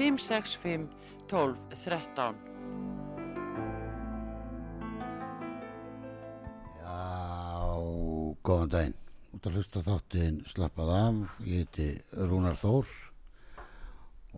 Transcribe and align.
565 0.00 0.88
12 1.28 1.56
13 1.84 2.34
Já, 6.80 7.76
góðan 8.46 8.72
daginn. 8.72 8.96
Út 9.36 9.46
að 9.46 9.58
hlusta 9.58 9.82
þáttinn 9.84 10.40
slappað 10.48 10.90
af. 10.96 11.20
Ég 11.44 11.62
heiti 11.66 11.88
Rúnar 12.16 12.56
Þór 12.58 12.88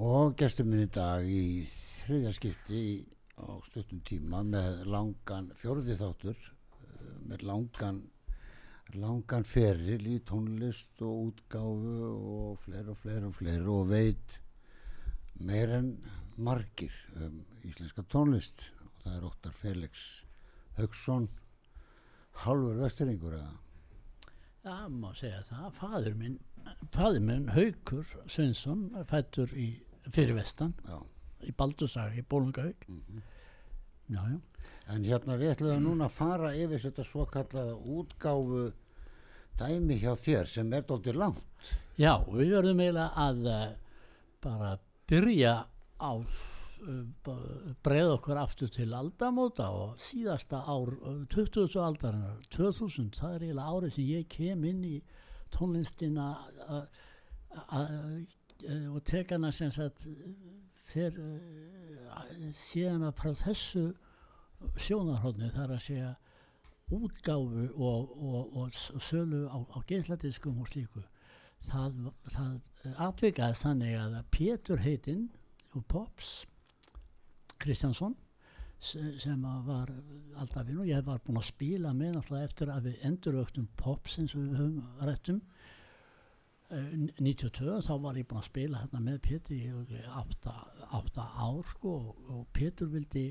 og 0.02 0.34
gestur 0.40 0.66
minn 0.66 0.82
í 0.88 0.90
dag 0.92 1.24
í 1.28 1.62
þriðja 1.70 2.34
skipti 2.36 2.82
í- 2.82 3.06
á 3.38 3.46
stuttum 3.68 4.02
tíma 4.06 4.42
með 4.44 4.82
langan 4.90 5.50
fjórði 5.62 5.94
þáttur 6.00 6.36
eh, 6.36 7.16
með 7.28 7.42
langan 7.48 8.02
langan 8.98 9.44
feril 9.48 10.02
í 10.10 10.18
tónlist 10.28 11.00
og 11.06 11.30
útgáfu 11.30 11.96
og 12.10 12.58
fleiri 12.64 12.90
og 12.92 12.98
fleiri 13.04 13.28
og 13.30 13.36
fleiri 13.38 13.68
og 13.72 13.86
veit 13.88 14.40
meir 15.46 15.72
en 15.78 15.94
margir 16.36 16.94
um 17.16 17.42
íslenska 17.66 18.04
tónlist 18.12 18.70
og 18.78 19.04
það 19.04 19.16
er 19.16 19.26
Óttar 19.28 19.56
Felix 19.56 20.06
Haugsson 20.78 21.28
halvur 22.44 22.80
vestringur 22.82 23.36
eða 23.38 23.52
Það 24.62 24.82
má 24.94 25.08
segja 25.18 25.40
það, 25.42 25.70
fadur 25.74 26.12
minn, 26.14 26.36
fadur 26.94 27.24
minn 27.26 27.48
Haukur 27.50 28.04
Svensson, 28.30 28.84
fættur 29.10 29.50
í 29.58 29.72
fyrir 30.14 30.36
vestan, 30.36 30.76
já. 30.86 31.00
í 31.42 31.54
Baldursag, 31.58 32.14
í 32.14 32.22
Bólungauk. 32.22 32.86
Já, 34.06 34.20
já. 34.22 34.38
en 34.94 35.08
hérna 35.08 35.38
við 35.40 35.56
ætlum 35.56 35.82
núna 35.82 36.06
að 36.06 36.14
fara 36.14 36.52
yfir 36.54 36.82
þetta 36.84 37.04
svo 37.06 37.26
kallaða 37.26 37.74
útgáfu 37.96 38.62
dæmi 39.58 39.98
hjá 39.98 40.12
þér 40.18 40.50
sem 40.50 40.72
er 40.72 40.86
dóldir 40.86 41.18
langt 41.18 41.72
Já, 41.98 42.22
við 42.26 42.54
verðum 42.56 42.80
eiginlega 42.82 43.26
að 43.26 43.46
uh, 43.50 43.66
bara 44.42 44.72
byrja 45.12 45.54
á 46.00 46.12
breið 47.86 48.08
okkur 48.16 48.38
aftur 48.42 48.70
til 48.74 48.88
aldamóta 48.98 49.68
og 49.70 50.00
síðasta 50.02 50.64
ár 50.66 50.88
uh, 50.96 51.20
20. 51.30 51.76
aldarinnar 51.78 52.40
2000, 52.50 53.12
það 53.14 53.36
er 53.36 53.44
eiginlega 53.46 53.74
árið 53.76 53.92
sem 53.94 54.08
ég 54.08 54.26
kem 54.32 54.64
inn 54.66 54.80
í 54.88 54.96
tónlistina 55.54 56.24
og 58.90 58.98
tek 59.04 59.30
hana 59.34 59.52
sem 59.54 59.70
sagt 59.74 60.06
fer 60.90 61.14
síðan 62.58 63.06
að 63.08 63.16
frá 63.20 63.30
þessu 63.44 63.84
sjónarhóðni 64.78 65.50
þar 65.54 65.76
að 65.76 65.84
segja 65.86 66.10
útgáfu 66.92 67.68
og, 67.78 68.10
og, 68.18 68.56
og 68.62 68.74
s- 68.76 68.90
sölu 69.06 69.46
á, 69.48 69.56
á 69.58 69.78
geisladiskum 69.88 70.58
og 70.60 70.68
slíku 70.70 71.02
það, 71.68 71.98
það 72.34 72.96
atvikaði 73.08 73.60
þannig 73.62 73.96
að 74.00 74.18
Pétur 74.36 74.82
heitinn 74.84 75.28
og 75.76 75.86
Pops 75.88 76.32
Kristjánsson 77.62 78.16
se- 78.82 79.18
sem 79.22 79.42
var 79.66 79.92
alltaf 80.42 80.66
vinn 80.66 80.80
og 80.82 80.90
ég 80.90 81.04
var 81.06 81.20
búinn 81.22 81.38
að 81.40 81.50
spila 81.52 81.92
með 81.94 82.16
náttúrulega 82.18 82.48
eftir 82.50 82.72
að 82.74 82.88
við 82.90 83.06
endurvöktum 83.10 83.68
Pops 83.78 84.18
eins 84.18 84.34
og 84.34 84.42
við 84.48 84.58
höfum 84.62 85.06
rættum 85.08 85.42
Eh, 86.72 86.92
92 87.20 87.82
þá 87.84 87.92
var 88.00 88.16
ég 88.16 88.24
búinn 88.30 88.40
að 88.40 88.46
spila 88.46 88.78
hérna 88.80 89.00
með 89.04 89.16
Pétur 89.26 89.56
í 89.58 89.66
örugglega 89.68 90.12
átta, 90.22 90.52
átta 90.96 91.24
ár 91.44 91.66
sko 91.68 91.90
og, 91.98 92.22
og 92.32 92.46
Pétur 92.56 92.88
vildi 92.94 93.24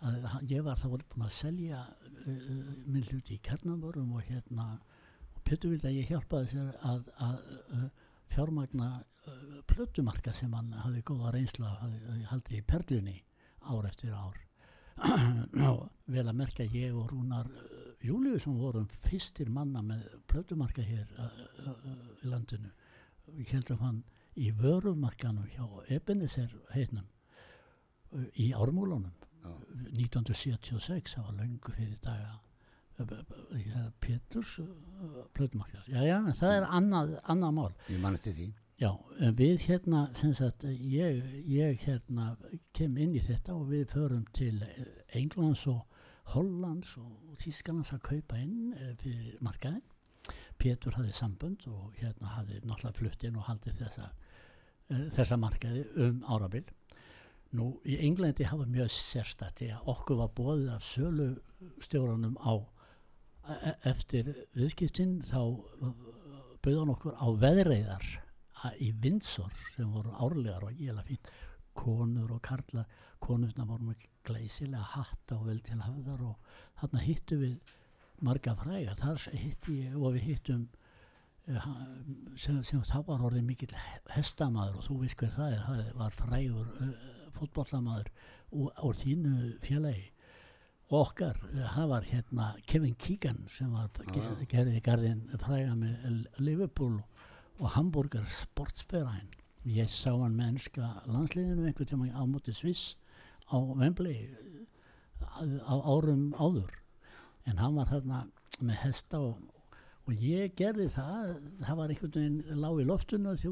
að 0.00 0.24
ég 0.48 0.64
var 0.64 0.78
þá 0.80 0.86
búinn 0.94 1.26
að 1.26 1.34
selja 1.36 1.82
uh, 1.84 2.46
minn 2.86 3.04
hluti 3.10 3.36
í 3.36 3.42
kernanvörum 3.44 4.14
og 4.16 4.24
hérna 4.30 4.78
Pétur 5.44 5.74
vildi 5.74 5.90
að 5.90 5.98
ég 5.98 6.10
hjálpaði 6.12 6.50
sér 6.52 6.70
að, 6.88 7.08
að 7.26 7.36
uh, 7.76 7.84
fjármagna 8.32 8.88
uh, 9.00 9.58
plötumarka 9.70 10.32
sem 10.36 10.52
hann 10.56 10.72
hafði 10.84 11.02
góða 11.10 11.34
reynslu 11.34 11.66
af, 11.68 11.82
hafði 11.82 12.28
haldið 12.30 12.58
í 12.58 12.64
perlunni 12.72 13.16
ár 13.64 13.88
eftir 13.90 14.14
ár. 14.16 14.40
Og 15.70 15.88
vel 16.14 16.26
að 16.28 16.38
merka 16.38 16.66
ég 16.68 16.94
og 16.96 17.10
Rúnar 17.12 17.50
uh, 17.50 17.90
Júliusson 18.04 18.60
vorum 18.60 18.88
fyrstir 19.06 19.50
manna 19.52 19.82
með 19.84 20.06
plötumarka 20.30 20.84
hér 20.84 21.08
í 22.20 22.28
landinu. 22.28 22.72
Við 23.32 23.54
heldum 23.56 23.80
hann 23.80 24.02
í 24.36 24.50
vörumarkanum 24.58 25.46
hjá 25.54 25.64
Ebenezer 25.94 26.52
heitnum 26.74 27.06
í 28.36 28.50
ármúlunum. 28.52 29.14
Já. 29.44 29.52
1976 29.92 31.16
það 31.16 31.24
var 31.28 31.38
löngu 31.40 31.72
fyrir 31.76 31.96
daga 32.04 32.34
Péturs 34.00 34.58
uh, 34.62 34.68
plötumarkas 35.34 35.88
já 35.88 36.02
já, 36.06 36.18
en 36.20 36.36
það 36.38 36.58
er 36.58 36.68
annað, 36.68 37.16
annað 37.24 37.56
mál 37.56 37.72
Ég 37.88 37.98
man 38.00 38.14
eftir 38.14 38.36
því. 38.36 38.52
Já, 38.82 38.90
við 39.38 39.60
hérna, 39.68 40.08
sem 40.18 40.32
sagt, 40.34 40.64
ég, 40.66 41.20
ég 41.46 41.82
hérna 41.86 42.32
kem 42.74 42.96
inn 42.98 43.12
í 43.14 43.22
þetta 43.22 43.54
og 43.54 43.68
við 43.70 43.84
förum 43.92 44.24
til 44.34 44.56
eh, 44.66 44.88
Englands 45.14 45.62
og 45.70 45.84
Hollands 46.32 46.96
og 46.98 47.36
Tískalands 47.38 47.92
að 47.94 48.02
kaupa 48.08 48.40
inn 48.42 48.72
eh, 48.74 48.96
fyrir 48.98 49.38
markaðin. 49.46 49.84
Pétur 50.58 50.98
hafði 50.98 51.14
sambönd 51.14 51.68
og 51.70 51.94
hérna 52.00 52.34
hafði 52.34 52.64
náttúrulega 52.64 52.98
flutt 52.98 53.26
inn 53.28 53.38
og 53.38 53.46
haldið 53.46 53.78
þessa, 53.84 54.10
eh, 54.90 55.06
þessa 55.14 55.38
markaði 55.38 55.86
um 56.08 56.20
árabil. 56.26 56.66
Nú, 57.54 57.70
í 57.86 58.00
Englandi 58.02 58.50
hafa 58.50 58.66
mjög 58.66 58.90
sérstætt 58.90 59.62
því 59.62 59.70
að 59.76 59.90
okkur 59.94 60.18
var 60.24 60.34
bóðið 60.34 60.70
af 60.74 60.88
sölustjóranum 60.88 62.34
á 62.42 62.58
e- 62.58 62.58
e- 62.58 62.73
eftir 63.84 64.30
viðskiptinn 64.56 65.18
þá 65.26 65.40
bauðan 66.64 66.92
okkur 66.94 67.16
á 67.20 67.28
veðreiðar 67.40 68.06
í 68.80 68.92
Windsor 69.04 69.52
sem 69.74 69.90
voru 69.92 70.14
árlegar 70.16 70.64
og 70.64 70.80
ég 70.80 71.00
fínt. 71.08 71.32
Konur 71.74 72.30
og 72.30 72.38
karlar 72.46 72.86
konurna 73.24 73.64
voru 73.66 73.88
með 73.88 74.04
glæsilega 74.26 74.84
hatta 74.94 75.38
og 75.38 75.48
vel 75.48 75.58
til 75.64 75.80
hafðar 75.82 76.22
og 76.28 76.52
þarna 76.80 77.02
hittu 77.02 77.38
við 77.40 77.74
marga 78.24 78.54
fræga. 78.58 78.94
Þar 79.00 79.26
hitti 79.32 79.78
ég 79.82 79.96
og 79.98 80.14
við 80.14 80.26
hittum 80.28 80.64
eh, 81.48 81.68
sem, 82.40 82.62
sem 82.62 82.84
þá 82.86 83.00
var 83.08 83.26
orðið 83.26 83.48
mikill 83.48 83.72
hestamaður 84.14 84.80
og 84.80 84.88
þú 84.88 84.98
veist 85.02 85.18
hver 85.20 85.34
það 85.34 85.56
er. 85.56 85.66
Það 85.66 85.92
var 86.00 86.18
frægur 86.20 86.72
uh, 86.78 86.94
fótballamaður 87.34 88.12
úr, 88.54 88.98
þínu 89.00 89.36
félagi 89.64 90.10
okkar, 91.00 91.38
það 91.74 91.88
var 91.90 92.04
hérna 92.08 92.48
Kevin 92.70 92.94
Keegan 93.00 93.44
sem 93.50 93.70
var 93.72 93.88
ge- 94.12 94.46
gerði 94.50 94.80
garðin 94.84 95.22
fræga 95.42 95.74
með 95.78 96.26
Liverpool 96.38 97.00
og 97.58 97.70
Hamburger 97.76 98.24
Sportsverein. 98.30 99.30
Ég 99.64 99.88
sá 99.88 100.10
hann 100.12 100.34
með 100.36 100.50
ennska 100.54 100.90
landsliðinu 101.08 101.66
einhvern 101.70 101.88
tíma 101.88 102.10
á 102.12 102.22
móti 102.28 102.52
Sviss 102.52 102.96
á 103.48 103.56
Wembley 103.56 104.28
á 105.24 105.76
árum 105.94 106.32
áður. 106.36 106.70
En 107.46 107.58
hann 107.58 107.76
var 107.78 107.88
hérna 107.92 108.24
með 108.60 108.76
hesta 108.84 109.20
og, 109.20 109.40
og 110.04 110.20
ég 110.20 110.52
gerði 110.58 110.90
það 110.92 111.32
það 111.64 111.80
var 111.80 111.94
einhvern 111.94 112.14
veginn 112.18 112.60
lág 112.60 112.82
í 112.82 112.86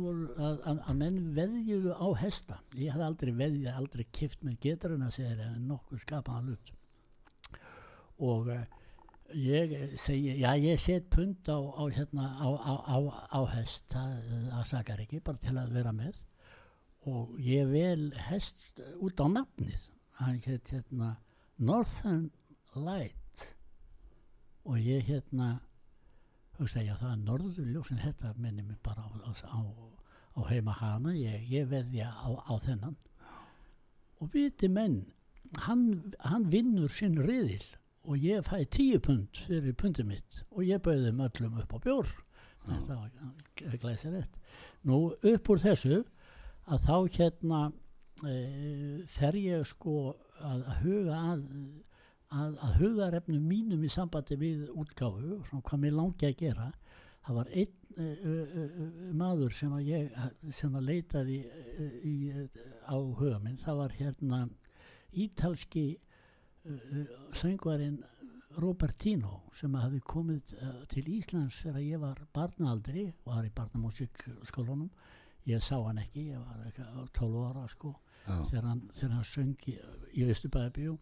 voru 0.05 0.29
að, 0.37 0.61
að, 0.69 0.85
menn 1.01 1.19
veðjuðu 1.39 1.97
á 1.97 2.09
hesta. 2.21 2.61
Ég 2.77 2.93
hafði 2.93 3.09
aldrei 3.09 3.33
veðjað, 3.41 3.81
aldrei 3.81 4.07
kift 4.13 4.45
með 4.45 4.61
geturinn 4.69 5.09
að 5.09 5.17
segja 5.19 5.37
en 5.57 5.67
nokkuð 5.73 6.05
skapaðan 6.05 6.53
hlut 6.53 6.73
og 8.23 8.49
uh, 8.53 8.63
ég 9.35 9.73
segi, 9.99 10.37
já 10.41 10.55
ég 10.61 10.79
set 10.81 11.09
pund 11.11 11.49
á, 11.49 11.59
á, 11.59 11.83
hérna, 11.91 12.27
á, 12.39 12.49
á, 13.33 13.41
hest. 13.57 13.89
Það, 13.91 14.21
það 14.51 14.69
sakar 14.71 15.03
ekki, 15.03 15.21
bara 15.25 15.43
til 15.43 15.57
að 15.59 15.75
vera 15.79 15.93
með. 15.97 16.23
Og 17.11 17.35
ég 17.43 17.67
vel 17.73 18.13
hest 18.29 18.81
út 19.03 19.19
á 19.19 19.27
nafnið. 19.27 19.89
Hann 20.21 20.41
heit 20.45 20.71
hérna 20.71 21.17
Northern 21.59 22.31
Light. 22.77 23.55
Og 24.65 24.79
ég 24.79 25.03
hérna 25.09 25.57
hugsa 26.59 26.85
ég 26.85 26.95
að 26.95 27.03
það 27.03 27.13
er 27.17 27.25
norðurljósin 27.27 28.03
þetta 28.05 28.35
minni 28.39 28.63
mig 28.63 28.79
bara 28.85 29.03
á, 29.03 30.41
heima 30.47 30.77
hana. 30.79 31.17
Ég, 31.17 31.49
ég 31.51 31.67
veðja 31.73 32.13
á 32.13 32.55
þennan. 32.63 32.97
Og 34.23 34.31
viti 34.31 34.69
menn 34.71 35.03
hann, 35.67 36.15
hann 36.23 36.47
vinnur 36.53 36.93
sinn 36.93 37.19
riðil 37.19 37.65
og 38.03 38.19
ég 38.19 38.45
fæ 38.47 38.65
tíu 38.67 38.99
pund 39.03 39.45
fyrir 39.47 39.75
pundið 39.79 40.09
mitt 40.09 40.43
og 40.51 40.65
ég 40.67 40.83
bauði 40.83 41.11
þeim 41.11 41.25
öllum 41.29 41.59
upp 41.63 41.75
á 41.75 41.79
bjór. 41.85 42.13
Þetta 42.63 42.97
var 42.99 43.79
glæsir 43.83 44.15
rétt 44.15 44.39
nú 44.89 44.99
upp 45.13 45.51
úr 45.53 45.63
þessu 45.63 46.03
að 46.71 46.85
þá 46.87 46.97
hérna 47.17 47.61
e, 48.27 48.35
fer 49.11 49.39
ég 49.39 49.67
sko 49.69 49.97
að, 50.43 50.63
að 50.63 50.81
huga 50.83 51.19
að, 51.33 51.45
að, 52.31 52.57
að 52.67 52.79
hugarefnum 52.81 53.47
mínum 53.47 53.85
í 53.87 53.91
sambandi 53.93 54.39
við 54.41 54.67
útgáfu 54.71 55.41
svona 55.49 55.67
hvað 55.69 55.85
mér 55.85 55.99
langi 55.99 56.29
að 56.29 56.39
gera. 56.43 56.71
Það 57.23 57.39
var 57.39 57.51
einn 57.53 57.75
e, 57.95 58.07
e, 58.07 58.33
e, 58.63 59.11
maður 59.19 59.55
sem 59.55 59.75
að 59.77 59.91
ég 59.93 60.55
sem 60.55 60.79
að 60.79 60.89
leitaði 60.91 61.39
e, 61.47 61.91
í, 62.03 62.17
á 62.91 62.97
huga 62.97 63.39
minn. 63.43 63.61
Það 63.61 63.83
var 63.85 63.99
hérna 63.99 64.43
ítalski 65.13 65.87
söngvarinn 67.39 68.01
Robertino 68.63 69.41
sem 69.57 69.75
hafði 69.75 70.03
komið 70.05 70.55
uh, 70.61 70.83
til 70.93 71.07
Íslands 71.09 71.63
þegar 71.65 71.85
ég 71.87 72.03
var 72.03 72.21
barnaaldri 72.37 73.07
var 73.25 73.47
í 73.49 73.53
barnamúsikskólanum 73.57 74.91
ég 75.49 75.65
sá 75.65 75.79
hann 75.81 76.03
ekki, 76.03 76.29
ég 76.35 76.43
var 76.43 76.67
ekki 76.69 76.85
á 76.85 77.01
12 77.17 77.47
ára 77.49 77.65
sko 77.73 77.95
Já. 78.27 78.37
þegar 78.51 78.69
hann, 78.69 78.83
þegar 78.93 79.17
hann 79.17 79.31
söng 79.31 79.67
í, 79.73 79.79
í 80.15 80.29
Östubæðabíu 80.31 80.99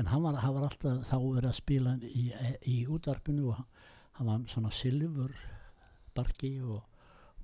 en 0.00 0.06
hann 0.06 0.22
var, 0.22 0.38
hann 0.42 0.54
var 0.56 0.68
alltaf 0.68 1.02
þá 1.06 1.16
verið 1.18 1.48
að 1.50 1.58
spila 1.58 1.96
í, 2.06 2.26
í 2.66 2.76
útvarpinu 2.90 3.50
og 3.50 3.58
hann, 3.58 4.28
var 4.28 4.46
svona 4.52 4.72
silfur 4.74 5.34
barki 6.16 6.54
og 6.60 6.82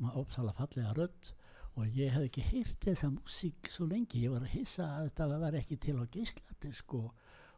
maður 0.00 0.22
opsalega 0.24 0.58
fallega 0.60 0.94
rödd. 0.96 1.32
Og 1.76 1.92
ég 1.92 2.12
hef 2.14 2.24
ekki 2.24 2.44
heyrt 2.44 2.84
þessa 2.84 3.10
músík 3.12 3.68
svo 3.68 3.84
lengi, 3.88 4.22
ég 4.24 4.32
var 4.32 4.44
að 4.46 4.54
hissa 4.54 4.86
að 4.96 5.10
þetta 5.10 5.40
var 5.42 5.56
ekki 5.58 5.76
til 5.84 5.98
á 6.00 6.04
gísladisk 6.08 6.94
og, 6.96 7.10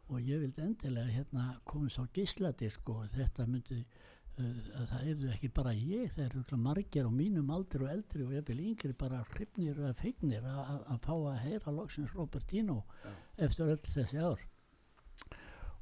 og 0.09 0.21
ég 0.25 0.39
vildi 0.41 0.61
endilega 0.65 1.11
hérna 1.13 1.47
komið 1.69 1.91
svo 1.95 2.05
gísladisk 2.15 2.89
og 2.89 3.03
þetta 3.13 3.45
myndi 3.47 3.79
uh, 3.79 4.85
það 4.89 5.07
eru 5.13 5.31
ekki 5.35 5.49
bara 5.53 5.73
ég, 5.77 6.11
það 6.15 6.25
eru 6.29 6.57
margir 6.63 7.05
á 7.05 7.11
mínum 7.13 7.51
aldri 7.53 7.83
og 7.85 7.91
eldri 7.93 8.25
og 8.25 8.33
ég 8.33 8.45
vil 8.49 8.59
yngri 8.71 8.93
bara 8.97 9.23
hrifnir 9.33 9.77
eða 9.77 9.93
feignir 10.01 10.45
að- 10.49 11.01
fá 11.05 11.13
að 11.15 11.41
heyra 11.45 11.71
loksins 11.77 12.13
Robertino 12.17 12.79
eftir 13.37 13.69
öll 13.75 13.81
þessi 13.85 14.17
ár. 14.23 14.41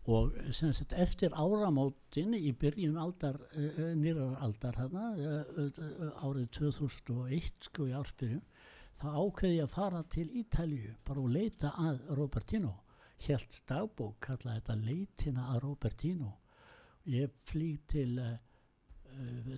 Og 0.08 0.32
sem 0.56 0.72
sagt 0.72 0.94
eftir 0.96 1.34
áramótin 1.36 2.32
í 2.38 2.54
byrjun 2.56 2.96
aldar 3.02 3.36
uh, 3.60 3.80
nýrar 4.00 4.38
aldar 4.46 4.78
uh, 4.80 4.94
uh, 5.60 6.12
árið 6.24 6.48
2001 6.56 7.50
sko 7.68 7.88
í 7.90 7.96
ársbyrjun 7.98 8.44
þá 8.98 9.08
ákveði 9.20 9.58
ég 9.60 9.66
að 9.68 9.74
fara 9.76 10.04
til 10.16 10.30
Ítalju 10.40 10.94
bara 11.06 11.22
og 11.26 11.34
leita 11.36 11.74
að 11.84 12.00
Robertino 12.18 12.72
helt 13.26 13.62
dagbók 13.70 14.20
kallaði 14.24 14.62
þetta 14.62 14.76
leitina 14.82 15.48
að 15.54 15.62
Robertino. 15.66 16.34
Ég 17.08 17.34
flýg 17.48 17.88
til 17.90 18.20
uh, 18.22 18.36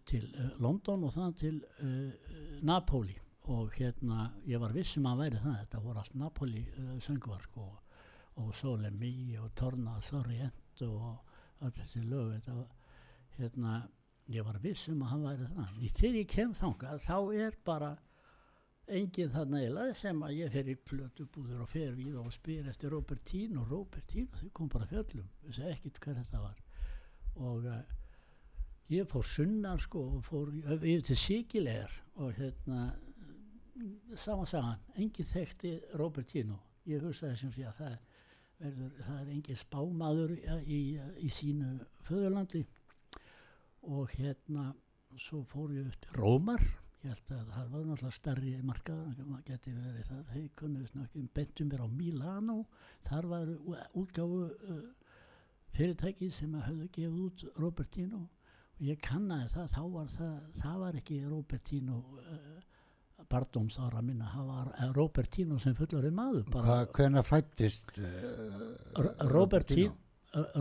til 0.06 0.30
uh, 0.38 0.52
London 0.64 1.04
og 1.08 1.14
þann 1.16 1.36
til 1.40 1.60
uh, 1.84 2.32
Napoli. 2.64 3.18
Og 3.50 3.74
hérna 3.80 4.30
ég 4.46 4.62
var 4.62 4.76
vissum 4.76 5.08
að 5.10 5.24
væri 5.24 5.44
það 5.44 5.62
þetta 5.64 5.84
voru 5.84 6.04
allt 6.04 6.18
Napoli 6.22 6.66
uh, 6.78 6.98
söngvar 7.02 7.46
sko 7.50 7.70
og 8.40 8.52
Sole 8.56 8.92
Mi 8.96 9.36
og 9.42 9.50
Torna 9.58 9.98
Sorrient 10.06 10.84
og 10.86 11.66
öll 11.66 11.74
þessi 11.76 12.04
lög. 12.06 12.36
Þetta 12.38 13.40
hérna 13.40 13.80
ég 14.30 14.46
var 14.46 14.60
viss 14.62 14.90
um 14.92 15.02
að 15.04 15.12
hann 15.14 15.26
væri 15.26 15.50
það 15.56 15.82
í 15.82 15.90
þegar 15.98 16.20
ég 16.20 16.30
kem 16.30 16.54
þangað 16.58 17.04
þá 17.04 17.18
er 17.48 17.58
bara 17.66 17.90
enginn 18.96 19.34
þarna 19.34 19.62
eiginlega 19.62 19.96
sem 19.98 20.24
að 20.26 20.36
ég 20.38 20.54
fer 20.54 20.70
í 20.72 20.76
plötubúður 20.90 21.64
og 21.66 21.72
fer 21.72 21.96
við 21.98 22.18
og 22.22 22.32
spyr 22.34 22.70
eftir 22.72 22.94
Robertino 22.94 23.66
Robertino, 23.70 24.38
þau 24.40 24.50
kom 24.54 24.72
bara 24.74 24.90
fjöllum. 24.90 25.28
Vissi 25.46 25.68
ekkit 25.70 26.00
hver 26.04 26.18
þetta 26.22 26.44
var. 26.44 26.64
Og 27.40 27.68
uh, 27.70 27.82
ég 28.94 29.10
fór 29.10 29.28
sunnar 29.28 29.84
sko 29.84 30.06
og 30.16 30.26
fór 30.28 30.54
yfir 30.60 31.06
til 31.10 31.20
Sigilegar 31.20 31.94
og 32.20 32.34
hérna 32.40 32.90
sama 34.20 34.48
sagan, 34.50 34.82
enginn 35.00 35.28
þekkti 35.28 35.78
Robertino 36.00 36.58
ég 36.90 37.04
hugsaði 37.04 37.38
sem 37.40 37.54
sé 37.54 37.66
að 37.70 37.80
það 37.80 37.96
verður, 38.60 38.92
það 39.06 39.22
er 39.22 39.32
engin 39.36 39.60
spámaður 39.60 40.36
í, 40.36 40.42
í, 40.66 40.82
í 41.26 41.32
sínu 41.34 41.72
föðurlandi. 42.08 42.66
Og 43.90 44.12
hérna 44.20 44.72
svo 45.20 45.44
fór 45.48 45.74
ég 45.78 45.88
upp 45.88 46.00
til 46.04 46.18
Rómar 46.20 46.66
ég 47.04 47.14
held 47.14 47.32
að 47.32 47.52
það 47.56 47.70
var 47.74 47.86
náttúrulega 47.88 48.16
starri 48.16 48.54
markað, 48.68 49.04
það 49.18 49.44
geti 49.48 49.76
verið 49.76 50.08
það 50.10 50.34
þeir 50.34 50.72
nú 50.74 51.04
ekki, 51.06 51.26
bentum 51.38 51.70
mér 51.72 51.84
á 51.86 51.88
Milano. 52.00 52.58
Þar 53.08 53.30
var 53.34 53.54
útgáfu 54.02 54.42
uh, 54.50 54.82
fyrirtæki 55.78 56.32
sem 56.36 56.58
að 56.60 56.68
höfðu 56.70 56.90
gefið 56.98 57.22
út 57.28 57.46
Robertino. 57.64 58.26
Og 58.80 58.84
ég 58.88 59.00
kannaði 59.04 59.54
það, 59.54 59.72
þá 59.76 59.82
var 59.96 60.12
það 60.16 60.36
það 60.60 60.84
var 60.84 61.00
ekki 61.00 61.22
Robertino 61.28 62.02
uh, 62.24 62.60
Bardóms 63.30 63.78
ára 63.80 64.02
minna, 64.02 64.30
það 64.34 64.46
var 64.50 64.70
eh, 64.74 64.92
Robertino 64.96 65.58
sem 65.62 65.76
fullorinn 65.78 66.16
maður 66.16 66.46
Hvað, 66.54 66.86
hvenær 66.96 67.28
fættist 67.28 68.00
uh, 68.00 69.10
Robertino, 69.30 69.94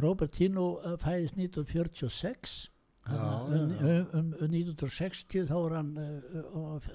Robertino 0.02 0.66
uh, 0.83 0.97
fæðist 1.00 1.38
1946 1.38 2.59
Já, 2.66 2.77
um, 3.09 3.71
já. 3.73 3.88
um, 4.19 4.21
um, 4.21 4.33
um 4.45 4.53
1960 4.53 5.47
þá 5.49 5.55
var 5.57 5.77
hann 5.79 5.93
uh, 5.99 6.43
uh, 6.53 6.88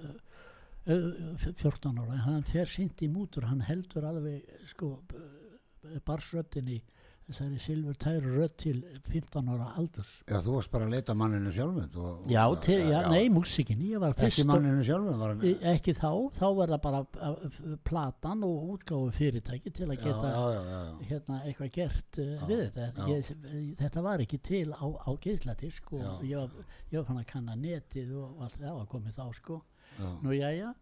uh, 0.87 1.47
14 1.51 1.99
ára 2.03 2.19
hann 2.27 2.43
fer 2.47 2.69
sint 2.69 3.01
í 3.05 3.09
mútur 3.11 3.47
hann 3.49 3.63
heldur 3.65 4.05
alveg 4.09 4.45
sko 4.71 4.95
uh, 4.99 5.97
barsröddinni 6.05 6.81
þessari 7.27 7.59
silfur 7.61 7.95
tæru 8.03 8.31
rödd 8.37 8.55
til 8.59 8.79
15 9.07 9.49
ára 9.53 9.67
aldurs 9.79 10.09
Já, 10.27 10.37
þú 10.43 10.55
varst 10.57 10.71
bara 10.73 10.87
að 10.87 10.93
leita 10.95 11.15
manninu 11.17 11.53
sjálfum 11.55 11.97
og, 12.03 12.25
já, 12.31 12.41
til, 12.65 12.79
já, 12.91 12.97
nei, 13.13 13.29
músikin 13.31 13.83
ég 13.87 14.01
var 14.03 14.13
Ekki 14.15 14.25
fyrst 14.27 14.49
manninu 14.49 14.97
var 15.21 15.33
hann 15.33 15.45
Í- 15.47 15.53
ekki 15.73 15.95
þá, 15.97 16.09
þá 16.35 16.45
var 16.59 16.73
það 16.73 16.81
bara 16.87 17.01
uh, 17.29 17.57
platan 17.87 18.43
og 18.47 18.69
útgáfu 18.75 19.13
fyrirtæki 19.17 19.73
til 19.79 19.87
að 19.89 20.03
geta 20.03 20.33
já, 20.33 20.43
já, 20.53 20.61
já, 20.67 20.79
já. 20.83 21.09
hérna 21.11 21.39
eitthvað 21.47 21.73
gert 21.79 22.21
uh, 22.23 22.31
Já, 22.33 22.45
við 22.51 22.63
þetta 22.77 23.07
já. 23.07 23.17
ég, 23.17 23.73
þetta 23.83 24.05
var 24.09 24.25
ekki 24.27 24.41
til 24.51 24.65
á, 24.75 24.85
á 24.85 25.09
geisladisk 25.27 25.93
og 25.95 26.03
Já, 26.03 26.13
ég 26.33 26.41
var, 26.43 26.71
ég 26.91 26.97
var 26.99 27.09
fann 27.11 27.21
að 27.23 27.29
kanna 27.33 27.59
netið 27.59 28.15
og 28.19 28.43
allt 28.47 28.59
það 28.59 28.79
var 28.81 28.89
komið 28.95 29.19
þá 29.19 29.25
sko 29.39 29.61
já. 29.99 30.09
nú 30.23 30.35
jæja, 30.35 30.73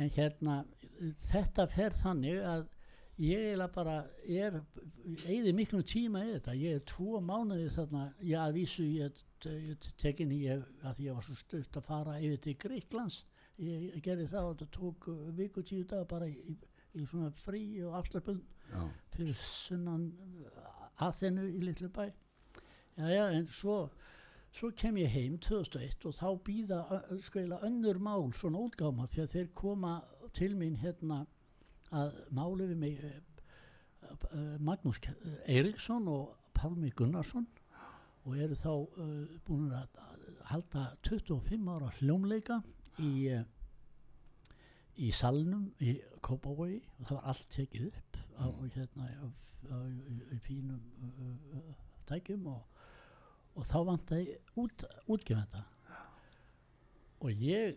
en 0.00 0.14
hérna 0.16 0.62
þetta 1.28 1.66
fer 1.68 1.92
þannig 2.00 2.40
að 2.48 2.70
ég 3.20 3.42
eiginlega 3.42 3.72
bara 3.74 3.96
er 4.24 4.60
eigði 5.26 5.52
miklu 5.56 5.82
tíma 5.82 6.24
í 6.24 6.32
þetta. 6.34 6.56
Ég 6.56 6.78
er 6.78 6.86
tvo 6.88 7.20
mánuði 7.20 7.68
þarna. 7.74 8.06
Ég 8.24 8.40
að 8.40 8.56
vísu 8.60 8.86
ég, 8.86 9.22
ég 9.44 9.90
tekin 10.00 10.32
í 10.32 10.42
að 10.52 11.02
ég 11.04 11.14
var 11.16 11.26
svo 11.26 11.36
stutt 11.36 11.76
að 11.76 11.88
fara 11.88 12.18
yfir 12.20 12.42
til 12.46 12.56
Greiklands 12.64 13.22
ég, 13.60 13.88
ég 13.90 14.02
gerði 14.04 14.28
það 14.30 14.48
og 14.48 14.54
þetta 14.54 14.78
tók 14.78 15.08
uh, 15.12 15.20
viku 15.36 15.64
tíu 15.66 15.84
dag 15.88 16.06
bara 16.08 16.28
í, 16.28 16.56
í 16.96 17.06
svona 17.06 17.30
frí 17.44 17.64
og 17.86 17.98
afslöpun 18.00 18.40
fyrir 19.12 19.36
sunnan 19.44 20.08
aðþennu 21.02 21.48
í 21.50 21.60
litlu 21.66 21.90
bæ. 21.92 22.08
Já, 22.96 23.06
já, 23.08 23.24
en 23.32 23.46
svo 23.48 23.76
svo 24.52 24.68
kem 24.76 24.98
ég 25.00 25.12
heim 25.12 25.38
2001 25.40 26.04
og 26.08 26.16
þá 26.18 26.26
býða 26.44 26.80
skoila 27.24 27.60
önnur 27.64 28.00
mál 28.04 28.26
svona 28.36 28.60
útgáma 28.60 29.06
því 29.08 29.22
að 29.22 29.30
þeir 29.36 29.46
koma 29.56 29.92
til 30.36 30.52
mín 30.60 30.76
hérna 30.80 31.22
að 31.92 32.20
málu 32.34 32.68
við 32.70 32.78
mig 32.80 33.00
uh, 33.04 33.16
uh, 34.10 34.54
Magnús 34.60 35.00
Eiríksson 35.46 36.08
og 36.08 36.36
Pálmi 36.56 36.92
Gunnarsson 36.96 37.46
og 38.24 38.36
eru 38.38 38.56
þá 38.58 38.70
uh, 38.72 39.40
búin 39.46 39.72
að 39.76 40.00
halda 40.50 40.92
25 41.06 41.68
ára 41.72 41.90
hljómleika 41.98 42.62
í 43.02 43.12
í 45.00 45.10
salnum 45.16 45.70
í 45.80 45.96
Kópavogi. 46.24 46.80
Og 47.00 47.06
það 47.08 47.16
var 47.16 47.30
allt 47.32 47.46
tekið 47.54 47.86
upp 47.88 48.18
á, 48.36 48.46
hérna, 48.74 49.08
á, 49.08 49.26
á, 49.72 49.76
í, 50.34 50.40
fínum 50.44 50.80
uh, 51.08 51.72
tækjum 52.08 52.48
og, 52.52 52.82
og 53.56 53.68
þá 53.68 53.78
vantaði 53.88 54.36
út, 54.60 54.84
útgefenda 55.06 55.66
og 57.22 57.38
ég 57.38 57.76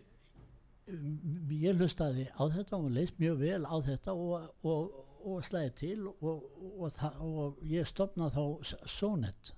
ég 0.86 1.74
hlustaði 1.80 2.28
á 2.30 2.42
þetta 2.52 2.78
og 2.78 2.90
leist 2.94 3.18
mjög 3.18 3.40
vel 3.40 3.62
á 3.66 3.76
þetta 3.82 4.14
og, 4.14 4.46
og, 4.62 4.98
og 5.26 5.44
slæði 5.44 5.72
til 5.80 5.98
og, 6.06 6.44
og, 6.78 7.62
ég 7.66 7.88
stopnaði 7.90 8.36
þá 8.36 8.78
Sonet 8.86 9.52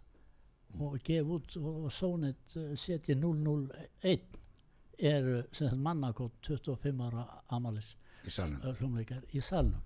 og 0.80 0.97
gef 1.04 1.28
út 1.37 1.56
og 1.61 1.90
Sonet 1.92 2.56
uh, 2.56 2.73
seti 2.76 3.16
001 3.16 4.38
er 4.99 5.28
sagt 5.52 5.76
mannakótt 5.78 6.49
25 6.49 7.04
ára 7.06 7.26
amalis 7.54 7.94
Í 8.26 8.32
salnum. 8.32 8.64
hljómleikar 8.80 9.28
í 9.37 9.44
salnum 9.44 9.85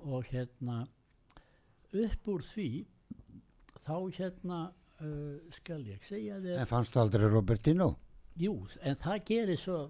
og 0.00 0.26
hérna 0.32 0.82
upp 1.90 2.28
úr 2.30 2.44
því 2.46 2.68
þá 3.80 3.96
hérna 4.18 4.60
uh, 5.00 5.38
skal 5.54 5.82
ég 5.86 6.02
segja 6.04 6.42
þér 6.42 6.58
En 6.64 6.70
fannst 6.70 6.98
aldrei 6.98 7.30
Robertino? 7.30 7.94
jú, 8.40 8.54
en 8.82 8.96
það 8.98 9.24
gerir 9.30 9.58
svo 9.60 9.84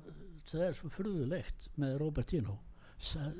það 0.58 0.66
er 0.66 0.76
svo 0.78 0.90
furðulegt 0.96 1.70
með 1.80 1.96
Robertino 2.02 2.58
Sa, 3.00 3.30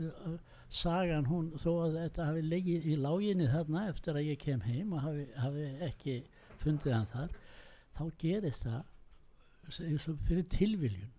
sagan 0.73 1.26
hún 1.29 1.50
þó 1.61 1.71
að 1.85 1.97
þetta 1.99 2.26
hafi 2.31 2.43
legið 2.47 2.87
í 2.88 2.95
láginni 2.97 3.49
þarna 3.52 3.83
eftir 3.90 4.17
að 4.17 4.29
ég 4.31 4.38
kem 4.40 4.62
heim 4.64 4.95
og 4.97 5.02
hafi, 5.05 5.26
hafi 5.37 5.67
ekki 5.85 6.14
fundið 6.62 6.95
hann 6.97 7.11
þar 7.11 7.35
þá 7.99 8.02
gerist 8.23 8.64
það 8.64 10.17
fyrir 10.25 10.47
tilviljun 10.49 11.12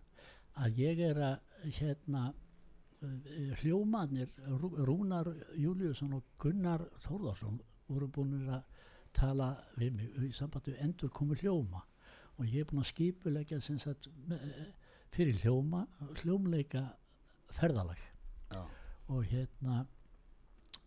að 0.58 0.82
ég 0.82 1.04
er 1.12 1.22
að 1.28 1.70
hérna 1.78 2.24
hljómanir 3.62 4.30
Rú, 4.62 4.72
Rúnar 4.86 5.30
Júliusson 5.58 6.14
og 6.18 6.24
Gunnar 6.42 6.84
Þórðarsson 7.02 7.62
voru 7.90 8.10
búin 8.14 8.50
að 8.50 8.64
tala 9.18 9.54
við 9.78 9.96
mig 9.98 10.28
í 10.28 10.34
sambandi 10.36 10.74
við 10.76 10.84
endur 10.86 11.12
komu 11.14 11.36
hljóma. 11.36 11.82
Og 12.40 12.46
ég 12.48 12.62
er 12.64 12.70
búin 12.70 12.84
að 12.84 12.92
skipulegja 12.92 13.60
sem 13.62 13.80
sagt 13.80 14.08
með- 14.30 14.46
fyrir 15.12 15.42
hljóma 15.44 15.86
hljómleika 16.22 16.86
ferðalag. 17.52 18.00
Já. 18.52 18.64
og 19.08 19.24
hérna 19.24 19.86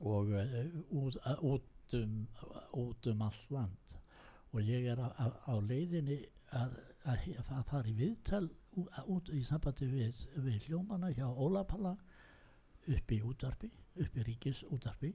og 0.00 0.28
uh, 0.28 0.44
út, 0.90 1.16
uh, 1.26 1.44
út, 1.44 1.94
um, 1.94 2.28
út 2.72 3.06
um 3.06 3.22
allt 3.22 3.50
land. 3.50 3.96
Og 4.52 4.60
ég 4.62 4.86
er 4.86 5.00
á, 5.00 5.54
leiðinni 5.60 6.20
að, 6.54 6.76
að, 7.04 7.24
að 7.42 7.64
fara 7.68 7.90
í 7.90 7.96
viðtal 7.98 8.48
út 9.10 9.30
í 9.34 9.42
sambandi 9.44 9.88
við, 9.90 10.20
við 10.44 10.68
hljómana 10.68 11.10
hjá 11.14 11.26
Ólapalla 11.26 11.96
upp 12.90 13.12
í 13.12 13.20
útvarpi, 13.24 13.70
upp 14.00 14.16
í 14.18 14.26
ríkis 14.28 14.62
útvarpi 14.70 15.14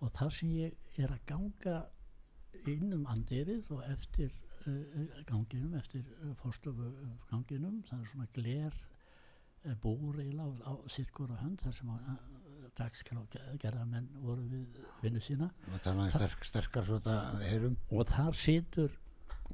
og 0.00 0.12
þar 0.16 0.34
sem 0.34 0.52
ég 0.56 1.00
er 1.00 1.12
að 1.12 1.24
ganga 1.28 1.76
inn 2.68 2.92
um 2.96 3.06
andirið 3.10 3.70
og 3.74 3.84
eftir 3.86 4.32
ganginum, 5.28 5.74
eftir 5.78 6.04
uh, 6.22 6.34
fórstofu 6.42 6.90
ganginum, 7.30 7.82
það 7.88 8.02
er 8.02 8.12
svona 8.12 8.28
gler 8.36 8.82
búr 9.82 10.20
eiginlega 10.22 10.62
á, 10.62 10.72
sirkur 10.92 11.32
og 11.34 11.40
hönd 11.42 11.58
þar 11.64 11.72
sem 11.74 11.88
dagskrá 12.76 13.22
gerða 13.58 13.86
menn 13.88 14.06
voru 14.22 14.44
við 14.50 14.78
vinnu 15.02 15.22
sína 15.24 15.48
Og 15.72 15.80
talaði 15.82 16.12
sterk, 16.14 16.44
sterkar 16.46 16.86
svona 16.86 17.16
heyrum. 17.42 17.76
og 17.90 18.06
þar 18.12 18.36
situr 18.38 18.94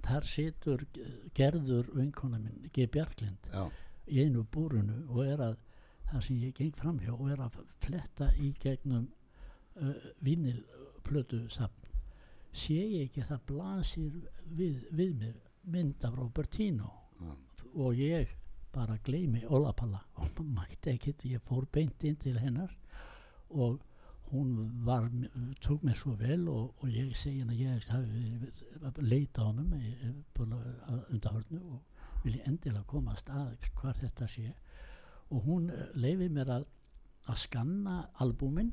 þar 0.03 0.27
situr 0.29 0.85
gerður 1.37 1.91
vinkona 1.97 2.41
minn, 2.41 2.69
G. 2.75 2.87
Bjarklind 2.93 3.49
Já. 3.53 3.67
í 4.09 4.25
einu 4.25 4.45
búrunu 4.45 5.05
og 5.13 5.27
er 5.27 5.45
að 5.51 5.57
það 6.11 6.25
sem 6.27 6.41
ég 6.43 6.55
geng 6.59 6.77
framhjá 6.77 7.13
og 7.15 7.31
er 7.33 7.45
að 7.47 7.61
fletta 7.85 8.31
í 8.37 8.53
gegnum 8.61 9.09
uh, 9.81 9.95
vinilplötu 10.25 11.47
safn 11.53 11.92
sé 12.53 12.75
ég 12.77 13.07
ekki 13.09 13.23
að 13.25 13.31
það 13.33 13.45
blasir 13.51 14.17
við, 14.59 14.83
við 14.93 15.15
mér 15.23 15.37
mynd 15.73 16.05
af 16.05 16.15
Robertino? 16.19 16.91
Já. 17.23 17.33
og 17.75 17.95
ég 17.97 18.29
bara 18.73 18.97
gleymi 19.05 19.45
Ólapalla 19.49 20.01
og 20.21 20.41
mætti 20.45 20.91
ekkert, 20.95 21.25
ég 21.29 21.41
fór 21.47 21.65
beint 21.73 22.05
inn 22.05 22.17
til 22.17 22.39
hennar 22.41 22.73
og 23.51 23.81
hún 24.33 24.55
var, 24.85 25.07
tók 25.61 25.83
mér 25.85 25.97
svo 26.01 26.15
vel 26.17 26.47
og, 26.49 26.75
og 26.81 26.89
ég 26.89 27.11
segi 27.17 27.43
henni 27.43 27.57
að 27.57 27.65
ég 27.67 27.89
hafi 27.93 29.03
leita 29.05 29.45
á 29.45 29.49
honum 29.51 29.75
í- 29.77 30.13
bara 30.37 30.57
að 30.89 31.03
undarhörnu 31.13 31.61
og 31.75 32.23
vil 32.25 32.39
ég 32.39 32.47
endilega 32.49 32.85
koma 32.89 33.13
að 33.13 33.21
stað 33.27 33.67
hvað 33.77 34.01
þetta 34.01 34.29
sé. 34.33 34.55
Og 35.33 35.45
hún 35.45 35.69
leiði 35.95 36.29
mér 36.33 36.51
að, 36.59 36.65
að 37.29 37.41
skanna 37.45 37.99
albúmin 38.25 38.73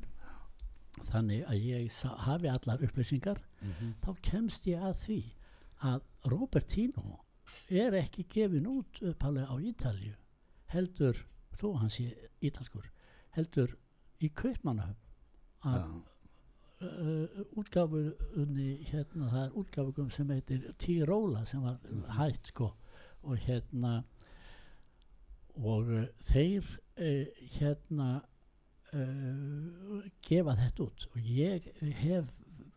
þannig 1.10 1.44
að 1.46 1.64
ég 1.64 1.98
hafi 2.26 2.48
allar 2.48 2.82
upplýsingar 2.86 3.40
Mhm. 3.62 3.94
þá 4.02 4.10
kemst 4.22 4.66
ég 4.66 4.82
að 4.82 4.94
því 5.04 5.18
að 5.82 6.00
Robertino 6.32 7.20
er 7.70 7.92
ekki 8.02 8.24
gefin 8.28 8.66
út 8.66 9.00
uppalega 9.02 9.48
á 9.48 9.56
Ítalju 9.60 10.14
heldur, 10.72 11.16
þó 11.56 11.78
hann 11.78 11.90
sé 11.90 12.14
ítalskur 12.42 12.90
heldur 13.36 13.76
í 14.20 14.28
Kaupmannahöfn 14.28 14.96
að 15.64 15.80
já, 15.80 16.02
uh, 16.86 17.44
útgáfunni 17.60 18.68
hérna 18.90 19.30
það 19.30 19.44
er 19.46 19.56
útgáfugum 19.62 20.10
sem 20.12 20.28
heitir 20.28 20.72
Tirola 20.78 21.44
sem 21.46 21.62
var 21.62 21.78
hætt 22.18 22.46
sko 22.52 22.72
og 23.22 23.36
hérna 23.38 24.04
og 25.56 25.88
uh, 25.90 26.04
þeir 26.22 26.64
uh, 26.96 27.26
hérna 27.58 28.10
uh, 28.94 30.02
gefa 30.26 30.54
þetta 30.58 30.84
út. 30.86 31.06
Og 31.14 31.32
ég 31.36 31.66
hef 32.00 32.28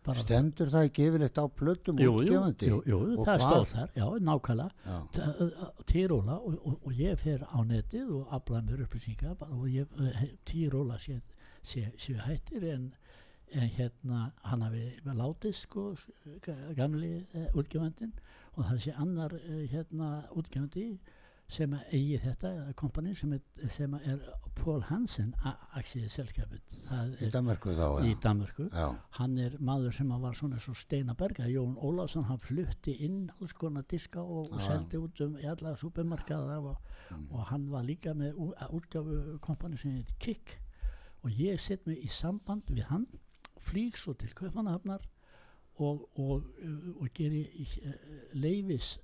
bara 0.04 0.20
stendur 0.20 0.68
það 0.68 0.90
yfirleitt 0.90 1.38
á 1.40 1.46
plötum 1.48 2.00
jú, 2.02 2.10
jú, 2.10 2.16
útgefandi? 2.26 2.68
jú, 2.68 2.80
jú, 2.92 2.98
Og 3.16 3.26
það 3.28 3.44
stóð 3.46 3.68
þar, 3.72 3.94
já, 3.96 4.08
nákvæmlega. 4.28 4.72
Já, 4.84 4.98
T- 5.16 5.86
Tirola 5.94 6.36
og, 6.44 6.58
og, 6.68 6.76
og 6.90 6.98
ég 7.00 7.22
fer 7.22 7.46
á 7.48 7.58
netið 7.64 8.12
og 8.18 8.34
aflaði 8.36 8.68
mér 8.72 8.84
upplýsingar 8.88 9.46
og 9.48 9.64
ég, 9.72 9.88
eh, 10.10 10.26
Tirola 10.50 10.98
sé, 11.00 11.20
sé, 11.64 11.86
sé 11.98 12.18
hættir 12.20 12.68
en, 12.74 12.90
en 13.54 13.70
hérna 13.78 14.26
hann 14.44 14.62
hafi 14.68 14.86
látið 15.08 15.56
sko 15.56 15.86
ga- 16.44 16.74
gamli 16.76 17.14
uh, 17.36 17.48
útgefandinn 17.56 18.12
og 18.58 18.66
það 18.68 18.80
sé 18.84 18.96
annar 19.00 19.34
uh, 19.40 19.64
hérna 19.72 20.12
útgefandi 20.36 20.98
sem 21.48 21.74
eigi 21.92 22.18
þetta 22.24 22.74
kompani 22.80 23.14
sem 23.16 23.34
er, 23.36 23.42
sem 23.70 23.94
er 23.94 24.20
Paul 24.56 24.82
Hansen 24.88 25.34
aksið 25.76 26.08
selskapið 26.10 26.62
í 27.22 27.30
Danmarku 27.34 27.74
þá 27.78 27.88
í 28.08 28.14
já, 28.72 28.88
hann 29.20 29.38
er 29.38 29.58
maður 29.60 29.94
sem 29.94 30.10
var 30.24 30.34
svona 30.40 30.60
svo 30.64 30.74
Steinaberga, 30.74 31.46
Jón 31.52 31.76
Ólafsson 31.78 32.24
hann 32.30 32.40
flutti 32.42 32.96
inn 33.06 33.30
alls 33.40 33.54
konar 33.54 33.84
diska 33.90 34.22
og, 34.24 34.50
Já, 34.56 34.66
seldi 34.70 34.98
út 34.98 35.22
um 35.26 35.36
í 35.38 35.46
alla 35.50 35.76
supermarkaða 35.76 36.60
og, 36.62 36.78
Mm. 37.12 37.28
og 37.36 37.46
hann 37.52 37.66
var 37.70 37.84
líka 37.84 38.14
með 38.16 38.34
ú- 38.40 38.54
að 38.58 38.72
útgáfu 38.80 39.40
kompani 39.44 39.78
sem 39.78 39.92
heit 39.92 40.14
Kik 40.20 40.54
og 41.24 41.30
ég 41.32 41.60
set 41.60 41.86
mig 41.86 42.00
í 42.02 42.08
samband 42.10 42.64
við 42.72 42.86
hann 42.90 43.06
flýg 43.60 43.98
svo 44.00 44.14
til 44.14 44.30
Kaupmannahafnar 44.34 45.04
og, 45.80 46.08
og, 46.18 46.44
og 47.02 47.08
geri 47.14 47.44
uh, 47.86 47.92
leifis 48.34 48.98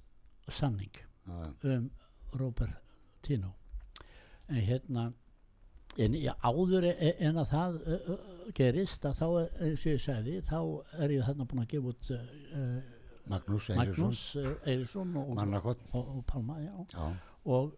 samning 0.48 0.96
já, 1.28 1.54
um 1.64 1.90
Robert 2.34 2.78
Tino. 3.26 3.54
En 4.50 4.62
hérna 4.66 5.10
en 5.98 6.16
áður 6.46 6.86
e- 6.92 7.16
en 7.26 7.42
að 7.42 7.50
það 7.50 7.78
uh, 7.82 8.14
gerist 8.56 9.06
að 9.06 9.18
þá 9.20 9.26
er, 9.28 9.50
eins 9.66 9.84
og 9.84 9.92
ég 9.92 10.04
sagði 10.04 10.38
þá 10.48 10.60
er 11.04 11.14
ég 11.16 11.28
þarna 11.28 11.48
búin 11.50 11.64
að 11.64 11.74
gefa 11.74 11.94
út 11.94 12.10
Magnús 13.30 13.70
Eiríksson. 13.70 15.12
Og, 15.20 15.38
og, 15.38 15.76
og, 15.94 16.24
Palma 16.26 16.58
já. 16.64 16.72
já, 16.94 17.10
og, 17.46 17.76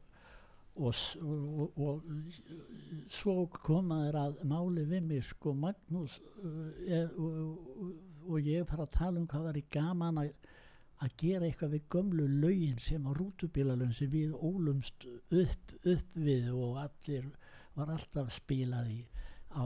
og, 0.76 0.96
og, 1.22 1.82
og 1.82 3.10
svo 3.12 3.48
koma 3.58 4.06
þér 4.06 4.20
að 4.22 4.40
máli 4.48 4.86
við 4.88 5.10
mig 5.10 5.26
sko 5.28 5.56
Magnús 5.58 6.20
uh, 6.44 6.72
er, 6.88 7.12
og, 7.18 7.42
og, 7.42 7.92
og 8.30 8.48
ég 8.48 8.64
er 8.64 8.86
að 8.86 8.94
tala 8.96 9.20
um 9.20 9.28
hvað 9.28 9.50
var 9.50 9.60
í 9.60 9.66
gaman 9.72 10.24
að 10.24 10.34
að 11.02 11.16
gera 11.18 11.48
eitthvað 11.48 11.76
við 11.76 11.88
gömlu 11.96 12.28
lögin 12.44 12.78
sem 12.82 13.08
á 13.10 13.12
rútubílalögin 13.18 13.96
sem 13.98 14.12
við 14.12 14.36
ólumst 14.38 15.08
upp, 15.08 15.74
upp 15.82 16.20
við 16.28 16.52
og 16.54 16.78
allir 16.84 17.32
var 17.78 17.94
alltaf 17.96 18.30
spilað 18.36 18.92
í 18.92 19.00
á, 19.56 19.64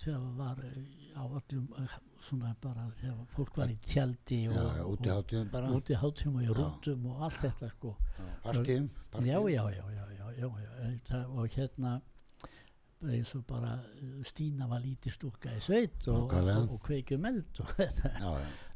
þegar 0.00 0.24
var 0.38 0.60
á 1.14 1.24
öllum 1.24 1.68
eh, 1.80 1.98
svona 2.20 2.54
bara 2.60 2.88
þegar 3.00 3.26
fólk 3.36 3.60
var 3.60 3.72
í 3.72 3.76
tjaldi 3.86 4.40
og, 4.50 4.56
já, 4.58 4.64
já, 4.78 4.84
úti 4.90 5.12
hátíðin 5.12 5.52
bara. 5.52 5.70
og 5.70 5.80
úti 5.80 5.98
hátíðum 6.00 6.40
og 6.40 6.42
í 6.44 6.56
rútum 6.58 7.06
og 7.12 7.22
allt 7.28 7.44
þetta 7.44 7.70
sko. 7.70 7.94
Partíum, 8.42 8.90
já, 9.24 9.38
já, 9.48 9.62
já, 9.70 9.90
Það, 11.04 11.28
og 11.38 11.54
hérna 11.54 11.90
eins 13.04 13.30
og 13.36 13.44
bara 13.46 13.76
eh, 14.00 14.24
Stína 14.26 14.66
var 14.68 14.82
lítið 14.82 15.14
stúlka 15.14 15.52
í 15.54 15.60
sveit 15.62 16.08
og, 16.10 16.32
og, 16.32 16.74
og 16.74 16.80
kveikjum 16.84 17.28
eld 17.30 17.60
og 17.62 17.72
þetta. 17.78 18.12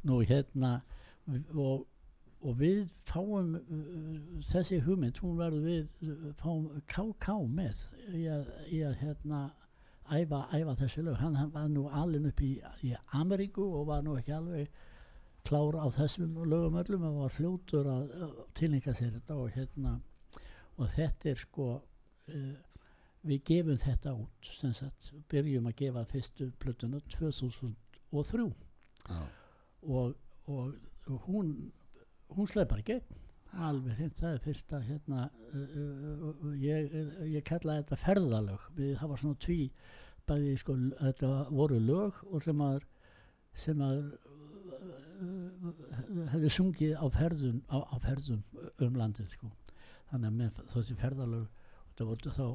Nú 0.07 0.21
hérna 0.23 0.79
og, 1.53 1.85
og 2.39 2.59
við 2.59 2.85
fáum 3.07 3.55
uh, 3.57 4.43
þessi 4.47 4.79
hugmynd, 4.85 5.19
hún 5.23 5.39
verður 5.39 5.65
við 5.65 5.89
uh, 6.07 6.29
fáum 6.39 6.69
KK 6.87 7.35
með 7.51 7.81
í 8.15 8.27
að, 8.31 8.51
í 8.71 8.83
að 8.87 8.95
hérna 9.01 9.41
æfa, 10.09 10.45
æfa 10.55 10.75
þessi 10.79 11.03
lög, 11.03 11.17
hann, 11.19 11.35
hann 11.35 11.51
var 11.53 11.67
nú 11.71 11.87
alin 11.91 12.29
upp 12.29 12.41
í, 12.45 12.53
í 12.85 12.93
Ameríku 13.17 13.65
og 13.65 13.89
var 13.89 14.05
nú 14.05 14.15
ekki 14.19 14.33
alveg 14.37 14.71
klár 15.47 15.77
á 15.79 15.87
þessum 15.93 16.37
lögum 16.47 16.79
öllum 16.79 17.05
og 17.09 17.19
var 17.23 17.35
fljótur 17.35 17.89
að 17.89 18.15
uh, 18.15 18.39
tilninga 18.57 18.95
sér 18.95 19.13
þetta 19.17 19.37
og 19.39 19.51
hérna 19.55 19.99
og 20.79 20.87
þetta 20.95 21.31
er 21.33 21.43
sko 21.43 21.69
uh, 21.79 22.57
við 23.27 23.43
gefum 23.49 23.79
þetta 23.81 24.15
út 24.15 24.53
sem 24.61 24.73
sagt, 24.77 25.11
byrjum 25.31 25.67
að 25.67 25.77
gefa 25.83 26.05
fyrstu 26.07 26.49
plötuna 26.61 27.01
2003 27.11 28.47
já, 29.09 29.19
og, 29.83 30.15
og, 30.47 30.73
og 31.07 31.27
hún 31.27 31.51
hún 32.35 32.49
sleið 32.49 32.69
bara 32.73 32.85
gegn. 32.89 33.17
Alveg 33.65 33.97
hreint, 33.97 34.19
það 34.19 34.35
er 34.35 34.41
fyrsta 34.43 34.79
hérna 34.85 35.23
uh, 35.57 35.77
uh, 36.29 36.51
ég, 36.61 36.91
ég 37.33 37.45
kalla 37.47 37.79
þetta 37.79 37.97
ferðalög. 37.97 38.67
Við, 38.77 38.91
það 38.99 39.11
var 39.13 39.21
svona 39.23 39.41
tví 39.45 39.59
bæði 40.29 40.55
sko, 40.61 40.75
þetta 40.99 41.29
voru 41.49 41.79
lög 41.81 42.19
og 42.29 42.43
sem 42.45 42.61
að 42.61 42.83
sem 43.59 43.81
að 43.83 44.03
hefði 46.31 46.51
sungið 46.53 46.93
á 46.95 47.05
ferðum 47.11 47.57
á, 47.67 47.77
á 47.89 47.95
ferðum 48.05 48.43
um 48.85 48.99
landið 49.01 49.33
sko. 49.33 49.49
Þannig 50.11 50.29
að 50.29 50.37
með 50.37 50.61
þessi 50.75 50.99
ferðalög 51.01 51.65
það 51.97 52.11
voru 52.13 52.31
þá 52.37 52.45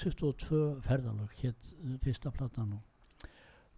22 0.00 0.62
ferðalög 0.86 1.46
uh, 1.50 1.96
fyrsta 2.06 2.32
platan 2.32 2.78
og 2.78 2.90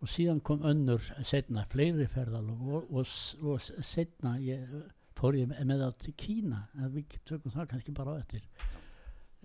og 0.04 0.10
síðan 0.12 0.42
kom 0.44 0.64
önnur 0.66 1.02
setna, 1.24 1.64
fleiri 1.72 2.06
ferðalög 2.12 2.64
og, 2.68 2.90
og, 2.92 3.06
og 3.42 3.62
setna 3.64 4.36
ég, 4.44 4.66
fór 5.16 5.38
ég 5.38 5.48
með 5.50 5.82
það 5.84 5.94
til 6.04 6.14
Kína 6.20 6.62
en 6.76 6.90
við 6.94 7.16
tökum 7.28 7.54
það 7.54 7.70
kannski 7.72 7.94
bara 7.96 8.16
á 8.16 8.20
eftir. 8.20 8.44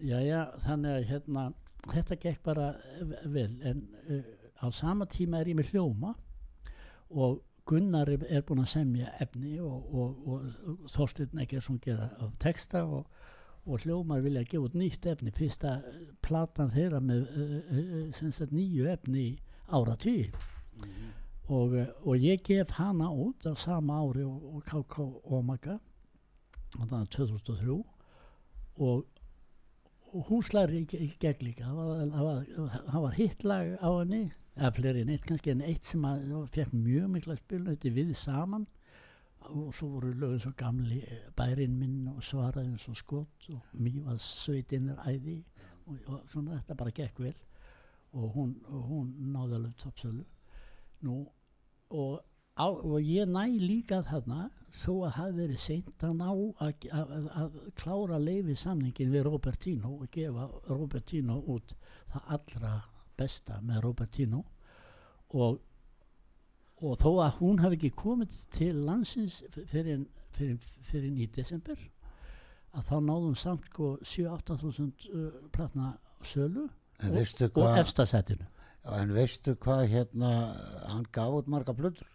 Já 0.01 0.17
já, 0.23 0.41
þannig 0.63 0.97
að 0.97 1.07
hérna, 1.11 1.45
þetta 1.87 2.17
gekk 2.25 2.43
bara 2.45 2.67
vel 3.29 3.51
en 3.67 3.85
uh, 4.09 4.21
á 4.61 4.67
sama 4.73 5.07
tíma 5.09 5.41
er 5.41 5.51
ég 5.51 5.57
með 5.59 5.73
hljóma 5.73 6.15
og 7.11 7.41
Gunnar 7.69 8.09
er, 8.09 8.41
búinn 8.43 8.63
að 8.63 8.71
semja 8.73 9.11
efni 9.21 9.59
og, 9.61 9.91
og, 9.93 10.23
og, 10.27 10.47
og 10.67 10.87
Þorsteinn 10.91 11.43
Eggersson 11.43 11.77
gera 11.83 12.09
af 12.19 12.33
texta 12.41 12.81
og, 12.89 13.05
hljómar 13.83 14.23
vilja 14.25 14.41
gefa 14.49 14.65
út 14.65 14.75
nýtt 14.75 15.05
efni. 15.11 15.31
Fyrsta 15.35 15.77
platan 16.25 16.71
þeirra 16.73 16.99
með 17.05 17.27
uh, 17.29 17.53
uh, 17.77 18.31
sagt 18.33 18.55
nýju 18.55 18.89
efni 18.91 19.27
í 19.27 19.35
áratví 19.71 20.15
og, 20.33 20.87
eh, 20.87 21.20
og 21.49 22.15
ég 22.15 22.43
gef 22.43 22.75
hana 22.77 23.09
út 23.09 23.45
á 23.47 23.53
sama 23.57 24.01
ári 24.03 24.23
og, 24.23 24.43
og 24.55 24.63
KK 24.63 24.99
Omega 25.25 25.79
þannig 26.75 26.93
að 26.97 27.09
2003 27.15 27.77
og, 28.81 29.05
og 30.13 30.29
hún 30.29 30.43
slæri 30.45 30.81
í, 30.81 30.85
í 31.05 31.09
gegn 31.19 31.45
líka. 31.45 31.67
Það 31.67 32.21
var, 32.23 32.45
var, 32.63 33.01
var 33.05 33.17
hittlag 33.17 33.73
á 33.79 33.89
henni 33.89 34.21
eða 34.55 34.73
fleiri 34.77 35.03
en 35.03 35.13
eitt 35.13 35.25
kannski 35.27 35.53
en 35.53 35.65
eitt 35.65 35.87
sem 35.87 36.05
að 36.07 36.31
fekk 36.55 36.75
mjög 36.75 37.11
mikla 37.15 37.37
spilnöti 37.39 37.93
við 37.95 38.13
saman. 38.17 38.67
Og 39.41 39.71
svo 39.73 39.87
voru 39.95 40.11
lögum 40.13 40.41
svo 40.43 40.51
gamli 40.57 40.99
eh, 41.01 41.23
bærin 41.35 41.73
minn 41.79 42.11
og 42.11 42.21
svaraði 42.23 42.75
eins 42.75 42.85
og 42.91 42.97
skot 42.99 43.47
og 43.49 43.71
mývað 43.73 44.19
sveitin 44.21 44.91
er 44.93 44.99
æði 45.09 45.39
og, 45.87 45.95
og 46.05 46.19
svona 46.29 46.59
þetta 46.59 46.77
bara 46.77 46.93
gekk 46.99 47.23
vel. 47.25 47.33
Og 48.11 48.35
hún, 48.35 48.53
og 48.69 48.85
hún 48.85 49.09
náði 49.33 49.57
alveg 49.57 49.75
toppsölu 49.81 50.27
nú 51.07 51.23
og, 51.91 52.21
á, 52.55 52.67
og 52.67 52.97
ég 53.01 53.29
næ 53.29 53.45
líka 53.61 54.01
þarna 54.07 54.49
þó 54.71 54.93
að 55.07 55.15
það 55.17 55.39
verið 55.41 55.63
seint 55.65 56.05
að 56.07 56.13
ná 56.19 56.29
að, 56.31 56.87
að, 56.91 57.11
að, 57.41 57.57
klára 57.75 58.19
leifi 58.21 58.55
samningin 58.55 59.11
við 59.11 59.27
Robertino 59.27 59.97
og 59.97 60.07
gefa 60.13 60.47
Robertino 60.69 61.41
út 61.55 61.75
það 62.13 62.31
allra 62.37 62.77
besta 63.17 63.59
með 63.61 63.83
Robertino. 63.85 64.45
Og 65.31 65.59
og 66.81 66.97
þó 66.97 67.09
að 67.21 67.39
hún 67.39 67.61
hafi 67.61 67.77
ekki 67.77 67.91
komið 67.97 68.37
til 68.53 68.73
landsins 68.87 69.41
fyrir, 69.69 70.05
fyrir, 70.37 70.61
fyrir 70.89 71.19
í 71.23 71.27
desember 71.33 71.77
að 72.71 72.87
þá 72.87 72.95
náðum 73.05 73.35
samt 73.37 73.67
sko 73.69 73.91
7-8 73.99 74.57
þúsund 74.61 75.05
uh, 75.11 75.27
platna 75.53 75.93
sölu 76.25 76.67
en 77.01 77.17
og, 77.17 77.59
og 77.59 77.77
efstasætinu 77.81 78.47
en 78.97 79.13
veistu 79.13 79.53
hvað 79.61 79.83
hérna 79.91 80.31
hann 80.95 81.07
gaf 81.11 81.37
út 81.41 81.47
marga 81.51 81.73
plötur. 81.77 82.07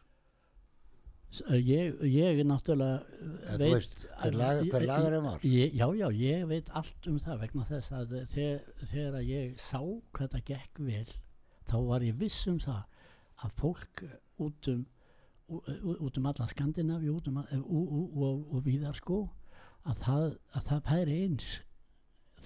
S- 1.34 1.42
uh, 1.50 1.56
ég, 1.58 1.96
ég 2.06 2.40
náttúrulega 2.46 3.02
Eða 3.50 3.56
þú 3.60 3.70
veist, 3.74 4.04
hver, 4.22 4.36
lag, 4.40 4.60
hver 4.70 4.84
lagar 4.86 5.16
var. 5.24 5.40
ég, 5.44 5.74
já, 5.74 5.86
já, 5.98 6.06
ég 6.14 6.44
veit 6.48 6.70
allt 6.78 7.08
um 7.10 7.18
það 7.20 7.40
vegna 7.44 7.64
þess 7.68 7.92
að 7.98 8.14
þegar, 8.30 9.16
að 9.20 9.30
ég 9.32 9.56
sá 9.60 9.80
hvað 10.14 10.30
það 10.36 10.44
gekk 10.52 10.82
vel 10.86 11.08
þá 11.66 11.76
var 11.88 12.06
ég 12.06 12.14
viss 12.20 12.46
um 12.46 12.60
það 12.62 12.84
að 13.44 13.56
fólk 13.60 14.04
út 14.46 14.70
um 14.72 14.86
út 15.48 16.16
um 16.18 16.26
alla 16.26 16.46
Skandinavi 16.50 17.10
út 17.12 17.28
um, 17.30 17.36
að- 17.42 17.52
ú- 17.62 17.86
ú- 17.86 18.22
og, 18.26 18.46
og 18.56 18.64
víðar 18.66 18.96
sko 18.98 19.18
að 19.86 20.00
það, 20.02 20.24
að 20.58 20.64
það 20.70 20.80
færi 20.88 21.18
eins 21.26 21.50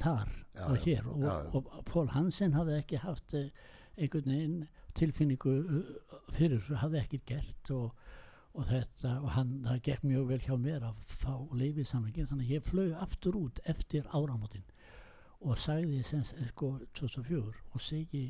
þar 0.00 0.28
Já, 0.56 0.64
og 0.66 0.76
hér. 0.84 1.06
Og, 1.08 1.22
já, 1.22 1.30
já. 1.30 1.52
og 1.56 1.84
Pól 1.88 2.10
Hansen 2.12 2.52
hafði 2.56 2.74
ekki 2.80 2.98
haft 3.00 3.34
eh, 3.38 3.46
einhvern 3.96 4.28
veginn 4.34 4.58
tilfinningu 4.98 5.54
eh, 5.60 5.94
fyrir 6.36 6.58
þessu, 6.58 6.78
hafði 6.82 7.00
ekki 7.02 7.22
gert 7.28 7.72
og, 7.76 7.94
og 8.54 8.66
þetta 8.70 9.14
og 9.20 9.30
hann, 9.36 9.54
það 9.66 9.82
gekk 9.88 10.04
mjög 10.10 10.28
vel 10.32 10.40
hjá 10.46 10.54
mér 10.58 10.86
að 10.90 11.00
fá 11.20 11.32
leifið 11.52 11.88
samlingin 11.90 12.28
þannig 12.30 12.50
að 12.50 12.54
ég 12.56 12.68
flög 12.68 12.94
aftur 13.06 13.40
út 13.40 13.62
eftir 13.70 14.06
áramótin 14.10 14.66
og 15.40 15.56
sagði 15.58 16.02
sem 16.04 16.24
sko 16.24 16.74
2004 16.98 17.42
og 17.74 17.80
segi 17.82 18.26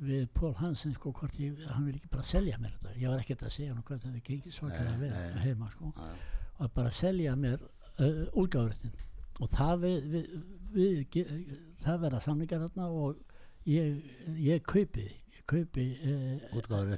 við 0.00 0.28
Pól 0.32 0.54
Hansen 0.60 0.94
sko 0.94 1.12
hvort 1.12 1.34
ég, 1.40 1.58
hann 1.74 1.86
vil 1.88 1.96
ekki 1.98 2.10
bara 2.12 2.24
selja 2.24 2.58
mér 2.60 2.76
þetta. 2.76 2.92
Ég 3.00 3.10
var 3.12 3.22
ekkert 3.22 3.42
að 3.44 3.54
segja 3.56 3.74
hann 3.74 3.84
hvernig 3.84 4.06
það 4.06 4.28
gengið 4.28 4.54
svakalega 4.56 4.92
Nei, 4.94 5.00
vel 5.02 5.10
nei. 5.16 5.42
heima 5.44 5.70
sko. 5.74 5.90
Já, 5.96 6.12
að 6.60 6.72
bara 6.76 6.92
selja 6.94 7.34
mér 7.36 7.64
uh, 7.64 8.22
úlgáðuréttin 8.38 8.94
og 9.40 9.50
það 9.54 9.84
við, 9.84 10.14
við, 10.14 10.30
við 10.76 11.58
það 11.80 12.00
verða 12.04 12.22
samlingar 12.24 12.64
þarna 12.66 12.88
og 13.02 13.20
ég, 13.68 14.00
ég 14.40 14.64
kaupi 14.68 15.06
kaupi 15.50 15.86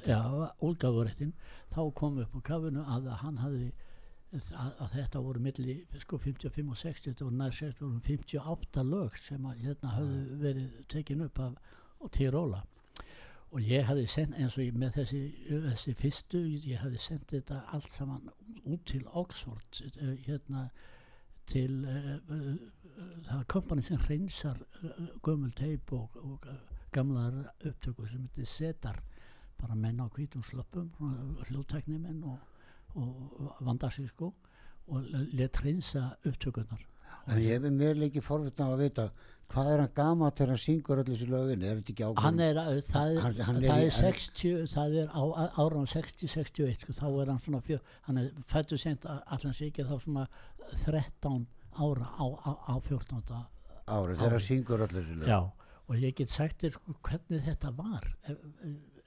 já, 0.07 0.19
úlgáðuréttin 0.63 1.33
þá 1.73 1.81
kom 1.97 2.19
upp 2.23 2.37
á 2.37 2.41
kafinu 2.51 2.85
að 2.85 3.09
hann 3.23 3.41
hafði 3.41 3.71
að, 4.33 4.73
að 4.81 4.93
þetta 4.97 5.23
voru 5.27 5.41
milli 5.43 5.77
sko 6.01 6.19
55 6.21 6.69
og 6.73 6.79
60 6.81 7.09
þetta 7.11 7.27
voru 7.27 7.39
nær 7.39 7.57
60 7.59 7.85
voru 7.85 8.03
58 8.07 8.85
lög 8.89 9.17
sem 9.21 9.49
að 9.49 9.65
hérna 9.67 9.95
höfðu 9.97 10.37
verið 10.43 10.77
tekin 10.93 11.25
upp 11.27 11.41
af 11.43 11.57
Tiróla 12.13 12.63
og 13.53 13.61
ég 13.61 13.85
hafði 13.85 14.07
sendt 14.09 14.37
eins 14.39 14.57
og 14.57 14.65
ég, 14.65 14.77
með 14.77 14.97
þessi, 14.97 15.21
þessi 15.67 15.93
fyrstu 15.99 16.41
ég 16.55 16.81
hafði 16.81 17.01
sendt 17.01 17.33
þetta 17.35 17.61
allt 17.75 17.91
saman 17.93 18.31
út 18.63 18.85
til 18.89 19.03
Oxford 19.13 19.83
eh, 19.93 20.15
hérna 20.25 20.67
til 21.49 21.83
uh, 21.83 22.13
uh, 22.31 22.53
það 23.27 23.39
er 23.39 23.47
kompani 23.51 23.83
sem 23.83 23.99
hreinsar 24.05 24.61
uh, 24.81 25.07
gömul 25.25 25.51
teip 25.57 25.91
og, 25.93 26.15
og 26.23 26.47
gamlar 26.93 27.33
upptökur 27.65 28.07
sem 28.11 28.21
heitir 28.27 28.45
setar 28.49 29.01
bara 29.59 29.75
menn 29.75 29.99
á 30.01 30.07
hvítum 30.13 30.43
slöppum 30.43 30.89
hljóttekni 31.49 31.99
menn 31.99 32.23
og, 32.23 32.39
og 32.95 33.55
vandar 33.61 33.91
sig 33.95 34.09
sko 34.09 34.33
og 34.87 35.05
let 35.33 35.57
hreinsa 35.63 36.15
upptökurnar 36.25 36.81
En 37.29 37.37
ég 37.39 37.53
hef 37.55 37.69
mér 37.71 37.93
leikið 37.95 38.23
forvitna 38.25 38.65
á 38.67 38.73
að 38.73 38.81
vita 38.81 39.03
hvað 39.53 39.67
er 39.73 39.81
hann 39.83 39.91
gama 39.95 40.31
til 40.35 40.47
hann 40.49 40.57
syngur 40.59 40.97
öll 40.99 41.05
þessu 41.07 41.27
lögin, 41.29 41.61
er 41.63 41.77
þetta 41.77 41.91
ekki 41.93 42.03
ákveðin? 42.07 42.23
hann 42.25 42.39
er, 42.41 42.57
uh, 42.57 42.79
það, 42.87 43.11
er, 43.13 43.19
Hann- 43.21 43.41
hann 43.47 43.55
er 43.59 43.61
það 43.69 43.81
í- 43.83 43.85
er 43.85 43.95
60 43.97 44.65
það 44.73 44.95
er 45.03 45.07
á 45.13 45.23
áran 45.61 45.85
60-61 45.93 46.81
sko, 46.81 46.95
þá 46.97 47.05
er 47.21 47.31
hann 47.31 47.39
svona 47.45 47.61
fjö, 47.61 47.77
hann 48.07 48.17
er 48.17 48.31
fættu 48.49 48.77
sent 48.81 49.05
allan 49.05 49.53
sig 49.53 49.69
ekki 49.71 49.85
þá 49.87 49.93
svona 50.03 50.25
13 50.73 51.45
ára 51.77 52.07
á, 52.17 52.25
á, 52.49 52.51
á 52.65 52.73
14. 52.81 53.45
Árið 53.87 54.17
þegar 54.19 54.35
hann 54.37 54.45
syngur 54.49 54.83
öll 54.87 54.93
þessu 54.97 55.15
lögin. 55.19 55.29
Já, 55.29 55.39
og 55.89 55.95
ég 55.99 56.15
get 56.15 56.29
sagt 56.31 56.63
þér 56.63 56.73
sko 56.77 56.95
hvernig 57.03 57.43
þetta 57.47 57.71
var. 57.77 58.05
Ef, 58.29 58.37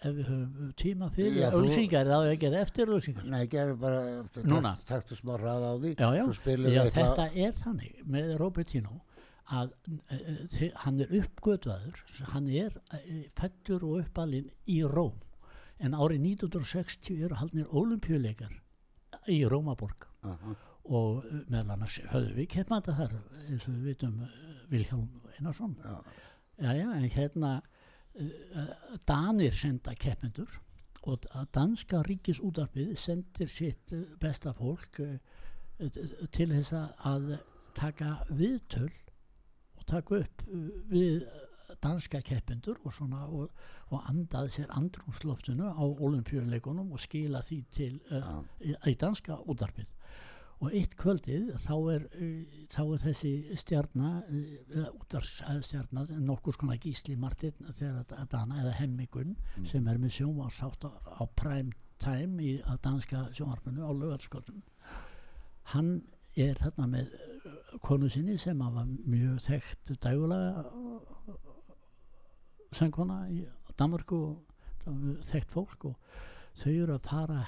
ef 0.05 0.13
við 0.19 0.29
höfum 0.29 0.73
tíma 0.77 1.09
fyrir 1.15 1.47
auðsingar 1.49 2.11
þá 2.11 2.17
ekki 2.35 2.51
eftir 2.61 2.91
auðsingar 2.93 3.25
Nei, 3.33 3.47
gerðu 3.49 3.77
bara, 3.81 4.01
Núna. 4.45 4.75
takt- 4.77 4.87
taktu 4.93 5.17
smá 5.17 5.37
ræða 5.41 5.71
á 5.73 5.75
því, 5.81 5.93
Já, 5.97 6.09
já, 6.19 6.25
já 6.77 6.83
þetta 6.93 7.29
er 7.47 7.53
þannig 7.57 8.03
með 8.05 8.35
Robertino 8.43 9.01
að 9.47 9.71
uh, 9.89 10.69
hann 10.83 11.01
er 11.01 11.13
uppgötvaður 11.21 12.01
hann 12.35 12.49
er 12.51 12.77
uh, 12.93 13.01
fættur 13.39 13.85
og 13.87 14.01
uppalinn 14.03 14.51
í 14.67 14.81
Róm. 14.85 15.15
En 15.79 15.93
árið 15.95 16.25
1960 16.35 17.25
eru 17.25 17.37
haldnir 17.39 17.67
olimpíuleikar 17.71 18.53
í 19.31 19.43
Rómaborg. 19.49 20.07
Aha. 20.27 20.55
og 20.87 21.25
uh, 21.25 21.41
meðal 21.51 21.73
annars 21.77 21.97
höfðu 22.13 22.35
við 22.37 22.49
keppmanda 22.53 22.93
þar 22.95 23.13
eins 23.49 23.65
og 23.67 23.75
við 23.75 23.85
vitum 23.93 24.21
uh, 24.23 24.29
Vilhjálm 24.71 25.09
Einarsson. 25.39 25.77
Já. 25.83 25.97
Já, 26.59 26.73
já, 26.75 26.91
en 26.97 27.11
hérna 27.11 27.63
uh, 28.15 28.69
Danir 29.07 29.55
senda 29.55 29.95
keppendur 29.95 30.61
og 31.07 31.23
danska 31.55 32.01
ríkisútarpið 32.03 32.97
sendir 32.99 33.49
sitt 33.49 33.93
uh, 33.93 34.05
besta 34.21 34.53
fólk 34.57 35.01
til 36.33 36.49
þess 36.51 36.73
að- 36.73 37.37
taka 37.77 38.15
viðtöl 38.33 38.89
og 39.77 39.85
taka 39.87 40.23
upp 40.23 40.43
við 40.89 41.27
danska 41.83 42.23
keppendur 42.25 42.79
og 42.89 42.95
og, 43.03 43.51
og 43.91 44.03
andað 44.09 44.49
sér 44.55 44.71
andrumsloftinu 44.71 45.69
á 45.77 45.85
olimpíuleikunum 45.85 46.93
og 46.93 47.01
skila 47.01 47.43
því 47.43 47.59
til 47.71 48.01
uh, 48.11 48.17
Já. 48.17 48.45
í, 48.65 48.75
í 48.91 48.95
danska 48.97 49.37
útarpið 49.45 49.93
og 50.65 50.73
eitt 50.73 50.95
kvöldið 50.97 51.51
þá 51.61 51.75
er, 51.93 52.05
uh, 52.17 52.61
þá 52.73 52.83
er 52.85 53.03
þessi 53.05 53.33
stjarna 53.61 54.13
uh, 54.25 54.87
útarstjarna 54.97 56.07
nokkur 56.25 56.57
skona 56.57 56.79
gísli 56.81 57.17
Martin 57.21 57.57
þegar 57.67 58.05
að 58.17 58.31
dana 58.33 58.63
eða 58.63 58.77
hemmigun 58.81 59.37
sem 59.69 59.87
er 59.89 60.01
með 60.01 60.17
sjónvarsátt 60.21 60.89
á, 60.89 60.91
á 60.93 61.25
prime 61.37 61.75
time 62.03 62.43
í 62.45 62.57
að 62.65 62.81
danska 62.89 63.27
sjónvarpinu 63.37 63.85
á 63.85 63.91
lögarskotum 63.93 64.63
hann 65.75 65.93
er 66.37 66.59
þarna 66.61 66.89
með 66.93 67.15
konu 67.85 68.09
sinni 68.13 68.37
sem 68.41 68.61
að 68.63 68.79
var 68.79 68.91
mjög 69.09 69.39
þekkt 69.47 69.95
dægulega 70.05 70.65
söngkona 72.77 73.23
í 73.33 73.45
Danmarku 73.77 74.21
þekkt 75.27 75.53
fólk 75.53 75.89
og 75.91 76.19
þau 76.57 76.73
eru 76.73 76.97
að 76.97 77.09
fara 77.09 77.41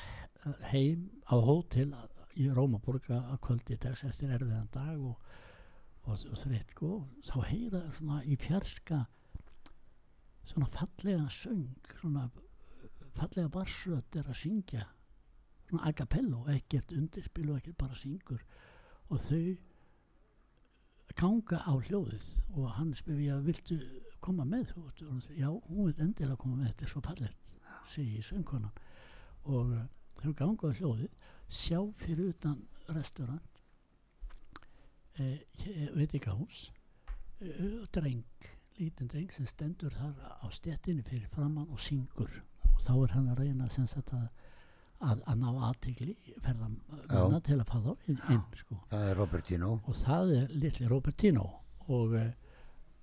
heim 0.72 1.08
á 1.28 1.36
hótel 1.36 1.92
í 2.38 2.48
Rómaborg 2.54 3.08
að 3.14 3.38
kvöldi 3.44 3.78
dags 3.82 4.04
eftir 4.06 4.32
erfiðan 4.34 4.68
dag 4.74 4.98
og, 4.98 5.22
og, 6.04 6.14
og 6.14 6.36
þreitt 6.42 6.74
sko. 6.74 6.92
Þá 7.26 7.36
heyra 7.50 7.82
svona 7.98 8.20
í 8.24 8.38
fjarska 8.40 9.04
svona 10.48 10.68
fallega 10.72 11.26
söng 11.34 11.90
svona 12.00 12.28
fallega 13.18 13.50
barsrödd 13.52 14.16
er 14.16 14.30
að 14.30 14.40
syngja 14.42 14.86
svona 15.68 15.88
a 15.88 15.92
cappello, 15.92 16.44
ekkert 16.52 16.94
undirspil 16.96 17.50
og 17.50 17.58
ekkert 17.58 17.80
bara 17.82 17.98
syngur. 17.98 18.44
Og 19.12 19.20
þau 19.20 19.56
ganga 21.18 21.60
á 21.66 21.72
hljóðið 21.74 22.26
og 22.54 22.70
hann 22.76 22.94
spyrir 22.96 23.24
ég 23.26 23.46
viltu 23.46 23.78
koma 24.24 24.46
með? 24.48 24.72
Þú 24.72 24.84
og 24.84 25.02
hún 25.02 25.22
segir, 25.24 25.40
já, 25.42 25.50
hún 25.68 25.90
vil 25.90 26.04
endilega 26.06 26.40
koma 26.40 26.60
með 26.60 26.70
þetta 26.70 26.86
er 26.86 26.92
svo 26.92 27.02
fallegt, 27.04 27.56
segi 27.88 28.22
söngkonan. 28.24 28.80
Og 29.48 29.74
þau 30.22 30.32
ganga 30.38 30.72
á 30.72 30.76
hljóðið 30.78 31.17
sjá 31.48 31.80
fyrir 32.02 32.32
utan 32.34 32.60
restaurant 32.94 33.62
eh, 35.18 35.44
veitingahús 35.96 36.68
eh, 37.40 37.86
dreng, 37.92 38.24
lítinn 38.78 39.10
dreng 39.10 39.32
sem 39.32 39.48
stendur 39.48 39.94
þar 39.94 40.14
á 40.44 40.46
stéttinni 40.52 41.04
fyrir 41.06 41.28
framann 41.32 41.70
og 41.72 41.80
syngur 41.80 42.42
og 42.68 42.80
þá 42.84 42.92
er 42.96 43.16
hann 43.16 43.32
að 43.32 43.42
reyna 43.44 43.70
sagt 43.70 44.14
að 44.14 44.28
að, 45.04 45.22
að 45.30 45.38
ná 45.38 45.48
aðtigli 45.68 46.14
ferðamanna 46.42 47.40
til 47.46 47.58
að 47.58 47.68
fá 47.70 47.76
þá 47.84 47.90
inn, 48.10 48.20
inn 48.34 48.44
sko. 48.58 48.78
Það 48.90 49.06
er 49.10 49.20
Robertino. 49.20 49.70
og 49.84 49.98
það 49.98 50.34
er 50.38 50.52
litli 50.64 50.90
Robertino 50.90 51.46
og, 51.86 52.16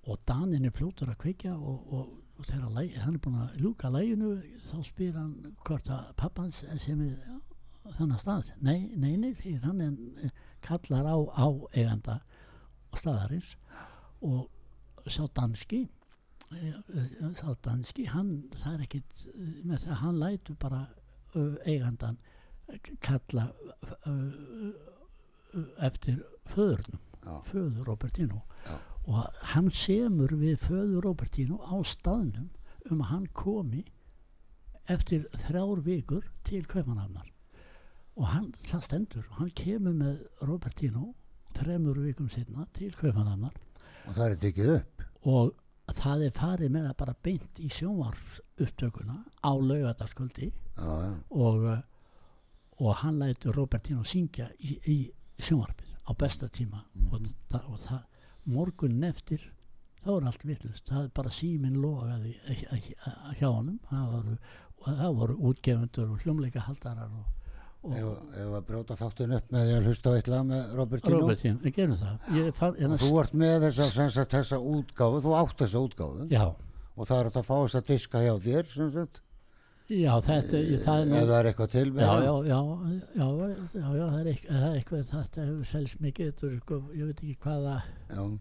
og 0.06 0.22
Danin 0.28 0.68
er 0.68 0.74
fljótur 0.76 1.12
að 1.12 1.20
kveikja 1.24 1.54
og, 1.56 1.92
og, 1.96 2.10
og 2.36 2.50
þegar 2.50 3.00
hann 3.02 3.16
er 3.16 3.22
búin 3.24 3.40
að 3.42 3.56
ljúka 3.62 3.90
læginu 3.92 4.34
þá 4.68 4.76
spyr 4.90 5.16
hann 5.16 5.34
hvort 5.64 5.90
að 5.92 6.12
pappans 6.20 6.62
sem 6.84 7.00
er 7.06 7.16
þannig 7.94 8.20
stað 8.22 8.50
nei, 8.60 8.90
nei, 8.96 9.14
nei, 9.16 9.32
því 9.38 9.58
hann 9.62 9.82
eh, 9.84 10.30
kallar 10.64 11.06
á, 11.06 11.16
á 11.36 11.46
eiganda 11.74 12.20
staðarins 12.96 13.54
og 14.24 14.46
sá 15.10 15.26
danski 15.34 15.86
eh, 16.52 16.68
eh, 16.68 17.32
sá 17.34 17.54
danski 17.64 18.06
hann, 18.10 18.46
það 18.54 18.74
er 18.74 18.86
ekkit 18.86 19.26
eh, 19.32 19.50
með 19.64 19.84
það, 19.84 20.00
hann 20.02 20.22
lætur 20.22 20.58
bara 20.62 20.86
eigandan 21.66 22.16
kalla 23.04 23.50
eftir 25.84 26.22
föðurnum 26.48 27.02
föður 27.50 27.90
Robertino. 27.90 28.40
Já. 28.64 28.78
og 29.04 29.42
hann 29.52 29.68
semur 29.70 30.32
við 30.38 30.56
föður 30.64 31.04
Robertino 31.04 31.58
á 31.60 31.76
staðnum 31.84 32.48
um 32.88 33.02
að 33.02 33.10
hann 33.10 33.26
komi 33.36 33.84
eftir 34.88 35.26
þrjár 35.44 35.82
vikur 35.84 36.30
til 36.46 36.64
Kaupanhafnar 36.64 37.28
og 38.16 38.26
hann, 38.32 38.50
það 38.56 38.82
stendur 38.88 39.26
hann 39.38 39.50
kemur 39.58 39.94
með 39.96 40.20
Robertino 40.48 41.10
þremur 41.56 42.00
vikum 42.04 42.28
setna 42.32 42.66
til 42.76 42.92
Kaupanhafnar 42.96 43.54
Og 44.06 44.14
það 44.16 44.30
er 44.30 44.36
tekið 44.44 44.70
upp. 44.76 45.02
og 45.26 45.94
það 45.96 46.22
er 46.28 46.34
farið 46.36 46.70
með 46.74 46.86
það 46.88 46.96
bara 47.02 47.14
beint 47.26 47.60
í 47.62 47.68
sjónvarsupptökuna 47.76 49.16
á 49.44 49.52
laugardaskvöldi 49.54 50.48
Já, 50.76 50.92
já. 51.06 51.12
og, 51.30 51.66
og 52.80 52.94
hann 53.02 53.18
lætur 53.22 53.54
Robertino 53.56 54.04
syngja 54.04 54.48
í, 54.60 54.76
í 54.84 54.96
sjónvarpið 55.40 55.94
á 56.08 56.12
besta 56.16 56.48
tíma. 56.48 56.82
Og, 57.12 57.22
það, 57.52 57.64
og 57.72 57.78
það 57.80 58.02
morgun 58.52 59.04
eftir 59.04 59.42
þá 60.04 60.10
er 60.16 60.26
allt 60.30 60.44
vittlust, 60.46 60.86
það 60.88 61.04
er 61.04 61.14
bara 61.16 61.32
síminn 61.34 61.78
logaði 61.82 62.34
hjá 63.40 63.48
honum. 63.50 63.78
Það 63.90 64.12
voru, 64.12 64.36
og 64.86 65.16
voru 65.18 65.36
útgefundur 65.50 66.12
og 66.14 66.22
hljómleika 66.24 66.62
haldarar 66.68 67.10
og, 67.10 67.26
Ef 67.94 68.54
að 68.56 68.64
brjóta 68.70 68.96
þáttin 68.98 69.34
upp 69.38 69.50
með 69.54 69.66
því 69.68 69.74
að 69.76 69.86
hlusta 69.90 70.10
á 70.10 70.16
eitt 70.18 70.28
lag 70.32 70.46
með 70.48 70.72
Robertino 70.78 71.20
það. 72.00 72.16
Ég 72.36 72.48
og 72.62 72.80
hérna, 72.80 72.96
þú 73.02 73.12
ert 73.22 73.34
með 73.44 73.60
þessa, 73.68 73.90
sem 73.92 74.10
sagt, 74.10 74.34
þessa 74.34 74.58
útgáfu 74.58 75.22
þú 75.26 75.36
átt 75.42 75.56
þessa 75.62 75.84
útgáfu. 75.86 76.26
Já, 76.32 76.46
og 76.96 77.06
það 77.06 77.20
er 77.20 77.30
að 77.30 77.46
fá 77.46 77.54
þessa 77.66 77.84
diska 77.86 78.24
hjá 78.24 78.34
þér 78.46 78.66
sem 78.72 78.90
sagt, 78.96 79.20
já, 79.86 80.12
þetta 80.18 80.58
ég- 80.66 80.80
það 80.82 81.00
er 81.02 81.16
ef 81.20 81.26
það 81.28 81.36
er 81.38 81.48
eitthvað 81.52 81.70
til 81.70 81.90
með 81.92 82.00
já, 82.02 82.08
það. 82.10 82.24
já, 82.26 82.34
já, 82.50 82.60
já, 83.14 83.26
já, 83.76 83.88
já, 83.96 84.06
það 84.10 84.20
er 84.20 84.30
eitthvað, 84.32 84.56
það 84.56 84.66
er 84.66 84.78
eitthvað 84.80 85.10
þetta 85.12 85.44
hefur 85.46 85.64
selst 85.72 86.00
mikið, 86.00 86.32
ég 86.96 87.06
veit 87.06 87.20
ekki 87.22 87.36
hvaða 87.46 87.76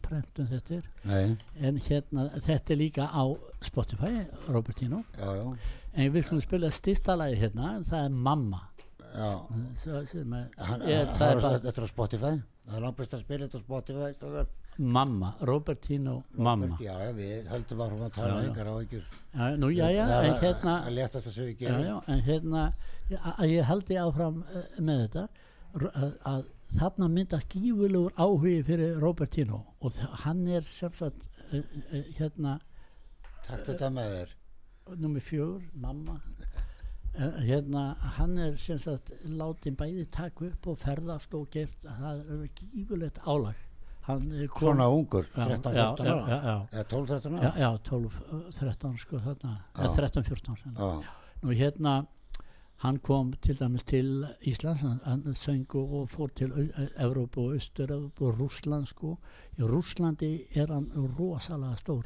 prentun 0.02 0.48
þetta 0.50 0.76
er. 0.80 0.88
Nei, 1.04 1.38
en 1.62 1.78
hérna, 1.86 2.30
þetta 2.40 2.74
er 2.74 2.80
líka 2.82 3.06
á 3.14 3.24
Spotify, 3.62 4.26
Robertino 4.50 5.04
já, 5.20 5.36
já, 5.38 5.58
en 5.94 6.12
við 6.16 6.26
skulum 6.26 6.42
spila 6.48 6.72
styrsta 6.72 7.16
lagi 7.16 7.38
hérna, 7.44 7.76
það 7.86 8.06
er 8.06 8.10
Mamma 8.10 8.64
sem 9.80 10.34
er, 10.34 10.46
Hann, 10.58 10.82
er, 10.84 11.08
það 11.16 11.32
er 11.32 11.42
bara 11.42 11.58
þetta 11.60 11.82
er 11.82 11.88
á 11.88 11.90
Spotify. 11.92 12.34
Það 12.66 12.78
er 12.80 12.86
langbæst 12.86 13.14
að 13.16 13.24
spila 13.26 13.46
þetta 13.48 13.60
á 13.62 13.66
Spotify 13.66 14.14
strákar. 14.18 14.48
Mamma, 14.78 15.30
Robertino 15.48 16.24
Mamma. 16.36 16.78
já, 16.84 16.92
já, 17.00 17.12
við 17.16 17.46
höldum 17.48 17.82
að 17.86 18.10
tala 18.12 18.28
Já, 18.28 18.42
já. 18.42 18.48
engar 18.50 18.68
á 18.68 18.76
ykkur 18.84 19.04
nú, 19.62 19.70
já, 19.72 19.86
já, 19.96 20.04
en 20.20 20.34
hérna 20.42 20.74
að 20.82 20.96
léttast 20.98 21.30
að 21.32 21.38
við 21.40 21.48
já, 21.48 21.56
gerum. 21.62 21.86
já, 21.86 21.96
en 22.12 22.22
hérna 22.26 22.64
að 23.40 23.46
ég 23.54 23.70
haldi 23.70 24.00
áfram 24.02 24.42
uh, 24.44 24.66
með 24.84 25.00
þetta 25.06 25.24
að, 25.94 26.10
að 26.34 26.44
þarna 26.76 27.10
myndast 27.14 27.56
gífulegur 27.56 28.12
áhugi 28.20 28.58
fyrir 28.68 29.00
Robertino 29.00 29.62
og 29.80 30.02
hann 30.26 30.44
er 30.48 30.68
sem 30.68 30.92
sagt 31.00 31.30
uh, 31.54 31.62
uh, 31.62 32.04
hérna 32.20 32.58
takk 33.48 33.64
þetta 33.70 33.94
með 33.96 34.12
þér. 34.18 34.36
Nummer 35.00 35.24
fjögur, 35.24 35.64
mamma 35.74 36.20
hérna, 37.18 37.96
hann 38.18 38.38
er 38.38 38.58
sem 38.58 38.78
sagt 38.78 39.12
látin 39.26 39.76
bæði 39.80 40.06
taka 40.12 40.46
upp 40.50 40.68
og 40.68 40.78
ferðast 40.80 41.34
og 41.38 41.48
gert 41.52 41.86
það 41.86 42.24
er 42.36 42.50
gífulegt 42.60 43.20
álag 43.26 43.56
kom- 44.06 44.60
svona 44.60 44.88
ungur, 44.92 45.26
Já, 45.36 45.46
13-14 45.48 45.74
já, 45.74 45.76
já, 45.76 46.14
ára 46.14 46.28
já, 46.30 46.42
já. 46.44 46.68
eða 46.72 46.84
12-13 46.84 47.40
Já, 47.42 47.50
ára 47.50 47.60
já, 47.60 47.78
12, 47.84 48.20
uh, 48.32 48.52
13 48.52 48.98
sko 48.98 49.18
þarna, 49.20 49.54
eða 49.76 49.88
Já. 49.88 49.96
13, 49.96 50.24
14 50.24 50.56
sennilega. 50.64 51.02
já, 51.02 51.10
Nú 51.44 51.52
hérna, 51.56 52.06
hann 52.78 53.00
kom 53.00 53.32
til 53.42 53.56
dæmis 53.56 53.84
til 53.86 54.26
Íslands, 54.46 54.82
hann, 55.06 55.24
söng 55.34 55.66
og 55.76 55.94
og 55.94 56.10
fór 56.10 56.28
til 56.36 56.52
Evrópu 56.98 57.38
og 57.48 57.56
Östur-Evrópu 57.56 58.22
og 58.28 58.38
Rússland 58.40 58.86
sko. 58.86 59.18
Í 59.58 59.62
Rússlandi 59.64 60.48
er 60.56 60.68
hann 60.74 60.92
rosalega 61.18 61.76
stór. 61.78 62.06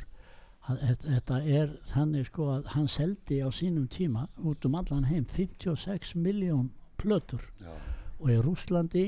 Þetta, 0.68 1.38
er 1.50 1.72
þannig 1.90 2.28
sko 2.30 2.46
að 2.54 2.68
hann 2.76 2.88
seldi 2.92 3.40
á 3.42 3.50
sínum 3.50 3.88
tíma 3.90 4.28
út 4.46 4.66
um 4.68 4.76
allan 4.78 5.08
heim 5.10 5.24
56 5.26 6.12
miljón 6.20 6.68
plötur. 7.02 7.42
Já, 7.64 7.72
og 8.20 8.30
í 8.30 8.36
Rússlandi 8.44 9.06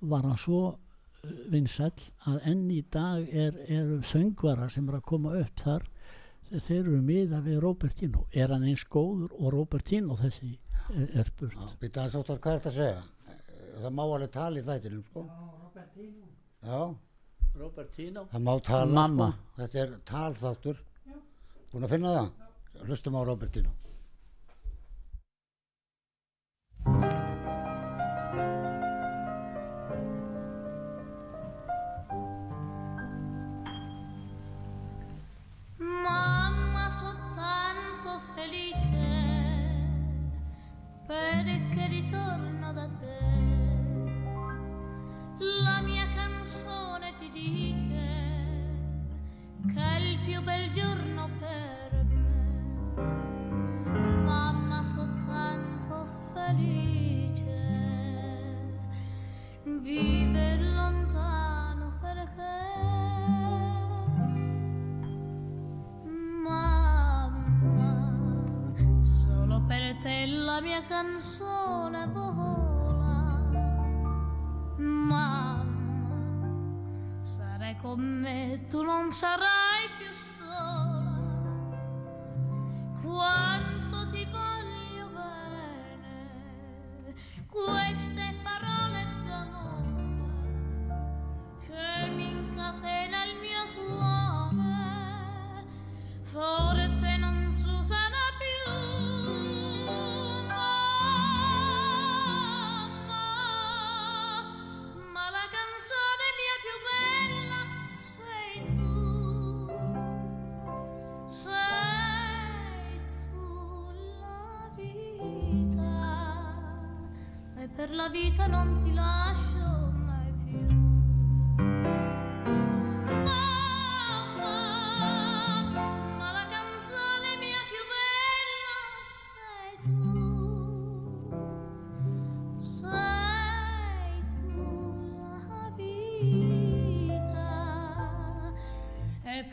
var 0.00 0.24
hann 0.26 0.38
svo 0.40 0.62
uh, 0.72 0.78
vinsæll 1.52 1.92
að 2.26 2.40
enn 2.50 2.64
í 2.72 2.80
dag 2.90 3.28
er, 3.30 3.54
eru 3.68 4.00
söngvarar 4.02 4.72
sem 4.72 4.88
eru 4.88 4.98
að 4.98 5.06
koma 5.12 5.36
upp 5.38 5.60
þar. 5.62 5.86
Þe- 6.48 6.62
þeir 6.66 6.80
eru 6.82 6.98
miða 7.04 7.38
við 7.46 7.60
Robertino 7.62 8.24
er 8.32 8.50
hann 8.56 8.64
eins 8.68 8.82
góður 8.90 9.30
og 9.38 9.52
Robertino 9.54 10.16
þessi 10.18 10.50
er, 10.90 11.06
er 11.20 11.28
spurt? 11.30 11.54
Já. 11.54 11.76
býta 11.80 12.02
aðeins 12.02 12.18
áttar 12.24 12.40
hvað 12.42 12.56
er 12.56 12.64
þetta 12.64 12.72
að 12.72 12.80
segja? 12.80 13.04
Það 13.84 13.94
má 13.96 14.02
alveg 14.08 14.30
tala 14.34 14.58
í 14.60 14.64
þættinum 14.66 15.04
sko. 15.08 15.22
Já, 16.64 16.82
Robertino 17.60 18.26
það 18.32 18.42
má 18.48 18.52
tala 18.66 18.92
Mamma. 18.98 19.30
sko. 19.30 19.54
Þetta 19.62 19.80
er 19.84 19.94
talþáttur 20.10 20.82
finna 21.82 22.10
það 22.14 22.30
hlustum 22.86 23.16
á 23.18 23.22
Robertino 23.26 23.70
Mamma, 35.78 36.90
sono 36.90 37.34
tanto 37.34 38.20
felice 38.34 39.08
perché 41.06 41.86
ritorno 41.88 42.72
da 42.72 42.88
te. 43.00 43.22
La 45.64 45.80
mia 45.82 46.06
canzone 46.14 47.12
ti 47.18 47.30
dice 47.30 48.22
che 49.74 49.80
è 49.80 49.98
il 49.98 50.18
più 50.20 50.40
bel 50.42 50.70
giorno 50.70 50.93
vivere 59.84 60.64
lontano 60.72 61.92
Mamma, 66.42 67.92
solo 68.98 69.62
per 69.66 69.98
te 69.98 70.24
la 70.26 70.62
mia 70.62 70.82
canzone 70.84 72.06
vola. 72.06 73.42
Mamma, 74.78 75.66
sarai 77.20 77.76
con 77.76 78.00
me, 78.00 78.66
tu 78.70 78.82
non 78.82 79.12
sarai 79.12 79.86
più 79.98 80.10
sola. 80.38 81.12
Quanto 83.02 83.53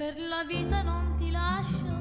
per 0.02 0.18
la 0.18 0.44
vita 0.44 0.82
non 0.82 1.14
ti 1.16 1.30
lascio 1.30 2.01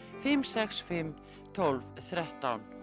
565 0.23 1.13
12 1.53 1.81
13 1.95 2.80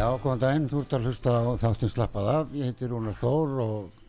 Já, 0.00 0.06
góðan 0.16 0.38
daginn, 0.40 0.66
þú 0.70 0.78
ert 0.80 0.92
að 0.96 1.02
hlusta 1.04 1.32
á 1.44 1.44
þáttinn 1.60 1.90
slappað 1.92 2.28
af, 2.32 2.52
ég 2.56 2.70
heiti 2.70 2.86
Rúnar 2.88 3.16
Þór 3.18 3.50
og 3.60 4.04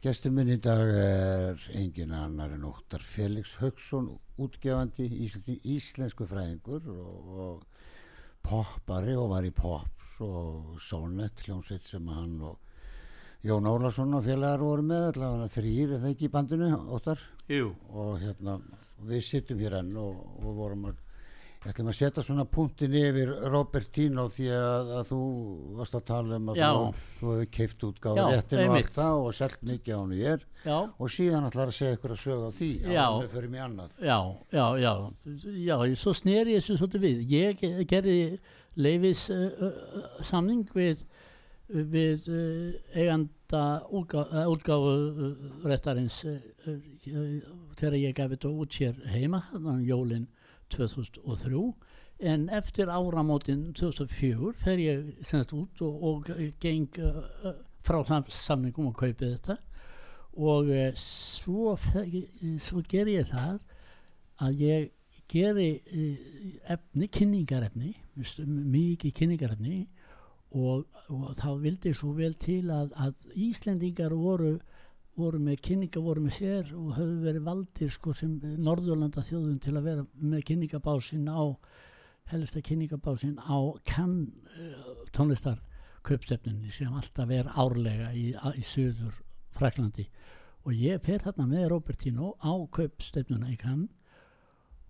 gestur 0.00 0.32
minn 0.32 0.48
í 0.48 0.56
dag 0.64 0.80
er 0.80 1.66
engin 1.76 2.14
annar 2.16 2.54
en 2.54 2.64
Óttar 2.64 3.04
Felix 3.04 3.50
Haugsson, 3.60 4.06
útgefandi, 4.40 5.10
ísl, 5.26 5.42
íslensku 5.74 6.24
fræðingur 6.30 6.88
og, 6.94 7.34
og 7.44 8.00
poppari 8.48 9.12
og 9.20 9.28
var 9.34 9.44
í 9.44 9.52
Pops 9.52 10.14
og 10.24 10.80
Sonet, 10.80 11.44
hljómsveit 11.44 11.84
sem 11.84 12.08
hann 12.08 12.40
og 12.40 12.56
Jón 13.44 13.68
Ólason 13.68 14.16
og 14.16 14.24
félagar 14.24 14.64
voru 14.64 14.88
með, 14.88 15.10
allavega 15.10 15.52
þrýr, 15.58 15.84
er 15.98 16.04
það 16.06 16.14
ekki 16.14 16.30
í 16.30 16.34
bandinu, 16.38 16.72
Óttar? 16.96 17.28
Jú. 17.52 17.74
og 17.92 18.16
hérna 18.24 18.56
við 19.04 19.28
sittum 19.28 19.60
hér 19.60 19.82
enn 19.82 19.92
og, 20.00 20.16
og 20.40 20.60
vorum 20.64 20.88
að 20.94 21.04
ég 21.60 21.72
ætlum 21.74 21.90
að 21.92 21.96
setja 21.98 22.22
svona 22.24 22.44
punktin 22.48 22.94
yfir 22.96 23.30
Robertino 23.52 24.22
því 24.32 24.46
að, 24.56 24.90
að 24.96 25.08
þú 25.10 25.18
varst 25.76 25.96
að 25.98 26.04
tala 26.08 26.38
um 26.40 26.46
að 26.54 26.60
Já. 26.60 26.68
þú, 26.72 26.86
hefði 27.34 27.48
keift 27.56 27.84
útgáður 27.84 28.20
Já, 28.22 28.28
réttin 28.38 28.62
og 28.64 28.76
allt 28.78 28.94
það 28.96 29.18
og 29.26 29.34
selt 29.36 29.58
mikið 29.68 29.92
á 29.92 29.98
hann 30.00 30.14
ég 30.16 30.46
Já, 30.64 30.78
og 31.04 31.12
síðan 31.12 31.48
ætlar 31.50 31.68
að 31.72 31.76
segja 31.76 31.98
ykkur 31.98 32.14
að 32.16 32.22
söga 32.22 32.48
á 32.48 32.52
því 32.56 32.70
að 32.94 33.18
við 33.20 33.28
förum 33.34 33.58
í 33.58 33.60
annað. 33.66 33.98
Já, 34.08 34.16
já, 34.56 34.64
já, 34.80 34.92
já, 35.68 35.76
svo 36.00 36.14
sneri 36.16 36.56
ég 36.56 36.64
þessu 36.64 36.78
svolítið 36.80 37.04
við. 37.04 37.22
Ég 37.36 37.60
ge- 37.60 37.84
gerði 37.92 38.16
leifis 38.80 39.26
uh, 39.34 39.44
uh, 39.68 40.24
samning 40.24 40.64
við, 40.76 41.04
við 41.68 42.28
uh, 42.32 42.72
eiganda 42.96 43.62
útgá- 43.92 44.28
uh, 44.80 45.30
réttarins 45.68 46.22
þegar 46.64 47.96
ég 48.00 48.16
gaf 48.16 48.32
þetta 48.32 48.52
út 48.64 48.80
hér 48.80 49.00
heima, 49.12 49.44
þannig 49.52 49.72
um 49.76 49.88
jólin 49.88 50.28
2003. 50.76 51.64
En 52.30 52.48
eftir 52.52 52.90
áramótin 52.92 53.70
2004 53.72 54.52
fer 54.60 54.80
ég 54.82 55.24
semst 55.24 55.54
út 55.56 55.82
og, 55.86 56.02
og 56.04 56.30
geng 56.60 57.00
uh, 57.00 57.54
frá 57.86 58.02
sam 58.06 58.26
samningum 58.28 58.90
og 58.90 58.98
kaupið 59.00 59.38
þetta 59.38 59.56
og 60.36 60.68
uh, 60.68 60.90
svo, 61.00 61.76
svo 62.60 62.82
ger 62.88 63.08
ég 63.08 63.30
það 63.32 63.62
að 64.44 64.60
ég 64.66 64.90
geri 65.30 65.70
efni, 66.66 67.06
kynningarefni 67.08 67.94
mikið 68.44 69.14
kynningarefni 69.16 69.80
og, 70.50 70.86
og 71.08 71.30
þá 71.38 71.50
vildi 71.62 71.92
svo 71.94 72.12
vel 72.16 72.34
til 72.40 72.64
að, 72.74 72.90
að 72.98 73.26
Íslendingar 73.38 74.14
voru 74.16 74.56
voru 75.18 75.40
með 75.42 75.60
kynninga, 75.66 76.02
voru 76.02 76.22
með 76.24 76.36
sér 76.38 76.74
og 76.76 76.94
höfðu 76.96 77.16
verið 77.24 77.46
valdir 77.48 77.92
sko 77.92 78.14
sem 78.16 78.36
Norðurlanda 78.62 79.24
þjóðum 79.26 79.58
til 79.62 79.74
að 79.76 79.88
vera 79.88 80.04
með 80.14 80.44
kynningabásin 80.50 81.26
á 81.26 81.42
helsta 82.30 82.62
kynningabásin 82.64 83.38
á 83.42 83.58
kann 83.88 84.30
uh, 84.54 85.06
tónlistar 85.16 85.58
kaupstefninni 86.06 86.72
sem 86.72 86.92
alltaf 86.96 87.30
er 87.34 87.50
árlega 87.50 88.12
í, 88.16 88.30
í 88.32 88.64
söður 88.64 89.18
Fraklandi 89.56 90.06
og 90.64 90.76
ég 90.76 91.02
fer 91.04 91.22
þarna 91.24 91.48
með 91.50 91.68
Robertino 91.74 92.34
á 92.40 92.52
kaupstefnuna 92.72 93.50
í 93.52 93.58
kann 93.60 93.88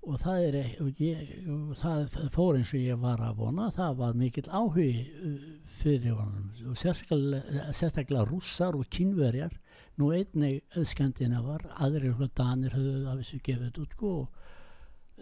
og 0.00 0.16
það 0.22 0.44
er 0.48 0.58
ek- 0.62 0.78
og 0.80 1.72
það 1.76 2.14
fór 2.32 2.56
eins 2.58 2.72
og 2.72 2.80
ég 2.80 3.00
var 3.00 3.20
að 3.20 3.36
vona 3.36 3.70
það 3.74 3.96
var 3.98 4.14
mikill 4.16 4.48
áhugi 4.48 4.92
uh, 5.06 5.48
fyrir 5.80 6.16
honum. 6.16 6.50
Og 6.70 6.76
sérstaklega, 6.80 7.66
sérstaklega 7.76 8.24
rússar 8.28 8.76
og 8.78 8.88
kynverjar 8.88 9.52
nú 10.00 10.12
einnig 10.16 10.62
skandinavar 10.88 11.66
aðrir 11.76 12.16
og 12.16 12.32
danir 12.34 12.72
höfðu 12.76 13.06
af 13.10 13.20
þessu 13.20 13.42
gefið 13.44 13.82
út 13.84 13.96
sko. 13.96 14.14
Og 14.24 14.40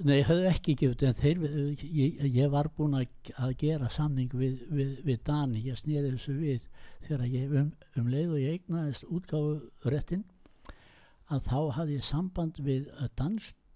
Nei, 0.06 0.20
höfðu 0.22 0.46
ekki 0.46 0.76
gefið 0.78 1.00
en 1.08 1.16
þeir, 1.18 1.40
ég, 1.90 2.18
ég 2.36 2.50
var 2.52 2.68
búinn 2.70 2.94
að, 3.00 3.08
gera 3.58 3.88
samning 3.90 4.30
við, 4.30 4.60
við, 4.70 4.92
við 5.02 5.24
Dani, 5.26 5.62
ég 5.66 5.78
snýri 5.80 6.12
þessu 6.12 6.36
við 6.38 6.68
þegar 7.02 7.24
ég 7.32 7.56
um, 7.58 7.72
um 7.98 8.10
leið 8.12 8.34
og 8.36 8.38
ég 8.44 8.60
eignaðist 8.60 9.08
útgáfu 9.10 9.90
réttin 9.90 10.22
að 11.34 11.48
þá 11.48 11.56
hafði 11.80 11.96
ég 11.98 12.06
samband 12.06 12.60
við 12.62 12.86
danska 13.18 13.67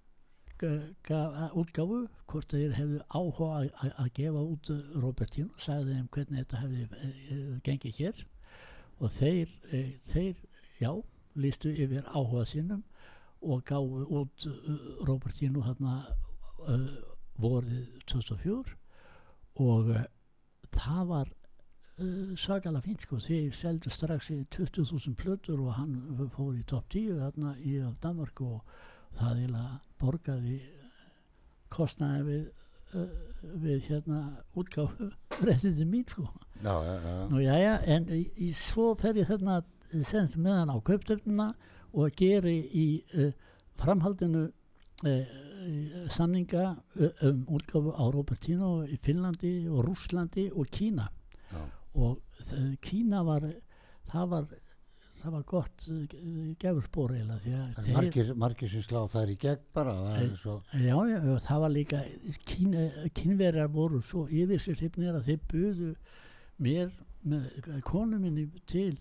útgáfu 0.61 2.03
hvort 2.31 2.53
þeir 2.53 2.75
hefðu 2.77 3.01
áhuga 3.09 3.49
að, 3.88 4.11
gefa 4.15 4.43
út 4.43 4.71
Robertino 4.95 5.49
og 5.53 5.65
sagði 5.65 5.97
þeim 5.97 6.09
hvernig 6.15 6.45
þetta 6.45 6.61
hefði 6.62 6.85
e, 6.85 7.41
gengið 7.67 7.99
hér. 7.99 8.23
Og 9.03 9.11
þeir, 9.11 9.57
þeir 10.07 10.37
já, 10.79 10.93
lístu 11.35 11.73
yfir 11.73 12.07
áhuga 12.12 12.45
sínum 12.47 12.83
og 13.43 13.65
gáfu 13.67 14.07
út 14.07 14.47
uh, 14.47 15.07
Robertino 15.09 15.62
hérna 15.67 16.03
uh, 16.69 16.88
vorið 17.43 17.87
2004 18.07 18.77
og 19.62 19.91
uh, 19.91 20.05
það 20.71 21.09
var 21.09 21.33
uh, 21.33 22.37
svakalega 22.38 22.85
fínt 22.87 23.07
sko 23.07 23.19
því 23.19 23.41
seldu 23.57 23.91
strax 23.91 24.31
í 24.31 24.43
20.000 24.55 25.17
plötur 25.19 25.65
og 25.65 25.75
hann 25.81 26.31
fór 26.37 26.55
í 26.55 26.62
topp 26.69 26.93
10 26.95 27.19
þarna 27.25 27.57
í 27.59 27.81
Danmark 28.03 28.45
og 28.47 28.62
það 29.16 29.42
eiginlega 29.42 29.81
borgaði 30.01 30.57
kostnaði 31.72 32.22
við 32.29 32.42
uh, 32.98 33.12
við 33.62 33.85
hérna 33.88 34.22
útgáfu 34.59 35.11
réttindi 35.42 35.87
mín 35.88 36.07
sko. 36.09 36.29
Já, 36.62 36.75
já, 36.87 36.94
já, 37.03 37.14
Nú 37.31 37.40
en 37.96 38.09
í, 38.14 38.22
í 38.37 38.53
svo 38.55 38.92
fer 38.98 39.18
ég 39.18 39.31
þarna 39.31 39.62
senst 40.07 40.38
með 40.38 40.61
hann 40.61 40.72
á 40.72 40.79
kauptöfnuna 40.87 41.48
og 41.92 42.16
geri 42.16 42.58
í 42.73 42.87
uh, 43.19 43.33
framhaldinu 43.81 44.44
uh, 44.48 45.40
samninga 46.10 46.77
um 47.23 47.44
útgáfu 47.56 47.94
á 47.94 48.04
Robertino 48.15 48.83
í 48.87 48.98
Finnlandi 49.02 49.69
og 49.69 49.85
Rússlandi 49.88 50.48
og 50.50 50.71
Kína. 50.71 51.08
Já. 51.52 51.63
og 51.94 52.23
Kína 52.81 53.21
var 53.27 53.44
það 54.08 54.29
var 54.31 54.46
það 55.23 55.37
var 55.37 55.44
gott 55.52 55.87
uh, 55.92 56.02
gefurspor 56.62 57.14
eiginlega 57.16 57.62
að 57.79 57.88
margir, 57.96 58.35
margir 58.44 58.73
sem 58.73 58.85
slá 58.85 59.00
þær 59.12 59.33
í 59.33 59.38
gegn 59.46 59.64
bara 59.75 59.94
það 60.00 60.18
Eh, 60.23 60.35
svo, 60.42 60.58
Já, 60.73 60.96
já, 61.12 61.18
og 61.23 61.40
það 61.46 61.64
var 61.64 61.75
líka 61.77 62.02
kín, 62.48 62.77
kínverjar 63.18 63.73
voru 63.73 64.02
svo 64.02 64.27
yfir 64.29 64.62
sér 64.62 64.79
hrifnir 64.81 65.16
að 65.16 65.31
þeir 65.31 65.42
buðu 65.52 65.94
mér 66.62 66.92
með 67.23 67.83
konu 67.87 68.18
minni 68.18 68.48
til 68.66 68.96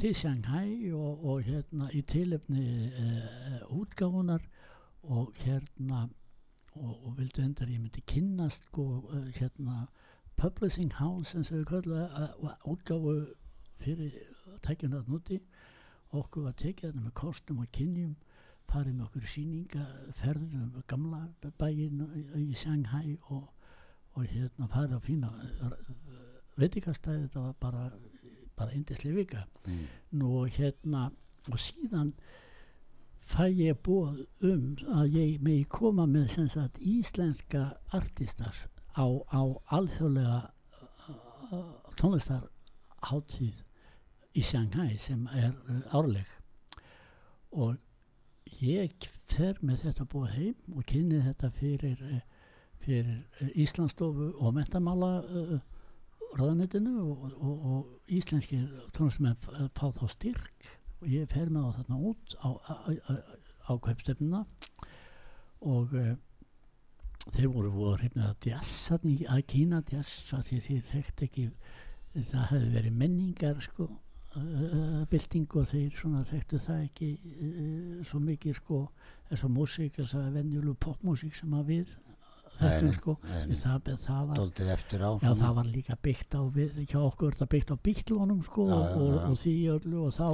til 0.00 0.14
Shanghai 0.16 0.92
og, 0.96 1.24
og 1.28 1.42
hérna 1.44 1.90
í 1.92 2.00
tilefni 2.08 2.88
uh, 2.88 3.66
útgáfunar 3.76 4.40
og 5.02 5.34
hérna 5.44 6.06
og, 6.72 6.94
og 7.04 7.18
vildu 7.18 7.42
endar 7.44 7.68
ég 7.68 7.82
myndi 7.82 8.00
kynnast 8.08 8.64
sko, 8.70 8.86
uh, 9.10 9.26
hérna 9.36 9.86
Publishing 10.40 10.94
House 10.96 11.34
sem 11.34 11.44
þau 11.44 11.64
köllu 11.68 12.00
uh, 12.00 12.54
útgáfu 12.64 13.34
fyrir 13.82 14.14
tækjum 14.66 14.96
það 14.96 15.14
núti 15.14 15.40
okkur 16.20 16.48
var 16.48 16.58
tekið 16.58 16.88
þarna 16.88 17.06
með 17.06 17.16
kostum 17.22 17.62
og 17.62 17.72
kynjum 17.76 18.14
farið 18.70 18.94
með 18.96 19.06
okkur 19.08 19.30
síninga 19.34 19.86
ferðum 20.20 20.82
gamla 20.90 21.22
bæinn 21.58 22.04
í, 22.36 22.54
Shanghai 22.54 23.16
og, 23.28 23.48
og 24.14 24.26
hérna 24.30 24.68
farið 24.70 24.96
að 24.98 25.06
fína 25.06 25.32
veitikastæði 26.60 27.26
þetta 27.26 27.44
var 27.46 27.58
bara 27.62 27.90
bara 28.60 28.76
eindisli 28.76 29.14
vika. 29.16 29.46
Mm, 29.64 29.84
nú 30.20 30.44
hérna 30.52 31.08
og 31.48 31.60
síðan 31.60 32.12
fæ 33.30 33.46
ég 33.48 33.78
búið 33.86 34.26
um 34.50 34.64
að 34.98 35.16
ég 35.16 35.44
megi 35.44 35.64
koma 35.70 36.06
með 36.10 36.26
sem 36.34 36.48
sagt 36.52 36.80
íslenska 36.82 37.62
artistar 37.96 38.56
á, 38.92 39.06
á 39.32 39.42
alþjóðlega 39.76 40.40
uh, 41.54 41.70
tónlistarháttíð 42.00 43.62
í 44.36 44.42
Shanghai 44.46 44.96
sem 44.98 45.24
er 45.34 45.50
uh, 45.68 45.96
árleg. 45.98 46.26
Og 47.50 47.76
ég 48.60 49.08
fer 49.30 49.58
með 49.62 49.86
þetta 49.86 50.06
búið 50.12 50.36
heim 50.36 50.76
og 50.76 50.86
kynni 50.90 51.20
þetta 51.24 51.50
fyrir, 51.56 51.98
uh, 52.06 52.20
fyrir 52.84 53.10
uh, 53.42 53.50
Íslandsstofu 53.54 54.30
og 54.38 54.54
mentamála 54.54 55.10
uh, 55.24 55.58
ráðanetinu 56.38 56.94
og, 57.02 57.24
og, 57.34 57.64
og 57.74 58.14
íslenskir 58.14 58.68
tónlistamenn 58.94 59.34
f- 59.40 59.70
fá 59.74 59.88
þá 59.98 60.04
styrk. 60.14 60.68
Og 61.00 61.08
ég 61.10 61.30
fer 61.32 61.48
með 61.50 61.70
þá 61.70 61.78
þarna 61.80 62.00
út 62.10 62.34
á, 62.38 62.48
á, 62.54 62.74
á, 63.66 63.72
kaupstefnuna. 63.82 64.44
Og 65.66 65.94
uh, 65.96 66.12
þeir 67.34 67.50
voru 67.52 67.72
voru 67.74 67.96
hrifnir 67.98 68.28
að 68.30 68.46
jazz 68.52 68.92
að 68.94 69.42
Kína 69.50 69.82
jazz 69.90 70.30
því 70.30 70.60
því 70.64 70.78
þekkt 70.92 71.24
ekki 71.26 71.48
það 72.14 72.46
hefði 72.52 72.70
verið 72.76 72.96
menningar 73.02 73.60
sko 73.64 73.88
uh, 74.36 75.06
bylting 75.10 75.56
og 75.56 75.68
þeir 75.70 75.96
svona 75.96 76.22
þekktu 76.26 76.60
það 76.66 76.84
ekki 76.84 77.10
uh, 77.16 78.04
svo 78.06 78.20
mikið 78.22 78.60
sko 78.60 78.84
þessa 79.30 79.50
músík, 79.50 79.96
þessa 79.98 80.26
venjulu 80.34 80.76
popmúsík 80.78 81.36
sem 81.38 81.54
að 81.54 81.74
við 81.74 81.96
nei, 82.60 82.92
sko. 82.96 83.14
Það, 83.60 83.90
það 84.04 84.24
var 84.30 84.40
Já, 85.22 85.30
það 85.40 85.54
var 85.60 85.68
líka 85.76 85.96
byggt 86.02 86.34
á, 86.36 86.42
við, 86.56 86.74
hjá 86.90 86.98
okkur 87.00 87.32
þetta 87.36 87.48
byggt 87.54 87.70
á 87.72 87.76
bygglunum 87.88 88.42
sko 88.44 88.66
Já, 88.68 88.74
og, 88.74 89.06
já. 89.14 89.22
og 89.30 89.38
því 89.40 89.54
öllu 89.76 90.02
og 90.06 90.12
þá, 90.18 90.28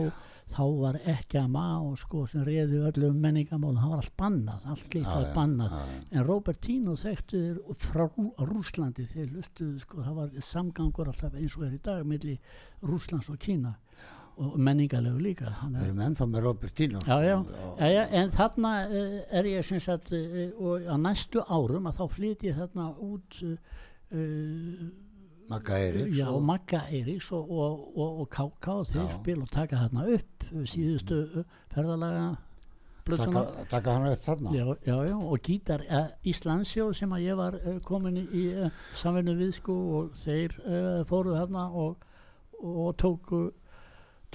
þá 0.56 0.60
var 0.80 0.98
ekki 1.14 1.38
að 1.42 1.48
má 1.54 1.66
sko 2.02 2.24
sem 2.30 2.44
reyðu 2.46 2.82
öllu 2.90 3.10
um 3.12 3.20
menningamál, 3.22 3.74
það 3.78 3.92
var 3.94 4.02
allt 4.02 4.16
bannað, 4.22 4.66
allt 4.72 4.84
slíkt 4.90 5.06
var 5.10 5.30
bannað. 5.36 5.78
En 6.10 6.26
Robertino 6.26 6.96
þekktu 6.96 7.42
þér 7.46 7.80
frá 7.86 8.04
Rú- 8.16 8.34
Rússlandi, 8.50 9.06
þeir 9.12 9.30
lustuðu 9.36 9.80
sko, 9.82 10.02
það 10.06 10.14
var 10.22 10.30
samgangur 10.50 11.10
alltaf 11.12 11.34
eins 11.38 11.56
og 11.58 11.66
er 11.68 11.74
í 11.78 11.82
dag 11.82 12.06
milli 12.06 12.38
Rússlands 12.82 13.30
og 13.30 13.38
Kína 13.42 13.76
og 14.36 14.58
menningalegu 14.60 15.18
líka. 15.22 15.48
Við 15.64 15.76
að- 15.80 15.84
erum 15.86 16.00
ennþá 16.06 16.26
með 16.28 16.42
Robertino. 16.44 16.98
Já, 17.08 17.16
já, 17.24 17.36
já, 17.80 17.88
já, 17.94 18.02
en 18.20 18.30
þarna 18.36 18.72
uh, 18.88 19.20
er 19.40 19.44
ég 19.48 19.64
sem 19.64 19.80
sagt 19.80 20.12
uh, 20.12 20.50
og 20.60 20.84
á 20.84 20.96
næstu 21.00 21.40
árum 21.48 21.88
að 21.88 21.96
þá 22.02 22.04
flyt 22.18 22.44
ég 22.44 22.56
þarna 22.58 22.90
út 23.00 23.40
uh, 23.42 24.88
Magga 25.48 25.76
Eiríks 25.78 26.18
Já, 26.18 26.26
og- 26.28 26.42
Magga 26.42 26.80
Eiríks 26.90 27.32
og, 27.32 27.50
og, 27.50 27.98
og, 27.98 28.20
og 28.20 28.28
KK 28.30 28.68
og 28.68 28.86
spil 28.86 29.42
og 29.42 29.50
taka 29.50 29.76
þarna 29.84 30.06
upp 30.16 30.44
síðustu 30.66 31.44
ferðalaga 31.74 32.36
taka, 33.06 33.42
taka 33.70 33.92
hann 33.94 34.08
upp 34.12 34.24
þarna? 34.26 34.52
Já, 34.54 34.64
já, 34.86 34.96
já, 35.08 35.14
og 35.16 35.38
gítar 35.46 35.84
uh, 35.86 36.08
Íslandsjó 36.26 36.88
sem 36.94 37.12
að 37.14 37.24
ég 37.28 37.38
var 37.38 37.56
komin 37.86 38.18
í, 38.18 38.26
í 38.34 38.44
uh, 38.66 38.70
samvinnu 38.98 39.36
við 39.38 39.54
sko 39.60 39.76
og 40.00 40.16
þeir 40.18 40.56
uh, 40.66 41.04
fóru 41.06 41.34
þarna 41.38 41.68
og, 41.70 42.02
og 42.62 42.96
tóku, 42.98 43.44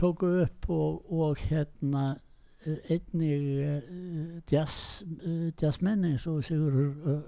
tóku 0.01 0.31
upp 0.41 0.69
og, 0.73 1.11
og 1.13 1.37
hérna 1.49 2.03
uh, 2.15 2.77
einnig 2.89 3.45
uh, 3.61 4.41
jazz, 4.51 5.03
uh, 5.21 5.49
jazzmenni 5.61 6.15
uh, 6.17 7.21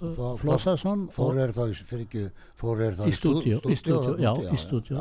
Fó- 0.00 0.36
Flossason 0.40 1.08
fór 1.12 1.36
er 1.42 1.50
þá 1.52 1.66
í, 1.68 1.74
er 2.80 2.94
stúdíu, 3.12 3.58
í 3.68 3.76
stúdíu, 3.76 4.14
já, 4.22 4.30
í 4.48 4.56
stúdíu, 4.56 4.96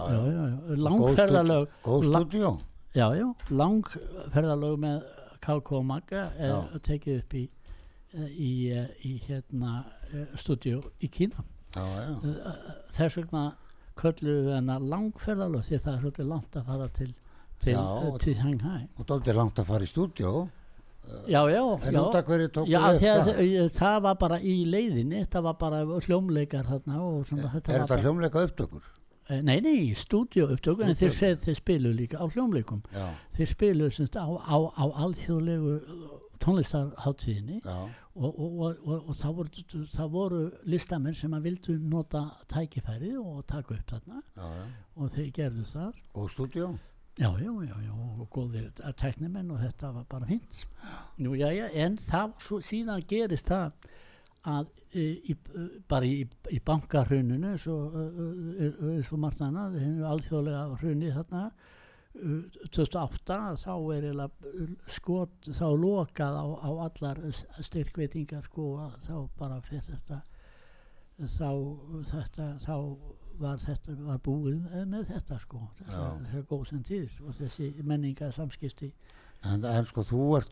langferðalög, 0.76 1.70
Góð 1.86 2.10
stúdíu 2.10 2.50
já, 2.98 3.06
já, 3.16 3.28
langferðalög 3.62 4.76
með 4.84 5.06
KK 5.40 5.80
Magga 5.88 6.26
er 6.36 6.82
tekið 6.84 7.22
upp 7.22 7.38
í, 7.40 7.46
í, 8.28 8.52
í 9.08 9.14
hérna 9.24 9.78
stúdíu 10.42 10.82
í 11.00 11.08
Kína. 11.14 11.46
Já, 11.78 11.86
já, 11.86 12.54
Þess 12.98 13.20
vegna 13.22 13.44
kölluðu 14.00 14.46
við 14.48 14.54
hennar 14.58 14.86
langferðalög 14.94 15.66
því 15.68 15.80
það 15.84 15.94
er 15.96 16.00
svolítið 16.04 16.30
langt 16.34 16.56
að 16.62 16.70
fara 16.72 16.88
til, 17.00 17.10
til, 17.60 17.74
Já, 17.74 17.84
eh, 18.04 18.18
til 18.24 18.36
Shanghai. 18.40 18.82
og 18.98 19.06
doldið 19.12 19.36
langt 19.42 19.60
að 19.64 19.70
fara 19.74 19.88
í 19.88 19.92
stúdíu 19.94 20.34
Já, 21.26 21.42
já, 21.50 21.58
já. 21.58 21.92
Já, 22.70 22.80
það 22.86 23.00
það? 23.02 23.70
það 23.74 23.96
var 24.06 24.16
bara 24.22 24.38
í 24.46 24.56
leiðinni, 24.70 25.24
það 25.34 25.42
var 25.48 25.56
bara 25.64 25.80
hljómleikar 26.06 26.68
þarna 26.68 27.00
svona, 27.26 27.50
Er 27.50 27.62
þetta 27.64 27.88
bara- 27.90 28.02
hljómleika 28.04 28.44
upptökur? 28.46 28.84
Eh, 29.30 29.42
Nei, 29.42 29.60
nei, 29.62 29.94
stúdíu 29.96 30.46
upptöku 30.54 30.84
en 30.86 30.94
þeir, 30.96 31.36
þeir 31.38 31.56
spilu 31.58 31.94
líka 31.94 32.18
á 32.22 32.26
hljómleikum 32.30 32.84
Já, 32.94 33.08
þeir 33.38 33.48
spilu 33.56 33.90
semst, 33.90 34.16
á, 34.18 34.26
á, 34.26 34.58
á 34.78 34.86
alþjóðlegu 35.06 35.80
tónlistarháttíðinni 36.40 37.62
og, 38.20 38.30
og, 38.30 38.60
og, 38.60 38.84
og, 38.84 39.10
og 39.10 39.16
það, 39.16 39.34
voru, 39.40 39.66
það 39.96 40.14
voru 40.14 40.44
listamenn 40.68 41.18
sem 41.18 41.34
að 41.34 41.50
vildu 41.50 41.80
nota 41.80 42.26
tækifærið 42.52 43.18
og 43.24 43.42
taka 43.48 43.78
upp 43.78 43.96
þarna. 43.96 44.22
Já, 44.36 44.48
já. 44.60 44.70
Og 45.00 45.12
þeir 45.16 45.34
gerðu 45.40 45.68
það. 45.74 46.06
Góð 46.14 46.32
stúdíu 46.36 46.70
já, 47.20 47.40
já, 47.40 47.76
já, 47.86 47.94
og 48.20 48.28
góðir 48.32 48.70
tæknimenn 48.96 49.52
og 49.52 49.60
þetta 49.60 49.92
var 49.92 50.06
bara 50.10 50.26
fint 50.26 50.68
Nú, 51.18 51.36
já, 51.36 51.50
já, 51.52 51.68
en 51.74 51.98
það 51.98 52.36
svo, 52.40 52.60
síðan 52.64 53.04
gerist 53.08 53.52
það 53.52 53.74
að 54.48 54.70
e, 54.94 55.04
í, 55.04 55.36
e, 55.36 55.66
bara 55.92 56.08
í, 56.08 56.24
í 56.56 56.62
bankarhruninu 56.64 57.58
svo, 57.60 57.76
e, 58.56 58.70
svo 59.04 59.20
margt 59.20 59.44
annað 59.44 59.76
alþjóðlega 60.14 60.80
hrunni 60.80 61.12
þarna 61.18 61.44
2008 62.18 63.38
þá 63.62 63.74
er 63.96 64.08
skot 64.90 65.50
þá 65.54 65.68
lokað 65.78 66.40
á, 66.42 66.46
á 66.58 66.70
allar 66.88 67.22
styrkveitingar 67.62 68.48
sko 68.50 68.72
þá 69.06 69.16
bara 69.38 69.62
fyrir 69.62 69.86
þetta 69.92 70.22
þá 71.20 71.50
þetta 72.10 72.50
þá 72.66 72.76
var 73.40 73.62
þetta 73.62 73.96
var 74.04 74.20
búið 74.24 74.60
með, 74.90 75.06
þetta 75.14 75.40
sko 75.40 75.62
það 75.86 76.36
er 76.36 76.46
góð 76.50 76.66
sem 76.72 76.84
tíðist 76.84 77.24
og 77.24 77.38
þessi 77.38 77.72
menninga 77.84 78.32
samskipti 78.36 78.92
En, 79.48 79.62
en 79.64 79.86
sko, 79.88 80.04
þú 80.04 80.24
ert, 80.36 80.50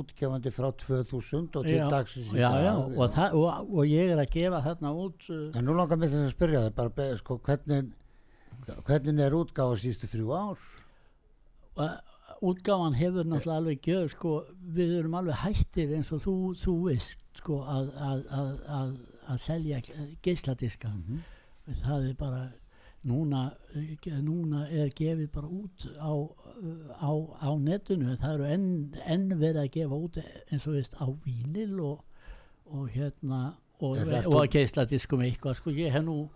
útgefandi 0.00 0.50
frá 0.50 0.66
2000 0.82 1.44
og 1.60 1.62
til 1.62 1.76
dagsins 1.92 2.32
í 2.34 2.40
dag. 2.42 2.64
og, 2.74 3.04
og, 3.38 3.68
og 3.70 3.84
ég 3.86 4.10
er 4.16 4.18
að 4.18 4.32
gefa 4.32 4.58
þarna 4.64 4.90
út 5.04 5.28
uh, 5.30 5.44
En 5.54 5.62
nú 5.68 5.76
langar 5.78 6.00
mér 6.00 6.10
þess 6.10 6.24
að 6.24 6.34
spyrja 6.34 6.64
þig 6.64 6.74
bara, 6.80 7.06
sko, 7.20 7.36
hvernig, 7.46 7.92
hvernig 8.86 9.22
er 9.24 9.36
útgáfa 9.36 9.76
sístu 9.78 10.06
þrjú 10.10 10.32
ár? 10.36 10.58
útgáfan 12.42 12.94
hefur 12.96 13.24
náttúrulega 13.24 13.56
alveg 13.60 13.80
gjöð 13.86 14.08
sko, 14.12 14.32
við 14.76 14.94
erum 14.98 15.14
alveg 15.18 15.38
hættir 15.44 15.92
eins 15.96 16.10
og 16.12 16.20
þú, 16.24 16.34
þú 16.60 16.74
veist 16.88 17.40
sko, 17.40 17.60
að, 17.64 17.90
að, 17.96 18.22
að, 18.38 18.50
að, 18.78 18.92
að 19.32 19.40
selja 19.44 19.80
geisladiska 20.24 20.88
Mhm. 20.88 21.22
það 21.82 22.08
er 22.10 22.14
bara 22.14 22.42
núna, 23.06 23.40
núna 24.22 24.66
er 24.70 24.90
gefið 24.90 25.30
bara 25.32 25.46
út 25.46 25.86
á, 25.98 26.12
á, 27.00 27.10
á 27.42 27.50
netinu 27.58 28.16
það 28.16 28.34
eru 28.34 28.44
enn, 28.50 28.68
enn 29.06 29.28
verið 29.38 29.62
að 29.62 29.70
gefa 29.78 29.94
út 30.06 30.18
eins 30.50 30.66
og 30.66 30.74
veist 30.74 30.94
á 30.98 31.06
vínil 31.24 31.80
og, 31.80 32.04
og 32.66 32.88
hérna 32.90 33.54
og, 33.80 33.96
og 34.26 34.40
að 34.42 34.50
geisladiskum 34.56 35.22
eitthvað 35.22 35.56
sko 35.60 35.70
ég 35.70 35.92
hef 35.92 36.04
nú 36.04 36.28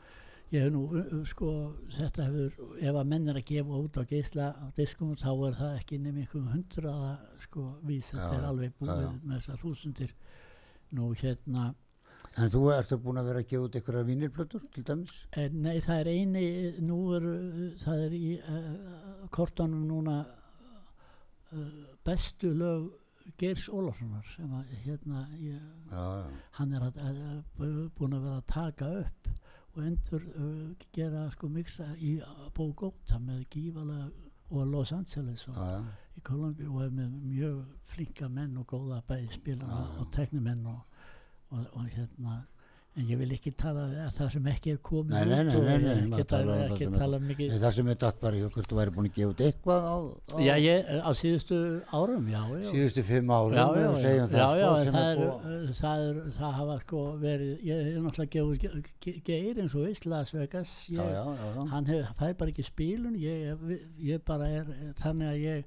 ég 0.51 0.65
hef 0.65 0.73
nú, 0.75 0.83
uh, 0.99 1.13
sko, 1.29 1.51
þetta 1.95 2.27
hefur 2.27 2.79
ef 2.81 2.97
að 3.03 3.11
menn 3.13 3.31
er 3.31 3.39
að 3.39 3.47
gefa 3.51 3.83
út 3.85 4.01
á 4.01 4.03
geisla 4.11 4.49
á 4.59 4.67
diskum 4.77 5.13
þá 5.19 5.31
er 5.33 5.59
það 5.61 5.77
ekki 5.79 5.99
nefnir 5.99 6.25
einhverjum 6.25 6.49
hundraða, 6.55 7.13
sko, 7.45 7.67
vís. 7.87 8.11
Þetta 8.11 8.33
er 8.39 8.49
alveg 8.49 8.75
búið 8.81 9.05
já, 9.05 9.13
með 9.23 9.37
þessar 9.39 9.63
þúsundir. 9.63 10.17
Nú 10.99 11.13
hérna. 11.21 11.69
En 12.39 12.51
þú 12.51 12.65
ertu 12.75 12.99
búin 13.01 13.21
að 13.21 13.31
vera 13.31 13.43
að 13.43 13.51
gefa 13.51 13.69
út 13.69 13.79
einhverjar 13.79 14.09
vínirplötur 14.09 14.67
til 14.75 14.85
dæmis? 14.87 15.15
Eh, 15.33 15.49
Nei, 15.55 15.77
það 15.85 16.03
er 16.03 16.11
eini, 16.15 16.47
nú 16.83 17.01
er, 17.17 17.29
uh, 17.31 17.61
það 17.85 18.07
er 18.07 18.17
í 18.19 18.25
uh, 18.41 19.29
kortunum 19.35 19.87
núna 19.87 20.19
uh, 21.55 21.71
bestu 22.07 22.53
lög 22.55 22.91
Geirs 23.39 23.69
Ólafssonar 23.71 24.27
sem 24.35 24.51
að 24.57 24.73
hérna, 24.85 25.25
ég, 25.39 25.61
Já, 25.91 26.03
já, 26.03 26.39
hann 26.59 26.75
er 26.75 26.87
að, 26.89 26.99
að, 27.05 27.21
að, 27.31 27.81
búin 27.99 28.17
að 28.17 28.27
vera 28.27 28.41
að 28.41 28.49
taka 28.51 28.91
upp 29.05 29.31
og 29.75 29.87
endur 29.87 30.25
uh, 30.37 30.71
gera 30.93 31.29
sko 31.31 31.49
mixa 31.49 31.87
í 31.99 32.17
Bogota 32.55 33.19
með 33.23 33.45
gífalega 33.55 34.11
og 34.51 34.67
Los 34.67 34.93
Angeles 34.93 35.49
og 35.49 35.55
já, 35.55 35.67
já. 35.77 35.83
í 36.17 36.23
Kolumbi 36.27 36.67
og 36.67 36.95
með 36.95 37.11
mjög 37.23 37.61
flinka 37.93 38.29
menn 38.29 38.57
og 38.59 38.67
góða 38.73 39.03
bæði 39.07 39.29
spilana 39.37 39.77
Já, 39.77 39.85
já. 39.85 40.01
og 40.01 40.13
teknimenn 40.13 40.67
og, 40.67 40.81
og, 41.51 41.67
og 41.73 41.87
hérna 41.87 42.41
en 42.99 43.07
ég 43.07 43.19
vil 43.21 43.31
ekki 43.37 43.53
tala 43.55 43.85
að 43.87 44.09
það 44.17 44.29
sem 44.35 44.47
ekki 44.51 44.73
er 44.75 44.79
komið 44.83 45.13
Nei, 45.15 45.21
nei, 45.31 45.77
nei, 45.79 45.91
ekki 45.95 46.25
talar 46.27 46.49
tala, 46.51 46.55
um 46.57 46.73
ekki 46.75 46.89
tala 46.99 47.21
mikið. 47.23 47.53
Það 47.63 47.75
sem 47.77 47.91
er 47.93 47.99
datt 48.03 48.19
bara 48.21 48.39
í 48.41 48.43
okkur, 48.49 48.67
þú 48.71 48.79
væri 48.81 48.95
búin 48.97 49.09
að 49.11 49.15
gefa 49.19 49.31
út 49.35 49.43
eitthvað 49.47 49.87
á, 49.87 49.97
á 50.35 50.37
já, 50.43 50.53
ég, 50.65 50.91
á 51.07 51.11
síðustu 51.21 51.59
árum, 52.01 52.27
já, 52.33 52.41
já. 52.51 52.67
Síðustu 52.73 53.05
fimm 53.07 53.31
árum, 53.37 53.55
Já, 53.55 53.67
já, 53.79 53.91
það, 53.95 54.27
sko, 54.27 54.73
það, 54.91 54.99
er 55.05 55.21
er, 55.21 55.23
uh, 55.29 55.71
það, 55.81 56.03
er, 56.09 56.19
það 56.41 56.57
hafa 56.59 56.79
sko 56.83 57.05
verið, 57.23 57.53
ég 57.71 57.85
er 57.93 58.01
náttúrulega 58.09 58.35
gefur 58.35 58.59
ge- 58.65 58.83
ge- 59.07 59.17
geir 59.31 59.63
eins 59.63 59.79
og 59.79 59.87
veist 59.87 60.09
Las 60.11 60.35
Vegas, 60.35 60.75
Já, 60.91 60.99
ég, 60.99 61.15
já, 61.15 61.25
já, 61.31 61.49
já. 61.55 61.69
hann 61.77 61.91
fær 62.19 62.35
bara 62.43 62.51
ekki 62.51 62.67
spilun 62.67 63.15
ég, 63.23 63.47
ég, 63.71 63.87
ég 64.11 64.27
bara 64.27 64.51
er 64.51 64.75
þannig 64.99 65.31
að 65.31 65.41
ég 65.47 65.65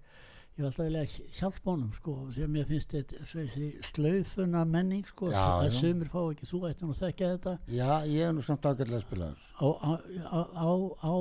ég 0.54 0.62
var 0.62 0.70
alltaf 0.70 0.86
vilja 0.86 1.04
hjálpa 1.40 1.72
honum 1.72 1.94
sko 1.98 2.14
að 2.30 2.50
mér 2.54 2.68
finnst 2.70 2.92
þetta 2.94 3.84
slaufuna 3.90 4.62
menning 4.70 5.08
sko 5.10 5.32
Já, 5.34 5.42
að 5.58 5.68
já. 5.70 5.76
sumir 5.80 6.12
fá 6.14 6.20
ekki 6.30 6.50
þú 6.52 6.60
ætti 6.70 6.86
nú 6.86 6.94
að 6.94 7.02
þekka 7.08 7.30
þetta 7.34 7.54
Já, 7.74 7.90
ég 8.14 8.28
er 8.28 8.34
nú 8.38 8.44
samt 8.46 8.68
ágætlega 8.70 9.00
að 9.00 9.06
spila 9.08 9.30
þar. 9.32 9.40
á, 9.58 9.68
á, 9.82 9.92
á, 10.30 10.40
á, 10.62 10.72
á 11.10 11.14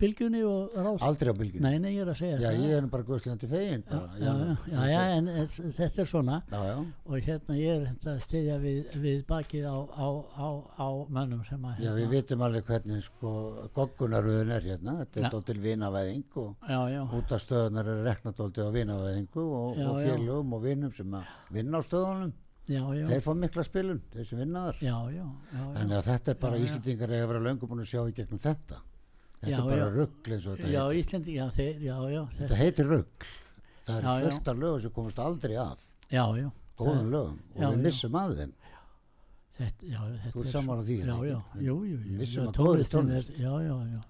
bylgjunni 0.00 0.40
og 0.48 0.72
rás 0.76 1.02
Aldrei 1.04 1.28
á 1.28 1.36
bylginu. 1.36 1.60
nei, 1.60 1.78
nei, 1.82 1.90
ég 1.96 2.02
er 2.06 2.10
að 2.12 2.16
segja 2.22 2.38
Já, 2.40 2.50
ég 2.56 2.70
er 2.78 2.86
bara 2.88 3.04
guðslandi 3.04 3.48
fegin. 3.50 3.82
já, 3.84 3.98
já, 4.16 4.32
já, 4.72 4.86
já, 4.88 5.02
en 5.18 5.26
þetta 5.76 6.00
er 6.04 6.08
svona 6.08 6.38
og 7.04 7.18
hérna 7.26 7.56
ég 7.58 7.74
er 7.74 7.84
hérna 7.90 8.14
að 8.14 8.22
styðja 8.24 8.56
við, 8.62 8.96
við 9.04 9.20
bakið 9.28 9.66
á, 9.68 9.76
á, 9.92 10.08
á, 10.40 10.48
á 10.80 10.88
mönnum 11.12 11.44
sem 11.44 11.60
að 11.68 11.82
Já, 11.84 11.90
við 11.92 12.00
hérna, 12.00 12.14
vitum 12.16 12.42
alveg 12.48 12.64
hvernig 12.70 13.04
sko 13.04 13.34
goggunaröðun 13.76 14.50
er 14.56 14.68
hérna. 14.72 14.96
Þetta 15.04 15.20
er 15.26 15.30
dóttil 15.36 15.60
vinavæðing 15.60 16.24
og 16.40 16.56
já, 16.68 16.80
já, 16.96 17.00
út 17.20 17.32
af 17.36 17.44
stöðunar 17.44 17.92
er 17.92 18.02
rekna 18.08 18.32
dóttil 18.32 18.68
á 18.68 18.72
vinavæðingu 18.72 19.44
og, 19.60 19.78
og 19.84 20.00
félögum 20.00 20.52
og 20.58 20.62
vinum 20.64 20.92
sem 20.96 21.14
að 21.20 21.24
vinna 21.52 21.78
á 21.78 21.82
stöðunum. 21.84 22.32
já, 22.68 22.82
já, 22.96 23.04
Þeir 23.08 23.22
fá 23.24 23.32
mikla 23.36 23.62
spilun, 23.64 24.00
þeir 24.12 24.26
sem 24.28 24.38
vinna 24.38 24.66
þar. 24.68 24.80
já, 24.80 24.96
já, 25.12 25.24
já, 25.24 25.58
já. 25.58 25.64
Þannig 25.78 25.96
að 26.00 26.08
þetta 26.12 26.30
er 26.34 26.38
bara 26.42 26.56
já. 26.58 26.64
Íslendingar 26.64 27.12
eiga 27.14 27.24
að 27.24 27.32
vera 27.32 27.44
löngu 27.48 27.68
búin 27.68 27.80
að 27.84 27.88
sjá 27.92 28.02
í 28.08 28.12
gegnum 28.16 28.38
þetta. 28.42 28.80
Þetta 29.38 29.50
Já, 29.52 29.58
er 29.58 29.68
bara 29.70 29.90
ruggl 29.94 30.32
eins 30.34 30.46
og 30.50 30.56
þetta 30.58 30.70
Já, 30.72 30.80
heitir. 30.88 31.00
Íslandi, 31.04 31.34
já, 31.38 31.44
þeir, 31.54 31.76
já, 31.86 31.96
já, 32.10 32.22
Þetta 32.38 32.56
heitir 32.58 32.88
ruggl. 32.90 33.28
Það 33.88 33.98
er 33.98 34.02
já. 34.08 34.30
fullt 34.30 34.48
af 34.52 34.56
lögum 34.62 34.80
sem 34.84 34.90
komast 34.96 35.18
aldrei 35.22 35.54
að. 35.62 35.84
já, 36.10 36.24
já, 36.42 36.48
góðum 36.78 36.98
Það- 36.98 37.10
lögum. 37.14 37.38
Og 37.54 37.62
við 37.72 37.78
missum 37.86 38.14
af 38.18 38.32
þeim. 38.38 38.52
Þetta, 39.58 39.86
já, 39.90 39.98
þetta 39.98 40.32
Þú 40.34 40.40
er 40.44 40.50
sammála 40.52 40.82
svo- 40.82 40.88
því, 40.88 40.98
já, 40.98 41.16
já, 41.28 41.38
jú, 41.58 41.76
jú, 41.84 41.98
jú, 41.98 42.18
Vissum 42.18 42.44
já, 42.44 42.48
að 42.48 42.54
tónlistin 42.58 42.98
tónlist. 43.00 43.30
já, 43.38 43.52
já, 43.62 43.76
já. 43.92 44.00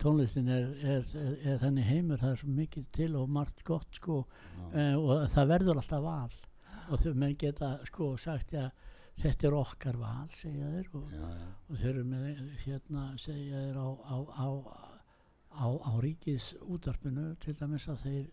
Tónlistin 0.00 0.48
er, 0.48 0.66
er, 0.82 1.04
er, 1.20 1.36
er 1.52 1.58
þannig 1.60 1.84
heimur 1.84 2.16
það 2.20 2.30
er 2.32 2.36
svo 2.40 2.48
mikið 2.56 2.84
til 2.92 3.16
og 3.16 3.28
margt 3.28 3.64
gott 3.64 3.86
sko. 3.94 4.26
Uh, 4.72 4.96
og 4.96 5.26
það 5.28 5.46
verður 5.54 5.76
alltaf 5.80 6.02
val. 6.02 6.30
Og 6.90 6.98
þau 6.98 7.14
menn 7.14 7.36
geta 7.36 7.78
sko 7.84 8.16
sagt 8.16 8.52
já, 8.52 8.70
þetta 9.18 9.48
er 9.48 9.56
okkar 9.58 9.98
val 10.00 10.28
segja 10.36 10.70
þeir 10.74 10.90
og, 10.94 11.12
já, 11.14 11.26
já. 11.40 11.48
og 11.68 11.80
þeir 11.80 11.90
eru 11.90 12.04
með 12.08 12.42
hérna 12.64 13.06
segja 13.20 13.62
þeir 13.66 13.80
á, 13.80 13.88
á, 13.90 14.16
á, 14.30 14.48
á, 15.50 15.66
á 15.90 15.92
ríkis 16.04 16.52
útarpinu 16.60 17.34
til 17.42 17.56
dæmis 17.58 17.88
að 17.90 18.04
þeir, 18.06 18.26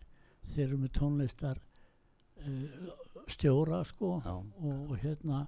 þeir 0.52 0.64
eru 0.66 0.80
með 0.84 0.92
tónlistar 1.00 1.62
uh, 2.44 2.92
stjóra 3.28 3.82
sko 3.88 4.18
og, 4.22 4.52
og 4.62 4.94
hérna 5.02 5.46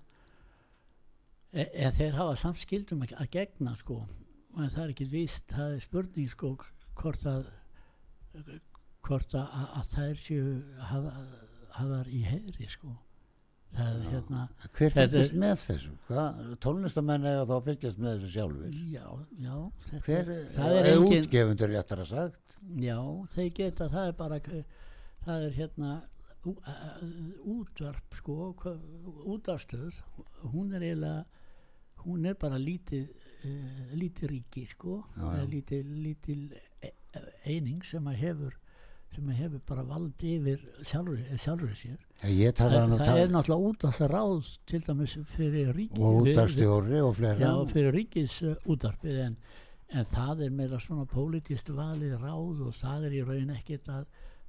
e, 1.53 1.65
e, 1.65 1.91
þeir 1.97 2.19
hafa 2.19 2.37
samskildum 2.45 3.07
að, 3.07 3.15
að 3.23 3.31
gegna 3.39 3.77
sko 3.79 4.03
en 4.59 4.71
það 4.71 4.83
er 4.85 4.95
ekki 4.95 5.11
víst, 5.13 5.47
það 5.53 5.77
er 5.77 5.85
spurning 5.85 6.31
sko 6.31 6.57
hvort 6.99 7.27
að 7.29 7.47
hvort 9.07 9.35
að, 9.35 9.55
að, 9.79 9.87
þær 9.95 10.19
séu 10.21 10.51
hafa, 10.91 11.13
hafðar 11.77 12.11
í 12.13 12.21
heiðri 12.27 12.69
sko 12.71 12.93
það 13.71 13.89
er 13.91 14.07
hérna 14.13 14.45
hver 14.77 14.87
er- 14.89 14.95
fylgjast 14.97 15.35
með 15.45 15.57
þessu? 15.65 15.91
Tónlistamenn 16.65 17.27
eða 17.31 17.45
þá 17.51 17.57
fylgjast 17.69 18.01
með 18.03 18.17
þessu 18.19 18.31
sjálfur 18.35 18.79
já, 18.91 19.05
já 19.45 19.57
þetta, 19.91 20.05
hver, 20.07 20.31
það 20.57 20.71
er 20.77 20.81
eða 20.81 20.95
engin 20.97 21.27
útgefundur 21.27 21.73
réttar 21.75 22.03
að 22.05 22.09
sagt? 22.15 22.57
Já, 22.83 22.97
þeir 23.37 23.53
geta, 23.61 23.91
það 23.95 24.09
er 24.11 24.17
bara 24.19 24.41
það 25.25 25.45
er 25.47 25.55
hérna 25.61 25.93
ú, 26.49 26.55
a, 26.65 26.73
a, 26.73 26.91
útvarp 27.55 28.17
sko 28.21 28.39
útarstöð 29.35 30.01
hún 30.55 30.73
er 30.77 30.87
eiginlega 30.89 31.25
hún 32.07 32.25
er 32.31 32.37
bara 32.41 32.57
lítið 32.61 33.11
uh, 33.45 33.93
lítið 34.01 34.31
ríki 34.35 34.65
sko 34.71 35.03
Já, 35.17 35.27
já. 35.37 35.45
lítið, 35.55 35.91
lítið 36.09 36.59
eining 37.45 37.85
sem 37.85 38.07
að 38.09 38.21
hefur 38.25 38.57
sem 39.15 39.31
að 39.33 39.39
hefur 39.43 39.63
bara 39.67 39.83
vald 39.89 40.23
yfir 40.23 40.61
sjálfur, 40.87 41.73
sér. 41.79 41.97
Ég 42.31 42.55
það, 42.55 42.75
það 43.01 43.19
er 43.25 43.33
náttúrulega 43.33 43.71
út 43.71 43.87
af 43.89 43.97
það 43.99 44.11
ráð 44.13 44.51
til 44.71 44.81
dæmis 44.87 45.17
fyrir 45.35 45.73
ríki 45.77 45.99
og 46.05 46.21
við- 46.27 46.35
útastjóri 46.37 47.01
og 47.03 47.15
fleira. 47.19 47.39
Já, 47.41 47.53
fyrir 47.73 47.97
ríkis 47.97 48.37
uh, 48.47 48.55
útarpið 48.71 49.21
en, 49.27 49.37
en 49.91 50.11
það 50.15 50.45
er 50.47 50.51
meira 50.61 50.79
svona 50.83 51.07
pólitíst 51.11 51.73
valið 51.75 52.19
ráð 52.23 52.63
og 52.69 52.75
það 52.79 53.09
er 53.09 53.17
í 53.19 53.25
raun 53.27 53.51
ekkert 53.57 53.89
að, 53.89 54.05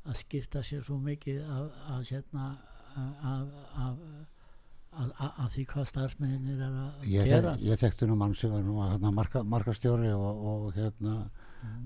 að 0.05 0.19
skipta 0.21 0.61
sér 0.67 0.83
svo 0.85 0.99
mikið 1.01 1.41
af, 1.47 1.81
að 1.95 2.05
hérna 2.11 2.49
af, 2.91 3.09
af, 3.23 3.47
af, 3.81 5.07
af, 5.15 5.31
af 5.45 5.53
því 5.55 5.65
hvað 5.71 5.85
starfsmenninir 5.93 6.59
er 6.67 6.75
að 6.85 7.05
gera. 7.07 7.55
ég 7.63 7.79
þekkti 7.79 8.09
nú 8.09 8.17
mann 8.19 8.35
sem 8.35 8.51
var 8.51 8.65
nú 8.67 8.77
hérna, 8.83 9.11
marka, 9.15 9.41
markastjóri 9.47 10.11
og, 10.11 10.43
og 10.51 10.73
hérna 10.75 11.21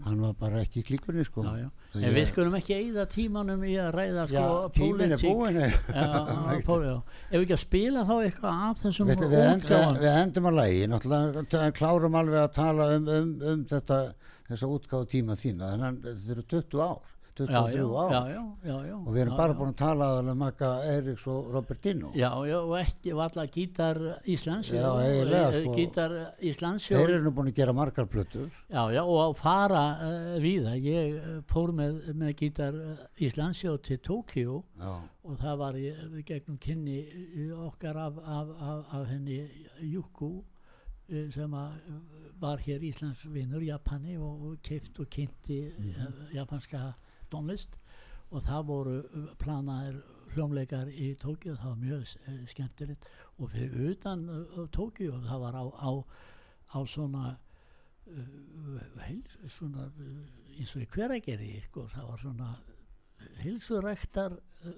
hann 0.05 0.19
var 0.21 0.33
bara 0.39 0.61
ekki 0.61 0.81
í 0.83 0.85
klíkunni 0.85 1.23
sko. 1.25 1.43
Mm. 1.43 1.55
já, 1.57 1.69
já. 1.95 2.01
En 2.05 2.13
við 2.15 2.27
skulum 2.29 2.55
ekki 2.59 2.75
eigða 2.75 3.05
tímanum 3.09 3.63
í 3.65 3.73
að 3.81 3.89
ræða 3.95 4.25
já, 4.29 4.43
sko 4.43 4.83
er 5.15 5.23
búin 5.23 5.57
Já, 5.61 5.71
já, 5.95 6.59
pól- 6.67 6.85
já. 6.85 6.95
ef 7.31 7.35
við 7.35 7.45
ekki 7.45 7.55
að 7.57 7.63
spila 7.63 8.03
þá 8.05 8.13
eitthvað 8.19 8.61
af 8.69 8.83
þessum 8.83 9.09
Veitu, 9.11 9.29
við, 9.31 9.45
enda, 9.49 9.81
við 10.03 10.19
endum 10.21 10.49
að 10.51 10.57
lægi 10.59 10.85
náttúrulega 10.91 11.71
klárum 11.79 12.19
alveg 12.21 12.41
að 12.43 12.53
tala 12.59 12.87
um, 12.97 13.09
um, 13.17 13.33
um 13.53 13.65
þetta 13.71 13.99
þessa 14.45 14.69
útgáðu 14.69 15.09
tíma 15.15 15.37
þína. 15.39 15.71
Þannig 15.73 15.87
að 15.89 16.09
þetta 16.11 16.35
eru 16.35 16.47
20 16.53 16.83
ár 16.85 17.14
23 17.35 17.97
ár. 17.97 18.11
já, 18.11 18.29
já, 18.29 18.55
já, 18.63 18.85
já, 18.87 18.95
og 18.95 19.11
við 19.11 19.21
erum 19.21 19.33
já, 19.33 19.37
bara 19.37 19.53
búin 19.53 19.71
að 19.73 19.79
tala 19.81 20.05
um 20.21 20.37
Magga 20.39 20.69
Eiríks 20.87 21.25
og 21.27 21.49
Robertino. 21.51 22.11
Já, 22.15 22.29
já, 22.47 22.55
og 22.61 22.75
ekki 22.79 23.11
valla 23.11 23.45
gítar 23.51 23.99
Íslands. 24.23 24.69
Já, 24.71 24.87
eiginlega, 25.03 25.49
eh, 25.49 25.57
sko. 25.59 25.73
Gítar 25.75 26.15
Íslands 26.39 26.87
þeir 26.87 27.09
eru 27.17 27.25
nú 27.25 27.33
búin 27.35 27.51
að 27.51 27.59
gera 27.59 27.73
margar 27.75 28.07
plötur. 28.07 28.47
Já, 28.71 28.87
já, 28.95 29.03
og 29.03 29.19
að 29.19 29.35
fara 29.41 29.83
uh, 29.99 30.39
víða. 30.39 30.77
Ég 30.79 31.19
uh, 31.19 31.41
fór 31.51 31.75
með, 31.75 32.01
með 32.15 32.35
gítar 32.39 32.79
Íslands 33.19 33.65
til 33.83 33.99
Tókíó 33.99 34.63
já, 34.79 34.95
og 35.25 35.39
það 35.41 35.57
var 35.59 35.75
við 35.75 36.23
gegnum 36.29 36.57
kynni 36.57 37.01
okkar 37.67 37.99
af, 37.99 38.21
af, 38.23 38.53
af, 38.61 38.93
af 38.95 39.09
henni 39.11 39.41
Júku 39.83 40.37
uh, 40.39 41.27
sem 41.35 41.57
var 42.39 42.63
hér 42.63 42.79
Íslands 42.79 43.27
vinnur 43.27 43.63
Japani 43.63 44.15
og, 44.15 44.55
keift 44.63 45.03
og 45.03 45.11
kynnti 45.11 45.65
uh, 45.67 46.31
japanska 46.31 46.93
tónlist 47.33 47.77
og 48.31 48.41
það 48.43 48.63
voru 48.69 48.95
uh, 49.03 49.25
planaðir 49.41 49.99
hljómleikar 50.35 50.89
í 50.91 51.11
Tókíu 51.21 51.53
það 51.55 51.69
var 51.69 51.81
mjög 51.83 52.01
uh, 52.27 52.39
skemmtilegt. 52.51 53.05
Og 53.39 53.51
fyrir 53.53 53.91
utan 53.93 54.25
uh, 54.29 54.63
Tókíu 54.75 55.13
það 55.27 55.43
var 55.45 55.55
á, 55.61 55.63
á, 55.63 55.89
á 56.75 56.79
svona 56.89 57.25
uh, 58.07 58.79
heils, 59.05 59.37
svona 59.53 59.87
eins 60.55 60.73
og 60.75 60.81
í 60.83 60.89
hveragerði 60.95 61.53
sko, 61.69 61.85
það 61.93 62.09
var 62.11 62.23
svona 62.25 62.49
hilsuræktar 63.43 64.35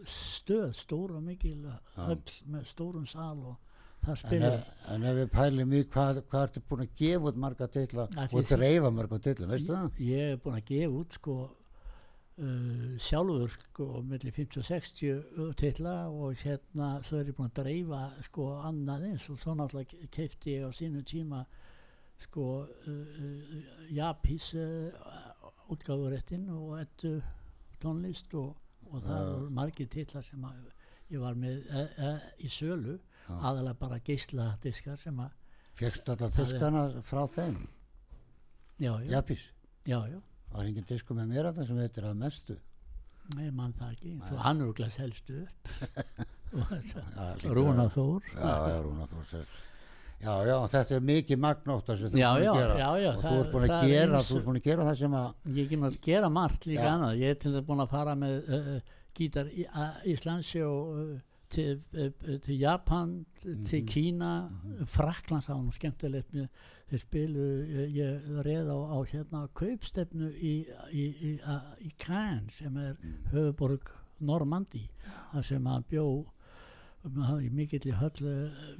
stöð, 0.07 0.71
stór 0.77 1.15
og 1.17 1.23
mikil 1.25 1.63
höll 1.95 2.19
með 2.51 2.67
stórum 2.69 3.05
sal 3.09 3.37
og 3.39 3.55
það 4.03 4.11
en, 4.13 4.19
spilaði. 4.21 4.59
ef- 4.61 4.89
en 4.93 5.05
ef 5.09 5.17
við 5.17 5.29
pælum 5.33 5.73
í 5.73 5.81
hvað, 5.93 6.21
hvað 6.29 6.45
ertu 6.47 6.63
búin 6.69 6.83
að 6.85 6.91
gefa 7.01 7.31
út 7.31 7.39
marga 7.43 7.67
Ætli 7.71 8.41
og 8.41 8.51
dreifa 8.51 8.91
marga 8.93 9.19
titla, 9.25 9.49
veistu 9.51 9.73
það? 9.73 10.01
ég 10.05 10.33
er 10.35 10.41
búin 10.43 10.59
að 10.59 10.67
gefa 10.71 10.99
út 11.01 11.17
sko 11.19 11.37
uh, 12.37 12.97
sjálfur 13.01 13.53
sko 13.53 13.87
mellir 14.07 14.35
50 14.35 14.61
og 14.61 14.67
60 14.69 15.53
titla 15.59 15.95
og 16.09 16.35
hérna 16.43 16.97
svo 17.05 17.21
er 17.21 17.31
ég 17.31 17.37
búin 17.37 17.51
að 17.51 17.63
dreifa 17.63 18.03
sko 18.27 18.49
annað 18.67 19.09
eins 19.11 19.29
og 19.33 19.39
svo 19.41 19.55
náttúrulega 19.57 20.11
keifti 20.13 20.57
ég 20.57 20.67
á 20.67 20.71
sínum 20.75 21.05
tíma 21.07 21.43
sko 22.21 22.47
uh, 22.63 22.87
uh, 22.91 23.57
Japís 23.93 24.53
uh, 24.57 24.93
útgáfuréttin 25.69 26.47
og 26.53 26.79
ettu 26.81 27.17
tónlist 27.81 28.33
og, 28.37 28.55
og 28.89 29.01
það 29.03 29.31
voru 29.31 29.49
margir 29.53 29.89
titlar 29.91 30.25
sem 30.25 30.43
að 30.47 30.71
ég 31.11 31.21
var 31.23 31.37
með 31.39 31.67
e, 31.71 31.83
e, 32.03 32.13
í 32.43 32.49
sölu 32.51 32.97
Já. 33.27 33.35
aðalega 33.35 33.79
bara 33.79 33.99
geisla 34.03 34.47
diskar 34.63 34.99
sem 34.99 35.19
að 35.19 35.35
Fjöxt 35.77 36.09
alla 36.09 36.29
diskana 36.33 36.83
frá 37.05 37.27
þeim 37.29 37.57
já, 38.81 38.93
já, 39.03 39.11
Japis, 39.11 39.43
já, 39.85 39.99
já. 40.09 40.19
Það 40.57 40.63
var 40.63 40.71
engin 40.71 40.87
disku 40.89 41.13
með 41.13 41.27
mér 41.35 41.45
að 41.51 41.59
það 41.61 41.67
sem 41.69 41.77
heitir 41.83 42.07
að 42.09 42.17
mestu. 42.17 42.57
Nei, 43.35 43.49
mann 43.51 43.73
það 43.77 43.91
ekki, 43.93 44.11
þú 44.25 44.37
hann 44.41 44.61
er 44.63 44.73
glæs 44.73 44.97
helst 45.03 45.29
upp. 45.29 45.71
Og 46.57 47.43
Rúna 47.53 47.85
að- 47.85 47.93
Þór. 47.97 48.27
Já, 48.33 48.53
já, 48.71 48.77
Rúna 48.85 49.07
Þór 49.11 49.25
sérst. 49.31 49.57
Já, 50.17 50.31
já, 50.47 50.55
þetta 50.71 50.95
er 50.97 51.03
mikið 51.05 51.37
magnótt 51.43 51.89
þú 51.91 52.07
búin 52.09 52.23
að 52.23 52.55
gera. 52.57 52.77
og 53.11 53.19
þú 53.21 53.33
ert 53.37 53.51
búin 53.53 53.65
að 53.67 53.73
er 53.83 53.91
gera 53.91 54.21
þú 54.25 54.37
ert 54.39 54.45
búin 54.47 54.57
að 54.57 54.63
gera 54.69 54.85
það 54.87 54.95
sem 55.01 55.17
að 55.19 55.27
ég 55.45 55.59
er 55.59 55.67
ekki 55.67 55.77
að 55.91 55.99
gera 56.07 56.29
margt 56.33 56.65
líka 56.65 56.81
Já. 56.87 56.93
annað. 56.95 57.19
Ég 57.21 57.29
er 57.29 57.35
til 57.43 57.51
þess 57.53 57.67
búin 57.67 57.83
að 57.83 57.91
fara 57.91 58.15
með 58.17 58.49
uh, 58.57 58.79
gítar 59.19 59.51
í 59.53 59.67
Íslandsi 60.15 60.63
og 60.65 60.95
uh, 60.95 61.19
til, 61.53 61.75
uh, 61.93 62.09
til 62.47 62.57
Japan 62.63 63.13
til 63.43 63.83
Mhm. 63.83 63.87
Kína. 63.91 64.31
Fraklands 64.89 65.49
á 65.49 65.53
hann 65.53 65.69
skemmtilegt 65.71 66.33
með, 66.33 66.47
þeir 66.89 67.01
spilu 67.03 67.45
ég, 67.67 67.95
ég 67.97 68.27
reð 68.45 68.69
á, 68.71 68.77
á 68.95 68.97
hérna 69.11 69.41
kaupstefnu 69.59 70.29
í, 70.39 70.53
í, 70.91 71.05
í, 71.29 71.31
í 71.83 71.91
Caen 71.99 72.49
sem 72.53 72.77
er 72.77 72.95
Mm. 73.03 73.17
höfuborg 73.33 73.91
Normandi 74.19 74.87
þar 75.31 75.43
sem 75.45 75.65
hann 75.69 75.83
bjó 75.89 76.05
um, 77.05 77.19
í 77.43 77.49
mikill 77.53 77.83
í 77.85 77.93
höll 77.93 78.31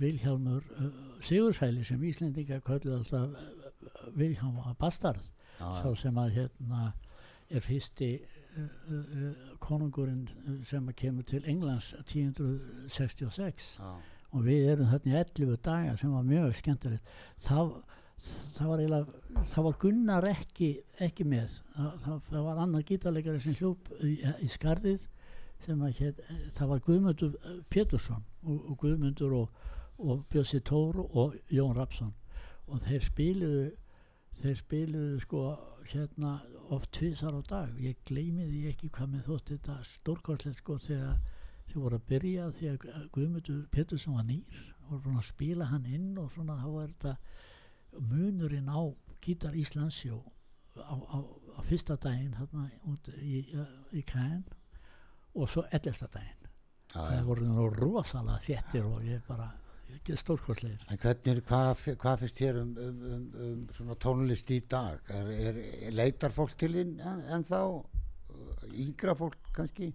Vilhjálmur 0.01 0.63
uh, 0.79 0.87
Sigursæli 1.21 1.83
sem 1.85 2.01
Íslendinga 2.03 2.57
kölluð 2.65 2.95
alltaf 3.01 3.35
uh, 3.35 4.07
Vilhjálm 4.17 4.57
Bastard. 4.79 5.21
Já, 5.59 5.69
sá 5.81 5.93
sem 5.97 6.17
að 6.17 6.33
hérna 6.37 6.93
er 7.49 7.61
fyrsti 7.63 8.09
uh, 8.57 8.65
uh, 8.91 9.53
konungurinn 9.63 10.25
uh, 10.47 10.57
sem 10.65 10.89
kemur 10.97 11.23
til 11.29 11.43
Englands 11.49 11.93
1066 12.01 13.77
já, 13.79 13.93
og 14.33 14.43
við 14.45 14.67
erum 14.73 14.89
þarna 14.91 15.13
í 15.13 15.17
11 15.21 15.61
daga 15.65 15.93
sem 15.97 16.11
var 16.13 16.25
mjög 16.27 16.55
skemmtilegt. 16.59 17.13
Það, 17.45 17.71
það 18.17 18.71
var 18.71 18.81
eiginlega 18.83 19.43
það 19.51 19.67
var 19.67 19.77
Gunnar 19.83 20.27
ekki, 20.31 20.69
ekki 21.07 21.25
með. 21.29 21.59
Það, 21.75 21.89
það, 22.03 22.19
það 22.31 22.45
var 22.47 22.61
annar 22.63 22.85
gítarleikari 22.87 23.41
sem 23.43 23.57
hljóp 23.59 23.91
í, 24.01 24.13
í 24.41 24.49
skarðið 24.51 25.07
sem 25.65 25.81
að 25.81 26.01
hér, 26.01 26.21
það 26.53 26.71
var 26.71 26.83
Guðmundur 26.85 27.35
eh, 27.37 27.57
Pétursson 27.73 28.23
og, 28.43 28.57
og 28.57 28.77
Guðmundur 28.83 29.35
og, 29.37 29.65
og 29.97 30.23
Bjössi 30.31 30.61
Tór 30.65 31.01
og 31.07 31.37
Jón 31.53 31.75
Rapsson 31.77 32.13
og 32.67 32.81
þeir 32.83 33.05
spiluðu 33.05 33.65
þeir 34.37 34.57
spiluðu 34.59 35.19
sko 35.23 35.41
hérna 35.87 36.37
oft 36.75 36.91
tvisar 36.97 37.33
á 37.33 37.41
dag. 37.47 37.73
Ég 37.79 37.97
gleymi 38.05 38.45
því 38.49 38.63
ekki 38.71 38.91
hvað 38.93 39.13
með 39.13 39.29
þótt 39.29 39.51
þetta 39.53 39.77
stórkostlegt 39.87 40.61
sko 40.61 40.77
þegar 40.83 41.19
þeir 41.67 41.83
voru 41.83 41.99
að 41.99 42.07
byrja 42.11 42.49
því 42.57 42.71
að 42.73 42.87
Guðmundur 43.15 43.61
Pétursson 43.71 44.17
var 44.17 44.27
nýr 44.27 44.65
og 44.87 44.97
voru 44.97 45.17
að 45.17 45.29
spila 45.29 45.69
hann 45.71 45.87
inn 45.89 46.11
og 46.19 46.29
svona 46.35 46.59
þá 46.59 46.67
var 46.73 46.91
þetta 46.91 47.15
munurinn 47.99 48.69
á 48.69 48.81
gítar 49.23 49.55
Íslandsjó 49.57 50.21
á, 50.77 50.95
á, 50.95 51.17
á 51.57 51.59
fyrsta 51.67 51.97
daginn 52.01 52.35
hérna 52.37 52.67
út 52.89 53.09
í, 53.17 53.43
í 53.91 54.03
Kæn 54.07 54.43
og 55.37 55.49
svo 55.49 55.65
11. 55.71 56.09
daginn 56.13 56.51
það 56.93 57.23
voru 57.27 57.47
nú 57.47 57.69
rosalega 57.73 58.43
þéttir 58.45 58.87
og 58.87 59.05
ég 59.05 59.23
bara 59.27 59.49
stórkostlegir 60.17 60.83
En 60.91 60.99
hvernig, 61.01 61.43
hvað, 61.47 61.83
hvað 61.99 62.23
finnst 62.23 62.41
þér 62.41 62.59
um, 62.61 62.73
um, 62.77 63.05
um, 63.11 63.27
um 63.45 63.61
svona 63.75 63.97
tónlist 63.99 64.51
í 64.53 64.59
dag? 64.69 65.01
Er, 65.11 65.31
er, 65.49 65.61
leitar 65.95 66.33
fólk 66.35 66.55
til 66.59 66.73
þín 66.75 66.97
en, 67.01 67.23
en 67.33 67.47
þá? 67.47 67.61
Yngra 68.77 69.15
fólk 69.17 69.51
kannski? 69.55 69.91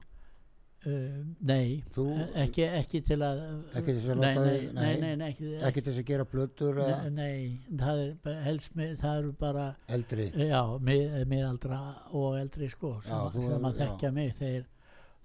Uh, 0.86 1.20
nei, 1.50 1.82
Þú- 1.94 2.06
e- 2.16 2.28
ekki, 2.44 2.64
ekki 2.80 3.00
til 3.06 3.18
að 3.26 3.42
Ekki 3.78 3.94
til 3.98 4.14
að 4.14 4.20
nei, 4.22 4.58
nei, 4.74 5.14
nei, 5.16 5.28
ekki, 5.30 5.52
Ekki 5.68 5.84
til 5.86 5.94
að 5.94 6.04
gera 6.10 6.26
plötur 6.28 6.80
nei, 7.14 7.60
það 7.70 8.02
er 8.06 8.42
helst 8.48 8.74
með, 8.78 8.96
það 9.02 9.18
eru 9.22 9.32
bara 9.44 9.66
eldri? 9.88 10.28
já, 10.48 10.62
mið, 10.90 11.16
miðaldra 11.32 11.80
og 12.12 12.38
eldri 12.40 12.68
sko 12.72 12.96
sem, 13.06 13.14
Já, 13.14 13.46
sem 13.48 13.70
að 13.70 13.80
þekkja 13.84 14.12
mig 14.18 14.34
þeir, 14.40 14.66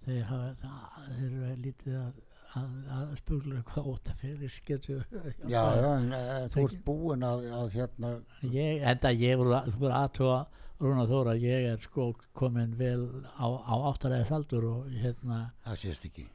þeir 0.06 0.24
hafa 0.32 0.54
það, 0.62 1.12
þeir 1.18 1.28
eru 1.28 1.56
lítið 1.66 2.00
að, 2.04 2.14
að, 2.56 2.70
að 2.98 3.10
spugla 3.20 3.64
hvað 3.72 3.90
óta 3.94 4.14
fyrir 4.22 4.54
getur 4.68 5.04
Já, 5.48 5.64
já, 5.76 5.90
en 5.98 6.08
uh, 6.16 6.48
þú 6.54 6.64
ert 6.68 6.80
búin 6.88 7.26
að, 7.28 7.44
að 7.60 7.76
hérna, 7.76 8.12
ég, 8.54 8.82
enda 8.94 9.12
ég 9.14 9.38
voru, 9.42 9.60
þú 9.74 9.82
voru 9.84 9.98
aðtóa 10.00 10.40
Rúna 10.78 11.08
Þóra, 11.10 11.34
ég 11.42 11.68
er 11.72 11.80
sko 11.82 12.12
komin 12.38 12.76
vel 12.78 13.08
á, 13.42 13.48
á 13.50 13.76
áttaræðis 13.92 14.32
aldur 14.38 14.68
og 14.70 14.92
hérna, 14.94 15.40
það 15.66 15.80
sést 15.82 16.06
ekki. 16.12 16.28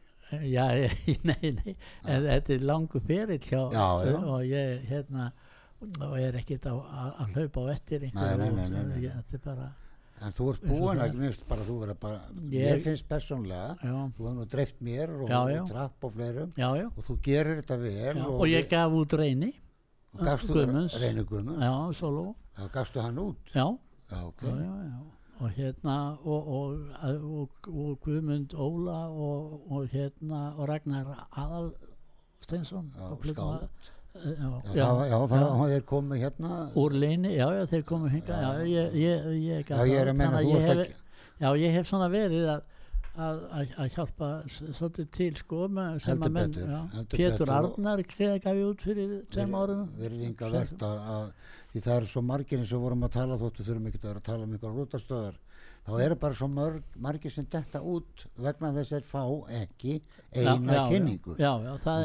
já, 0.50 0.64
nei, 1.28 1.52
nei 1.60 1.76
en 2.08 2.26
þetta 2.26 2.54
er 2.56 2.64
langu 2.66 3.00
ferill 3.06 3.38
hjá 3.46 3.60
Já, 3.70 3.86
já. 4.08 4.16
og 4.18 4.42
ég 4.48 4.86
hérna 4.90 5.30
og 5.98 6.16
ég 6.18 6.28
er 6.30 6.36
ekkert 6.38 6.66
að, 6.70 6.80
að, 6.94 7.08
að 7.22 7.36
hlaupa 7.36 7.62
á 7.62 7.66
eftir 7.76 8.04
Nei, 8.06 8.10
nei, 8.38 8.50
nei, 8.54 8.66
nei, 8.70 8.82
nei. 8.90 8.98
ég- 9.06 9.16
þetta 9.18 9.38
er 9.38 9.44
bara, 9.46 9.68
En 10.22 10.32
þú 10.36 10.44
ert 10.52 10.62
búin 10.70 11.00
að, 11.02 11.14
mér 11.18 11.32
finnst 11.32 11.46
bara, 11.48 11.62
þú 11.66 11.74
verður 11.82 11.96
bara, 12.00 12.18
Ég- 12.50 12.66
mér 12.66 12.80
finnst 12.84 13.06
persónlega, 13.10 13.76
já, 13.82 13.94
þú 14.14 14.20
hefur 14.22 14.34
nú 14.36 14.44
dreift 14.52 14.76
mér 14.80 15.10
og, 15.16 15.28
Já, 15.28 15.40
já. 15.50 15.62
og 15.62 15.68
trapp 15.72 16.04
og 16.04 16.12
fleirum. 16.14 16.52
Og 16.96 17.02
þú 17.08 17.16
gerir 17.22 17.56
þetta 17.62 17.78
vel 17.82 18.20
og, 18.26 18.34
og 18.40 18.46
ég 18.46 18.68
gaf 18.70 18.92
út 18.92 19.12
reyni. 19.18 19.52
Og 20.14 20.20
gafstu 20.26 20.52
Guðmunds. 20.54 20.94
reynu 21.00 21.24
Guðmunds, 21.24 21.62
já, 21.64 21.92
solo, 21.98 22.36
þá 22.58 22.68
gafstu 22.72 23.00
hann 23.02 23.18
út. 23.18 23.36
já, 23.54 23.66
Já, 24.12 24.24
ok. 24.28 24.42
já, 24.42 24.54
já, 24.56 24.76
já. 24.92 25.00
Og 25.42 25.50
hérna 25.56 26.18
og, 26.24 26.48
og, 27.66 27.98
Guðmund 28.04 28.52
Óla 28.54 29.08
og, 29.10 29.72
og 29.72 29.88
hérna 29.90 30.52
og 30.56 30.68
Ragnar 30.68 31.26
Aðal 31.32 31.72
Steinsson 32.40 32.92
og. 33.00 33.24
Eh, 33.24 33.66
Já, 34.12 34.32
já, 34.36 34.48
það, 34.76 35.06
já, 35.08 35.18
það, 35.32 35.70
er 35.72 35.84
komið 35.88 36.18
hérna, 36.20 36.56
úr 36.78 36.94
leini, 37.00 37.30
já, 37.32 37.46
já, 37.56 37.62
þeir 37.70 37.84
komu 37.88 38.10
hinga 38.12 38.40
já, 38.42 38.50
ég, 38.68 38.98
ég, 39.00 39.30
ég, 39.40 39.70
já, 39.72 39.78
ég 39.88 40.00
er 40.02 40.10
að 40.12 40.18
menna, 40.18 40.42
þú 40.44 40.58
ert 40.58 40.82
ekki, 40.84 40.98
já, 41.40 41.48
ég 41.62 41.76
hef 41.78 41.88
svona 41.88 42.10
verið 42.12 42.50
að 42.52 42.66
að, 43.12 43.40
að, 43.52 43.72
að 43.82 43.88
hjálpa 43.96 44.28
svolítið 44.48 45.08
til 45.12 45.30
sko 45.36 45.66
sem 45.68 46.06
Heldur 46.06 46.32
menn, 46.32 46.54
betur, 46.56 47.08
Pétur 47.12 47.32
betur. 47.32 47.52
Arnar 47.56 48.02
gaf 48.08 48.46
ég 48.48 48.62
út 48.68 48.84
fyrir 48.84 49.14
tveim 49.32 49.56
árum. 49.56 49.82
virðinga 49.98 50.52
verðt 50.54 50.84
að, 50.86 51.02
að 51.16 51.26
því 51.72 51.84
það 51.86 51.96
er 51.96 52.08
svo 52.12 52.22
margir 52.24 52.62
eins 52.62 52.72
og 52.72 52.84
vorum 52.86 53.04
að 53.06 53.14
tala 53.18 53.40
þóttu 53.40 53.66
þurfum 53.66 53.90
ekki 53.90 54.00
að 54.00 54.08
vera 54.08 54.22
að 54.22 54.28
tala 54.30 54.46
um 54.48 54.54
ykkur 54.56 54.78
rútastöðar 54.78 55.40
þá 55.82 55.96
eru 56.04 56.16
bara 56.22 56.36
svo 56.38 56.48
mörg, 56.52 56.84
margir 57.02 57.32
sem 57.34 57.46
detta 57.50 57.80
út 57.82 58.26
vegna 58.38 58.70
þess 58.76 58.94
að 58.98 59.08
fá 59.08 59.22
ekki 59.62 59.96
eina 60.30 60.54
já, 60.54 60.76
já, 60.76 60.84
kynningu. 60.92 61.34
Já, 61.40 61.50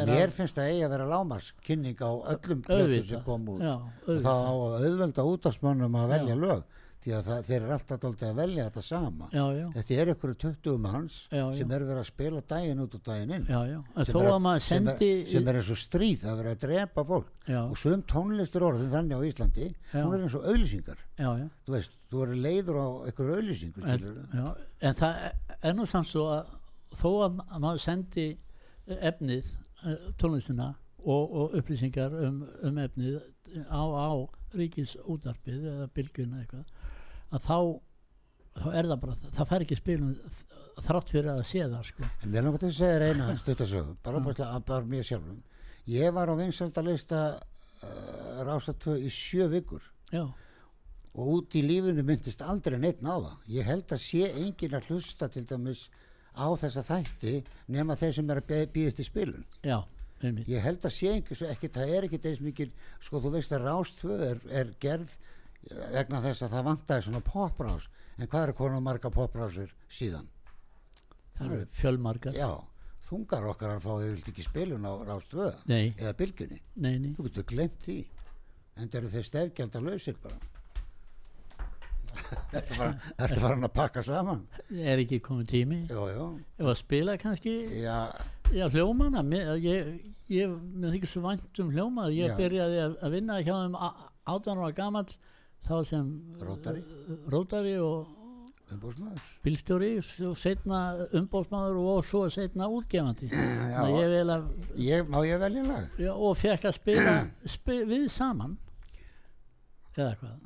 mér 0.10 0.34
finnst 0.34 0.58
það 0.58 0.72
eigi 0.72 0.88
að 0.88 0.94
vera 0.96 1.10
lámars 1.12 1.52
kynning 1.68 2.02
á 2.02 2.12
öllum 2.34 2.64
plötu 2.66 3.04
sem 3.12 3.24
kom 3.28 3.46
út. 3.54 3.64
Og 4.08 4.24
það 4.26 4.42
á 4.50 4.54
að 4.56 4.88
auðvelda 4.88 5.28
útastmönnum 5.34 6.00
að 6.02 6.14
velja 6.16 6.40
lög 6.42 6.84
því 7.04 7.14
að 7.18 7.28
það, 7.30 7.42
þeir 7.48 7.58
eru 7.62 7.74
alltaf 7.76 8.00
dálítið 8.04 8.28
að 8.28 8.40
velja 8.42 8.64
þetta 8.68 8.84
sama. 8.88 9.28
Já, 9.32 9.44
já, 9.58 9.66
þetta 9.76 9.98
er 10.02 10.12
ykkur 10.14 10.34
20 10.44 10.78
manns 10.84 11.18
Já, 11.32 11.44
sem 11.58 11.74
eru 11.78 11.88
verið 11.90 12.02
að 12.02 12.10
spila 12.10 12.42
daginn 12.54 12.84
út 12.84 12.98
og 12.98 13.04
daginn 13.08 13.34
inn. 13.38 13.46
Já, 13.48 13.60
já. 13.70 13.78
en 13.96 14.08
sem 14.10 14.20
er 14.22 14.30
að 14.34 14.62
sendi 14.68 15.10
er, 15.14 15.28
sem 15.32 15.52
er 15.52 15.60
eins 15.62 15.72
og 15.76 15.82
stríð 15.82 16.26
að 16.28 16.42
vera 16.42 16.56
að 16.56 16.64
drepa 16.66 17.06
fólk. 17.12 17.30
Og 17.64 17.78
svum 17.80 18.04
tónlistur 18.12 18.66
orðin 18.68 18.92
þannig 18.92 19.22
á 19.22 19.28
Íslandi 19.30 19.68
hún 19.94 20.18
er 20.18 20.26
eins 20.26 20.36
og 20.36 20.48
auðlýsingar 20.52 21.04
þú 21.68 21.76
veist, 21.78 21.94
þú 22.12 22.24
eru 22.26 22.40
leiður 22.44 22.82
á 22.82 22.88
einhverju 23.08 23.38
auðlýsingu 23.38 23.86
en, 23.88 24.50
en 24.82 24.98
það 25.00 25.22
er 25.62 25.78
nú 25.78 25.86
samt 25.88 26.10
svo 26.12 26.26
að 26.34 26.52
þó 26.98 27.08
að 27.28 27.38
ma- 27.40 27.62
maður 27.64 27.84
sendi 27.84 28.28
efnið, 28.88 29.54
eh, 29.86 30.12
tónlistina 30.20 30.74
og, 31.08 31.32
og 31.32 31.56
upplýsingar 31.60 32.14
um, 32.28 32.42
um 32.68 32.78
efnið 32.84 33.20
á, 33.72 33.82
á 33.84 34.10
ríkis 34.58 34.96
útarpið 35.08 35.66
eða 35.72 35.88
bylgjuna 35.96 36.42
eitthvað 36.42 36.66
að 37.32 37.44
þá, 37.48 37.58
þá 38.62 38.68
er 38.72 38.90
það 38.92 39.02
bara 39.04 39.18
það 39.26 39.52
fær 39.52 39.66
ekki 39.66 39.80
spilum 39.80 40.16
þrátt 40.88 41.14
fyrir 41.14 41.32
að 41.34 41.44
sé 41.50 41.66
það 41.66 41.86
sko. 41.90 42.10
en 42.24 42.34
mér 42.34 42.46
langar 42.46 42.64
til 42.64 42.72
að 42.72 42.80
segja 42.80 42.98
þér 42.98 43.06
eina 43.08 43.38
stuttasögu 43.42 43.96
bara, 44.06 44.24
bara, 44.24 44.50
bara 44.60 44.90
mér 44.90 45.08
sjálfum. 45.08 45.40
Ég 45.88 46.12
var 46.14 46.30
á 46.30 46.36
vinsaldalista 46.38 47.22
uh, 47.38 48.44
rásatvö 48.46 48.98
í 49.00 49.10
sjö 49.14 49.48
vikur. 49.52 49.86
Já, 50.12 50.26
og 51.18 51.30
út 51.34 51.56
í 51.58 51.64
lífinu 51.66 52.04
myndist 52.06 52.44
aldrei 52.46 52.78
neitt 52.80 53.02
það. 53.02 53.30
Ég 53.50 53.66
held 53.66 53.94
að 53.94 54.04
sé 54.04 54.28
enginn 54.30 54.78
að 54.78 54.92
hlusta 54.92 55.30
til 55.34 55.46
dæmis 55.50 55.88
á 56.38 56.48
þessa 56.62 56.84
þætti 56.86 57.40
nema 57.74 57.98
þeir 57.98 58.18
sem 58.20 58.30
er 58.30 58.42
að 58.44 58.68
býðast 58.76 59.02
í 59.02 59.08
spilun. 59.08 59.48
Já, 59.66 59.80
ég 60.22 60.62
held 60.62 60.86
að 60.86 60.94
sé 60.94 61.16
einhvers 61.16 61.42
ekki, 61.50 61.72
það 61.74 61.96
er 61.96 62.08
ekki 62.08 62.22
eins 62.22 62.44
mikil 62.46 62.70
sko 63.02 63.22
þú 63.24 63.34
veist 63.34 63.56
að 63.56 63.66
Rástvö 63.66 64.20
er, 64.30 64.44
er 64.62 64.72
gerð 64.82 65.10
eh, 65.10 65.26
vegna 65.94 66.24
þess 66.24 66.46
að 66.46 66.56
það 66.56 66.68
vantaði 66.72 67.06
svona 67.08 67.24
poprás. 67.26 67.88
En 68.18 68.32
hvað 68.32 68.48
er 68.48 68.58
konar 68.58 68.84
marga 68.84 69.12
poprásir 69.14 69.74
síðan? 69.94 70.28
Það 71.38 71.54
eru, 71.54 71.70
fjölmargar, 71.78 72.38
já 72.38 72.52
þungar 73.08 73.46
okkar 73.54 73.76
að 73.76 73.86
fá 73.86 73.92
yfirlt 74.02 74.30
ekki 74.32 74.44
spilun 74.44 74.88
á 74.88 74.94
Rástvö 75.08 75.52
nei, 75.70 75.94
eða 75.96 76.14
bylgunni, 76.18 76.58
nei, 76.76 76.96
nei. 77.00 77.12
Þú 77.16 77.28
getur 77.30 77.46
glemt 77.54 77.78
því. 77.86 77.98
En 78.78 78.90
það 78.90 79.00
eru 79.00 79.12
þeir 79.14 79.28
stefgjaldar 79.30 79.86
lausir 79.86 80.18
bara 80.24 80.40
Þetta 82.52 82.78
var, 82.80 82.96
hann 83.44 83.68
að 83.68 83.74
pakka 83.76 84.02
saman? 84.04 84.42
Er 84.74 85.00
ekki 85.00 85.20
komið 85.24 85.52
tími? 85.52 85.78
Ef 85.88 86.66
að 86.66 86.76
spila 86.80 87.16
kannski 87.22 87.54
já, 87.84 88.10
Já, 88.56 88.66
hljómana, 88.72 89.24
ég, 89.60 89.90
ég, 90.32 90.52
mér 90.52 90.96
þykir 90.96 91.12
svo 91.12 91.24
vænt 91.26 91.62
um 91.62 91.72
hljómana, 91.74 92.12
ég 92.16 92.32
Já. 92.32 92.38
byrjaði 92.40 92.84
að, 92.86 93.08
vinna 93.12 93.40
hjá 93.42 93.54
þeim 93.54 93.76
áttan 93.78 94.62
ára 94.62 94.72
gamall, 94.76 95.18
þá 95.66 95.74
sem 95.88 96.12
Rótari. 96.42 96.84
uh, 96.84 97.18
rótari 97.34 97.74
og 97.82 98.14
umbúrsmaður 98.68 99.22
bílstjóri 99.46 99.90
og 100.28 100.36
setna 100.38 100.80
umbóðsmaður 101.16 101.78
og 101.80 102.02
svo 102.06 102.26
setna 102.34 102.68
útgefandi. 102.68 103.30
Að 103.80 103.94
ég 103.96 104.10
vil 104.12 104.34
að, 104.34 104.48
ég, 104.84 105.08
Má 105.08 105.22
ég 105.24 105.40
velja 105.40 105.64
lag? 105.64 105.88
já, 106.04 106.12
og 106.14 106.36
fekk 106.38 106.68
að 106.68 106.76
spila 106.82 107.16
spi, 107.56 107.80
við 107.88 108.08
saman, 108.12 108.58
eða 109.96 110.14
hvað, 110.20 110.38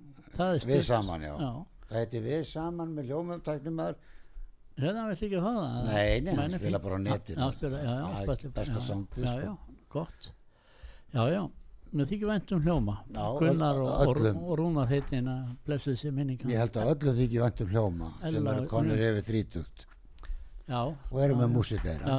er 0.48 0.70
Við 0.70 0.86
saman, 0.88 1.26
já. 1.28 1.34
Já, 1.42 1.52
Það 1.92 1.98
heiti 2.00 2.20
Við 2.24 2.44
saman 2.48 2.94
með 2.96 3.10
hljómumtæknum 3.12 3.76
maður 3.82 3.98
hérna 4.82 5.02
veit 5.10 5.20
ekki 5.20 5.40
hvað 5.42 5.58
það. 5.58 5.90
Nei, 5.90 6.22
nei, 6.24 6.36
hann 6.38 6.54
spila 6.56 6.80
bara 6.82 6.96
á 6.98 7.02
netinu. 7.04 7.42
Já, 7.42 7.48
já, 7.62 7.82
já, 7.84 8.22
er 8.22 8.54
besta 8.56 8.78
já, 8.80 8.86
soundið, 8.86 9.26
Já, 9.26 9.34
sko. 9.34 9.42
já, 9.44 9.82
gott. 9.92 10.30
Já, 11.12 11.26
já, 11.34 11.42
mér 11.94 12.08
þykir 12.10 12.28
vænt 12.32 12.52
um 12.56 12.62
hljóma. 12.66 12.96
Já, 13.12 13.26
Gunnar 13.40 13.80
og, 13.82 13.90
og, 13.92 14.16
öllum. 14.16 14.42
og 14.44 14.58
Rúnar 14.60 14.88
heitina, 14.92 15.36
blessuð 15.68 15.98
sér 16.00 16.12
minninga. 16.16 16.48
Ég 16.50 16.58
held 16.62 16.78
að 16.82 16.92
öllu 16.96 17.14
þykir 17.20 17.42
vant 17.46 17.62
um 17.66 17.72
hljóma 17.76 18.12
sem 18.22 18.36
Ella- 18.42 18.56
eru 18.58 18.68
konur 18.72 18.98
yfir 19.08 19.26
þrítugt 19.30 19.86
Já, 20.68 20.82
og 21.12 21.20
eru 21.20 21.36
með 21.36 21.50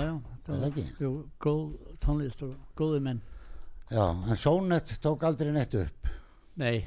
já. 0.06 0.14
Er 0.42 0.54
það 0.58 0.66
ekki? 0.68 0.84
Jú, 1.00 1.12
góð 1.40 1.76
tónlist 2.02 2.42
og 2.42 2.56
góði 2.76 3.00
menn. 3.00 3.20
Já, 3.90 4.04
en 4.28 4.36
Sónett 4.36 4.98
tók 5.00 5.22
aldrei 5.22 5.52
neitt 5.52 5.74
upp. 5.74 6.08
Nei, 6.56 6.84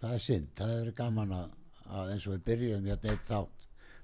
Það 0.00 0.12
er 0.16 0.22
synd, 0.24 0.46
það 0.56 0.70
verið 0.80 0.94
gaman 0.96 1.32
að, 1.36 1.48
að 1.92 2.10
eins 2.14 2.26
og 2.26 2.32
við 2.32 2.44
byrjuðum 2.44 2.86
hérna 2.88 3.10
eitt 3.12 3.26
þátt. 3.28 3.59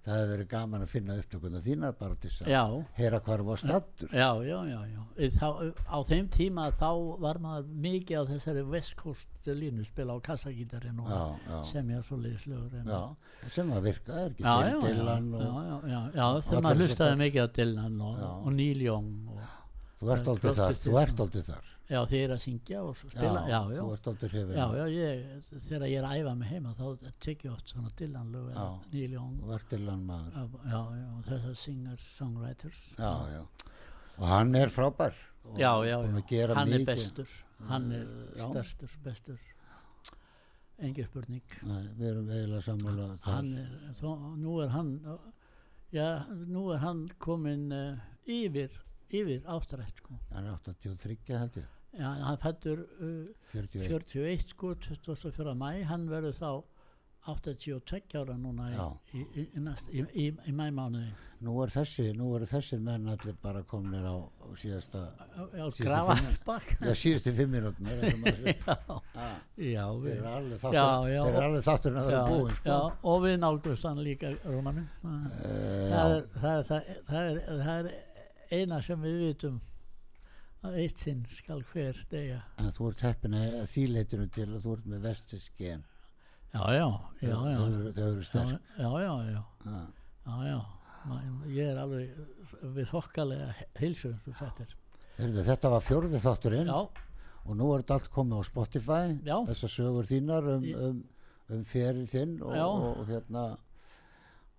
Það 0.07 0.15
hefur 0.21 0.29
verið 0.31 0.49
gaman 0.53 0.83
að 0.85 0.91
finna 0.93 1.15
upptökuna 1.19 1.61
þína 1.65 1.89
bara 1.99 2.15
til 2.23 2.31
þess 2.31 2.43
að 2.45 2.51
já, 2.53 2.61
heyra 3.01 3.19
hvar 3.27 3.43
var 3.49 3.59
stattur. 3.59 4.13
já, 4.15 4.29
já, 4.47 4.59
já, 4.71 4.81
já. 4.93 5.31
Þá, 5.35 5.49
á 5.91 5.99
þeim 6.07 6.29
tíma 6.37 6.67
þá 6.79 6.91
var 7.25 7.41
maður 7.43 7.73
mikið 7.87 8.21
á 8.21 8.23
þessari 8.31 8.63
West 8.71 8.95
Coast 9.01 9.51
línu 9.51 9.83
spila 9.87 10.15
á 10.15 10.19
kassagítarinn 10.23 11.01
og 11.03 11.11
Já, 11.11 11.21
já, 11.51 11.59
semja 11.73 12.03
svo 12.07 12.17
leiðislögur. 12.23 12.79
já, 12.87 13.03
sem 13.51 13.73
að 13.75 13.83
virka, 13.91 14.13
er 14.23 14.31
ekki 14.31 14.43
til 14.43 14.47
já, 14.47 14.71
já, 14.71 14.81
Dylan 14.87 15.29
já, 15.33 15.37
og 15.37 15.67
já, 15.67 15.77
já, 15.91 16.01
já, 16.15 16.27
þegar 16.49 16.63
maður 16.69 16.83
hlustaði 16.87 17.21
mikið 17.25 17.43
á 17.43 17.49
Dylan 17.59 18.01
og, 18.07 18.25
og 18.47 18.53
Neil 18.61 18.83
Young 18.87 19.13
og, 19.35 19.43
þú 20.01 20.11
ert 20.15 20.29
aldrei 20.33 20.53
þar, 20.59 20.75
þú 20.83 20.99
ert 21.01 21.21
aldrei 21.25 21.43
þar. 21.47 21.65
já, 21.89 22.01
þeir 22.11 22.23
eru 22.25 22.35
að 22.37 22.43
syngja 22.45 22.83
og 22.83 22.97
spila, 22.99 23.43
já, 23.49 23.61
já, 23.77 23.81
þú 23.81 23.93
ert 23.97 24.09
aldrei 24.11 24.31
hrifin. 24.33 24.57
já, 24.59 24.67
já, 24.77 24.87
ég, 24.97 25.47
þegar 25.69 25.87
ég 25.89 25.99
er 26.03 26.09
að 26.09 26.21
æfa 26.21 26.35
mig 26.41 26.49
heima 26.51 26.75
þá 26.77 27.13
tek 27.27 27.45
ég 27.47 27.53
oft 27.53 27.73
svona 27.73 27.91
Dylan 28.01 28.33
lög 28.35 28.51
eða. 28.51 28.67
Neil 28.93 29.17
Young 29.17 29.39
Þú 29.41 29.55
ert 29.57 29.71
Dylan 29.71 30.05
maður. 30.11 30.37
já, 30.37 30.45
já, 30.75 30.83
já, 31.01 31.09
þessar 31.31 31.57
singers, 31.63 32.07
songwriters 32.19 32.83
Já, 32.99 33.13
já. 33.37 33.43
Og 34.19 34.27
hann 34.29 34.55
er 34.55 34.69
frábær. 34.73 35.15
og 35.47 35.59
já, 35.61 35.71
já, 35.87 35.97
að 36.01 36.33
já, 36.33 36.55
hann 36.55 36.73
er 36.73 36.85
bestur 36.85 37.29
hann 37.69 37.93
er 37.93 38.07
já. 38.37 38.49
stærstur, 38.51 38.91
bestur 39.05 39.39
engin 40.83 41.07
spurning 41.09 41.43
Nei, 41.65 41.85
við 41.97 42.09
erum 42.11 42.29
eiginlega 42.29 42.65
sammála 42.67 43.07
þar. 43.23 43.37
hann 43.39 43.53
er, 43.63 43.71
þó, 43.97 44.11
nú 44.37 44.57
er 44.61 44.69
hann 44.75 44.91
já, 45.95 46.09
nú 46.51 46.67
er 46.75 46.83
hann 46.83 47.07
komin 47.23 47.71
uh, 47.73 47.97
yfir 48.27 48.75
yfir 49.11 49.43
áttrætt 49.57 50.03
sko. 50.03 50.19
hann 50.35 50.47
er 50.47 50.57
83 50.67 51.35
held 51.39 51.57
ég 51.63 51.73
Já, 51.97 52.11
hann 52.27 52.37
fættur 52.43 52.83
uh, 53.01 53.27
41 53.55 53.89
41 53.89 54.49
sko, 54.51 54.75
24. 54.75 55.55
mæ, 55.57 55.83
hann 55.89 56.09
verður 56.11 56.35
þá 56.37 56.51
82 57.27 58.15
ára 58.21 58.35
núna 58.39 58.67
í, 58.71 58.77
í, 59.19 59.23
í, 59.35 59.45
í, 59.57 59.63
næst, 59.65 59.89
í, 59.91 60.03
í, 60.15 60.27
í 60.47 60.53
mæmánuði. 60.55 61.09
nú 61.43 61.55
er 61.65 61.73
þessi, 61.75 62.05
nú 62.17 62.29
eru 62.37 62.47
þessir 62.49 62.79
menn 62.87 63.09
allir 63.11 63.35
bara 63.43 63.63
komnir 63.69 64.05
á, 64.07 64.15
á 64.15 64.47
síðasta 64.61 65.03
grafarbakk. 65.81 66.77
já, 66.87 66.93
síðustu 67.01 67.33
fimm 67.37 67.57
er 67.59 67.67
segir. 68.37 68.61
Já, 68.67 68.77
Ah, 69.17 69.41
já, 69.57 69.85
þeir 70.05 70.13
eru 70.21 70.29
alveg 70.31 71.65
þáttur 71.67 71.97
þeir 71.97 72.07
eru 72.07 72.21
alveg 72.21 72.33
búin 72.37 72.55
sko. 72.61 72.69
já, 72.71 72.79
og 73.11 73.23
við 73.25 73.39
nálgust 73.43 73.89
hann 73.89 74.03
líka 74.05 74.31
Rómanum. 74.45 74.87
Eh, 75.03 75.89
það, 75.91 76.15
er, 76.17 76.29
það, 76.37 76.53
er, 76.53 76.63
það, 76.69 76.81
er, 76.85 77.01
það, 77.11 77.31
er, 77.33 77.65
það 77.65 77.81
er 77.81 77.91
eina 78.53 78.83
sem 78.83 79.01
við 79.03 79.19
vitum 79.27 79.61
að 80.67 80.79
eitt 80.83 80.99
sinn 80.99 81.25
skal 81.31 81.61
hver 81.73 81.99
degja. 82.11 82.41
þú 82.77 82.89
ert 82.91 83.01
heppin 83.07 83.35
að 83.39 83.67
því 83.71 83.85
leitinu 83.93 84.27
til 84.35 84.47
að 84.49 84.63
þú 84.65 84.73
ert 84.79 84.87
með 84.93 85.05
vestisken 85.11 85.85
Já, 86.57 86.63
já, 86.73 86.87
já, 87.21 87.29
já. 87.29 87.57
þau 87.59 88.07
eru 88.07 88.23
Já, 88.23 88.25
sterk 88.25 88.61
já, 88.79 88.89
já, 89.03 89.13
já. 89.35 89.43
Já, 90.27 90.37
já, 90.47 90.61
Ma- 91.07 91.23
ég 91.47 91.69
er 91.71 91.79
alveg 91.79 92.17
við 92.75 92.89
þokkalega 92.91 93.51
heilsu 93.79 94.15
sem 94.25 94.35
þetta 94.41 94.65
er. 94.65 95.69
Var 95.71 95.85
fjórði 95.85 96.19
þátturinn 96.25 96.67
Já, 96.73 96.79
og 97.47 97.53
nú 97.61 97.69
er 97.75 97.85
þetta 97.85 97.99
allt 98.01 98.11
komið 98.15 98.41
á 98.41 98.43
Spotify 98.49 99.03
Já. 99.27 99.37
þessar 99.53 99.71
sögur 99.77 100.09
þínar 100.09 100.49
um, 100.57 100.65
um, 100.89 100.99
um 101.55 101.63
feril 101.69 102.09
þinn 102.11 102.41
og, 102.43 102.57
Já. 102.57 102.65
og, 102.67 102.89
og 103.03 103.07
hérna 103.13 103.45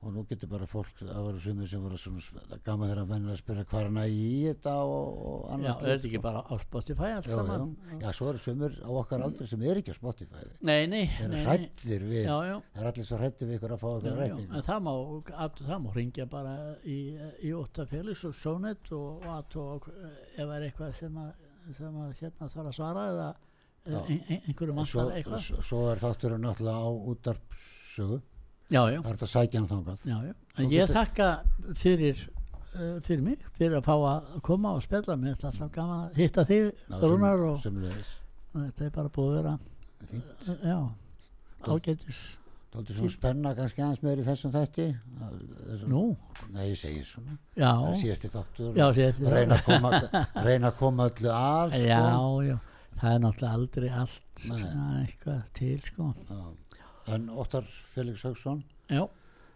og 0.05 0.11
nú 0.13 0.21
getur 0.29 0.49
bara 0.51 0.67
fólk 0.69 0.99
að 1.01 1.23
vera 1.25 1.39
sumir 1.41 1.69
sem 1.71 1.81
voru 1.81 1.97
svona 1.97 2.21
sp- 2.21 2.59
gaman 2.65 2.91
þegar 2.91 3.31
að 3.31 3.39
spyrja 3.39 3.63
hvað 3.71 3.85
hann 3.87 3.97
að 3.97 4.11
í 4.13 4.27
þetta 4.45 4.73
og, 4.85 5.07
og 5.17 5.39
já, 5.41 5.53
annars 5.55 5.79
er 5.81 5.89
þetta 5.89 6.09
ekki 6.11 6.21
bara 6.21 6.43
á 6.45 6.53
Spotify 6.61 7.09
allt 7.15 7.25
já, 7.27 7.31
já. 7.33 7.39
saman? 7.39 7.71
já, 8.03 8.11
svo 8.19 8.27
eru 8.29 8.41
sumir 8.43 8.77
á 8.77 8.89
okkar 9.01 9.25
aldrei 9.25 9.49
sem 9.49 9.65
er 9.65 9.81
ekki 9.81 9.95
á 9.95 9.97
Spotify 9.97 10.43
Nei, 10.69 10.85
nei, 10.91 11.01
þeir 11.17 11.25
eru 11.31 11.41
hrættir 11.47 12.05
við 12.11 12.21
Já, 12.27 12.35
já, 12.45 12.55
það 12.75 12.83
er 12.83 12.91
allir 12.91 13.09
svo 13.09 13.19
hrættir 13.23 13.49
við 13.49 13.57
ykkur 13.57 13.73
að 13.73 13.81
fá 13.81 13.89
já, 13.89 14.05
já. 14.05 14.15
reikning 14.21 14.53
En 14.53 14.67
það 14.69 14.85
má, 14.85 14.93
að, 15.47 15.59
það 15.65 15.83
má 15.87 15.89
ringja 15.97 16.29
bara 16.37 16.55
í, 16.85 16.99
í 17.41 17.55
ótta 17.57 17.87
félags 17.89 18.23
og 18.29 18.37
sónet 18.37 18.93
og, 18.93 19.25
og 19.25 19.33
að 19.33 19.59
og 19.65 19.91
ef 19.97 20.45
það 20.45 20.55
er 20.59 20.69
eitthvað 20.69 20.95
sem 21.01 21.21
að, 21.25 21.33
sem 21.81 21.99
að 22.05 22.15
hérna 22.21 22.53
þarf 22.53 22.69
að 22.69 22.77
svara 22.77 23.09
eða 23.15 23.27
Já. 23.87 23.99
ein, 24.03 24.23
ein, 24.27 24.41
einhverju 24.51 24.73
svo, 24.85 25.01
vantar 25.01 25.17
eitthvað. 25.17 25.43
svo, 25.45 25.61
svo 25.63 25.83
er 25.89 26.01
þátturinn 26.01 26.43
náttúrulega 26.43 26.85
á 26.85 26.89
útarpsögu 27.11 28.17
Já, 28.67 28.81
já, 28.91 28.97
það 28.99 29.11
er 29.11 29.15
þetta 29.15 29.27
að 29.27 29.33
sækja 29.33 29.59
hann 29.61 29.69
þangað. 29.71 30.01
Já, 30.11 30.17
já. 30.27 30.33
Svo 30.57 30.63
En 30.63 30.71
ég 30.73 30.81
getur- 30.81 30.97
þakka 30.97 31.27
fyrir 31.79 32.23
uh, 32.27 32.97
fyrir 33.07 33.21
mig, 33.23 33.45
fyrir 33.57 33.77
að 33.79 33.85
fá 33.87 33.93
að 33.95 34.41
koma 34.43 34.73
og 34.75 34.81
spjalla. 34.83 35.15
Mér, 35.21 35.37
er 35.37 35.47
alltaf 35.51 35.71
gaman 35.75 36.01
að 36.09 36.17
hitta 36.19 36.43
þig 36.49 36.71
Rúnar 37.03 37.45
og 37.47 37.61
þetta 37.63 38.85
er 38.89 38.91
bara 38.97 39.13
búið 39.15 39.31
að 39.31 39.37
vera 39.37 39.53
uh, 39.55 40.67
já, 40.67 40.79
ágætis 41.67 42.19
Dálítið 42.67 42.97
svona 42.99 43.13
spenna 43.13 43.51
kannski 43.55 43.81
aðeins 43.81 44.01
meir 44.03 44.19
í 44.19 44.23
þessum 44.27 44.51
þætti. 44.51 44.85
Þessum, 45.21 45.87
Nú, 45.93 46.01
Nei, 46.51 46.65
ég 46.67 46.75
segir 46.77 47.05
svona. 47.07 47.37
Já, 47.55 47.69
Það 47.71 47.87
er 47.93 47.99
síðasti 48.01 48.31
þáttur. 48.33 48.73
Já, 48.75 48.85
sér, 48.97 49.21
reyna, 49.31 49.55
að 49.55 49.63
koma, 49.69 50.01
reyna 50.49 50.67
að 50.73 50.75
koma 50.81 51.07
öllu 51.07 51.31
að 51.31 51.71
sko. 51.77 51.79
já, 51.87 52.01
já. 52.49 52.57
Það 52.99 53.13
er 53.15 53.23
náttúrulega 53.23 53.53
aldrei 53.61 53.87
allt 54.01 54.43
svona 54.43 54.83
eitthvað 54.99 55.47
til 55.61 55.79
sko. 55.87 56.09
Já. 56.27 56.41
En 57.07 57.29
Óttar 57.29 57.63
Felix 57.93 58.23
Haugsson 58.27 58.63
já, 58.89 59.07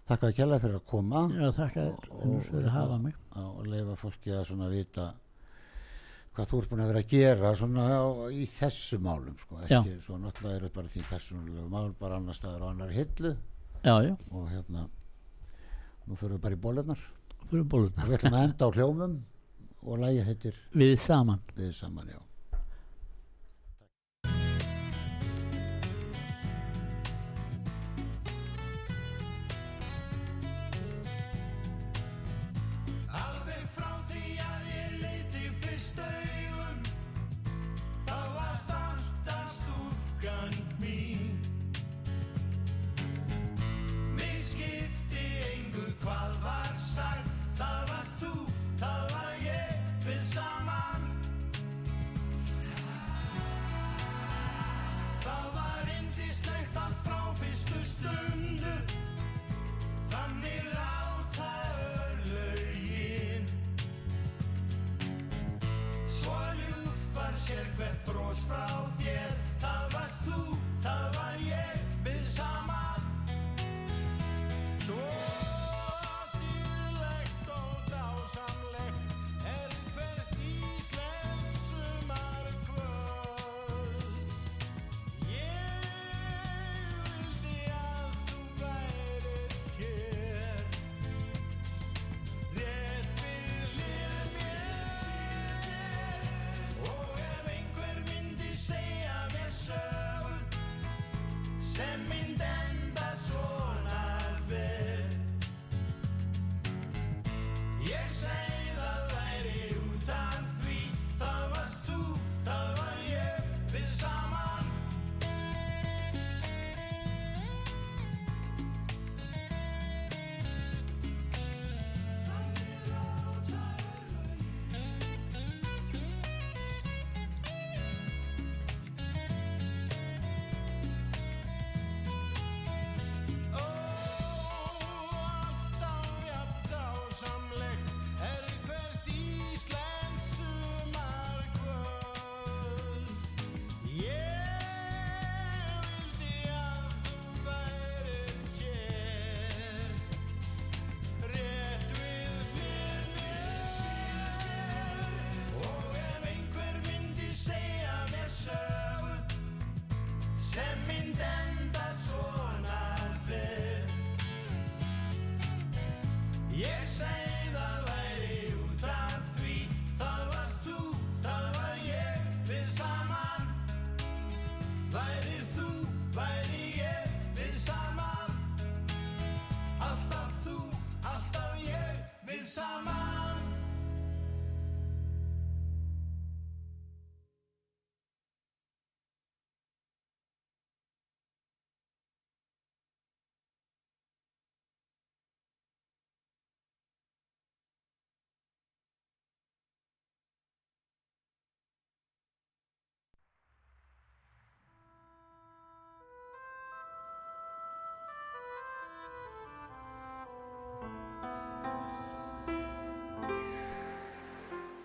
Þakka 0.07 0.27
að 0.29 0.35
kjalla 0.37 0.59
fyrir 0.59 0.75
að 0.79 0.85
koma 0.89 1.21
já 1.31 1.47
Og- 1.47 1.57
þér 1.57 2.11
og- 2.11 2.45
fyrir 2.49 2.65
að 2.67 2.69
hafa 2.75 2.97
mig. 3.01 3.15
á, 3.35 3.39
og 3.41 3.65
leifa 3.67 3.95
fólki 3.95 4.31
að 4.31 4.45
svona 4.49 4.69
vita 4.69 5.13
hvað 6.35 6.47
þú 6.49 6.57
ert 6.61 6.69
búin 6.71 6.81
að 6.81 6.87
vera 6.91 6.99
að 7.03 7.07
gera 7.11 7.51
svona 7.55 7.85
á, 7.91 8.03
í 8.31 8.45
þessu 8.47 8.99
málum 8.99 9.37
sko. 9.39 9.57
ekki 9.67 10.01
svo 10.01 10.17
náttúrulega 10.17 10.55
eru 10.55 10.69
bara 10.69 10.87
því 10.87 11.01
persónulegu 11.09 11.69
mál 11.69 11.93
bara 11.99 12.15
annar 12.15 12.33
staðar 12.33 12.61
á 12.63 12.67
annar 12.71 12.89
hillu. 12.89 13.35
Já, 13.83 13.95
já, 14.03 14.17
og 14.31 14.49
hérna 14.49 14.87
nú 16.07 16.15
fyrir 16.15 16.37
við 16.37 16.41
bara 16.41 16.55
í 16.55 16.61
bólunar 16.61 16.97
og 17.51 18.07
við 18.07 18.17
ætlum 18.17 18.33
að 18.37 18.43
enda 18.47 18.65
á 18.65 18.69
hljómum 18.71 19.19
og 19.83 19.99
lægið 19.99 20.23
heitir 20.25 20.55
við 20.73 20.95
saman. 20.97 21.39
Við 21.57 21.73
saman 21.73 22.07
já 22.07 22.19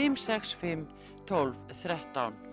565 0.00 0.86
12 1.26 1.54
13 1.72 2.49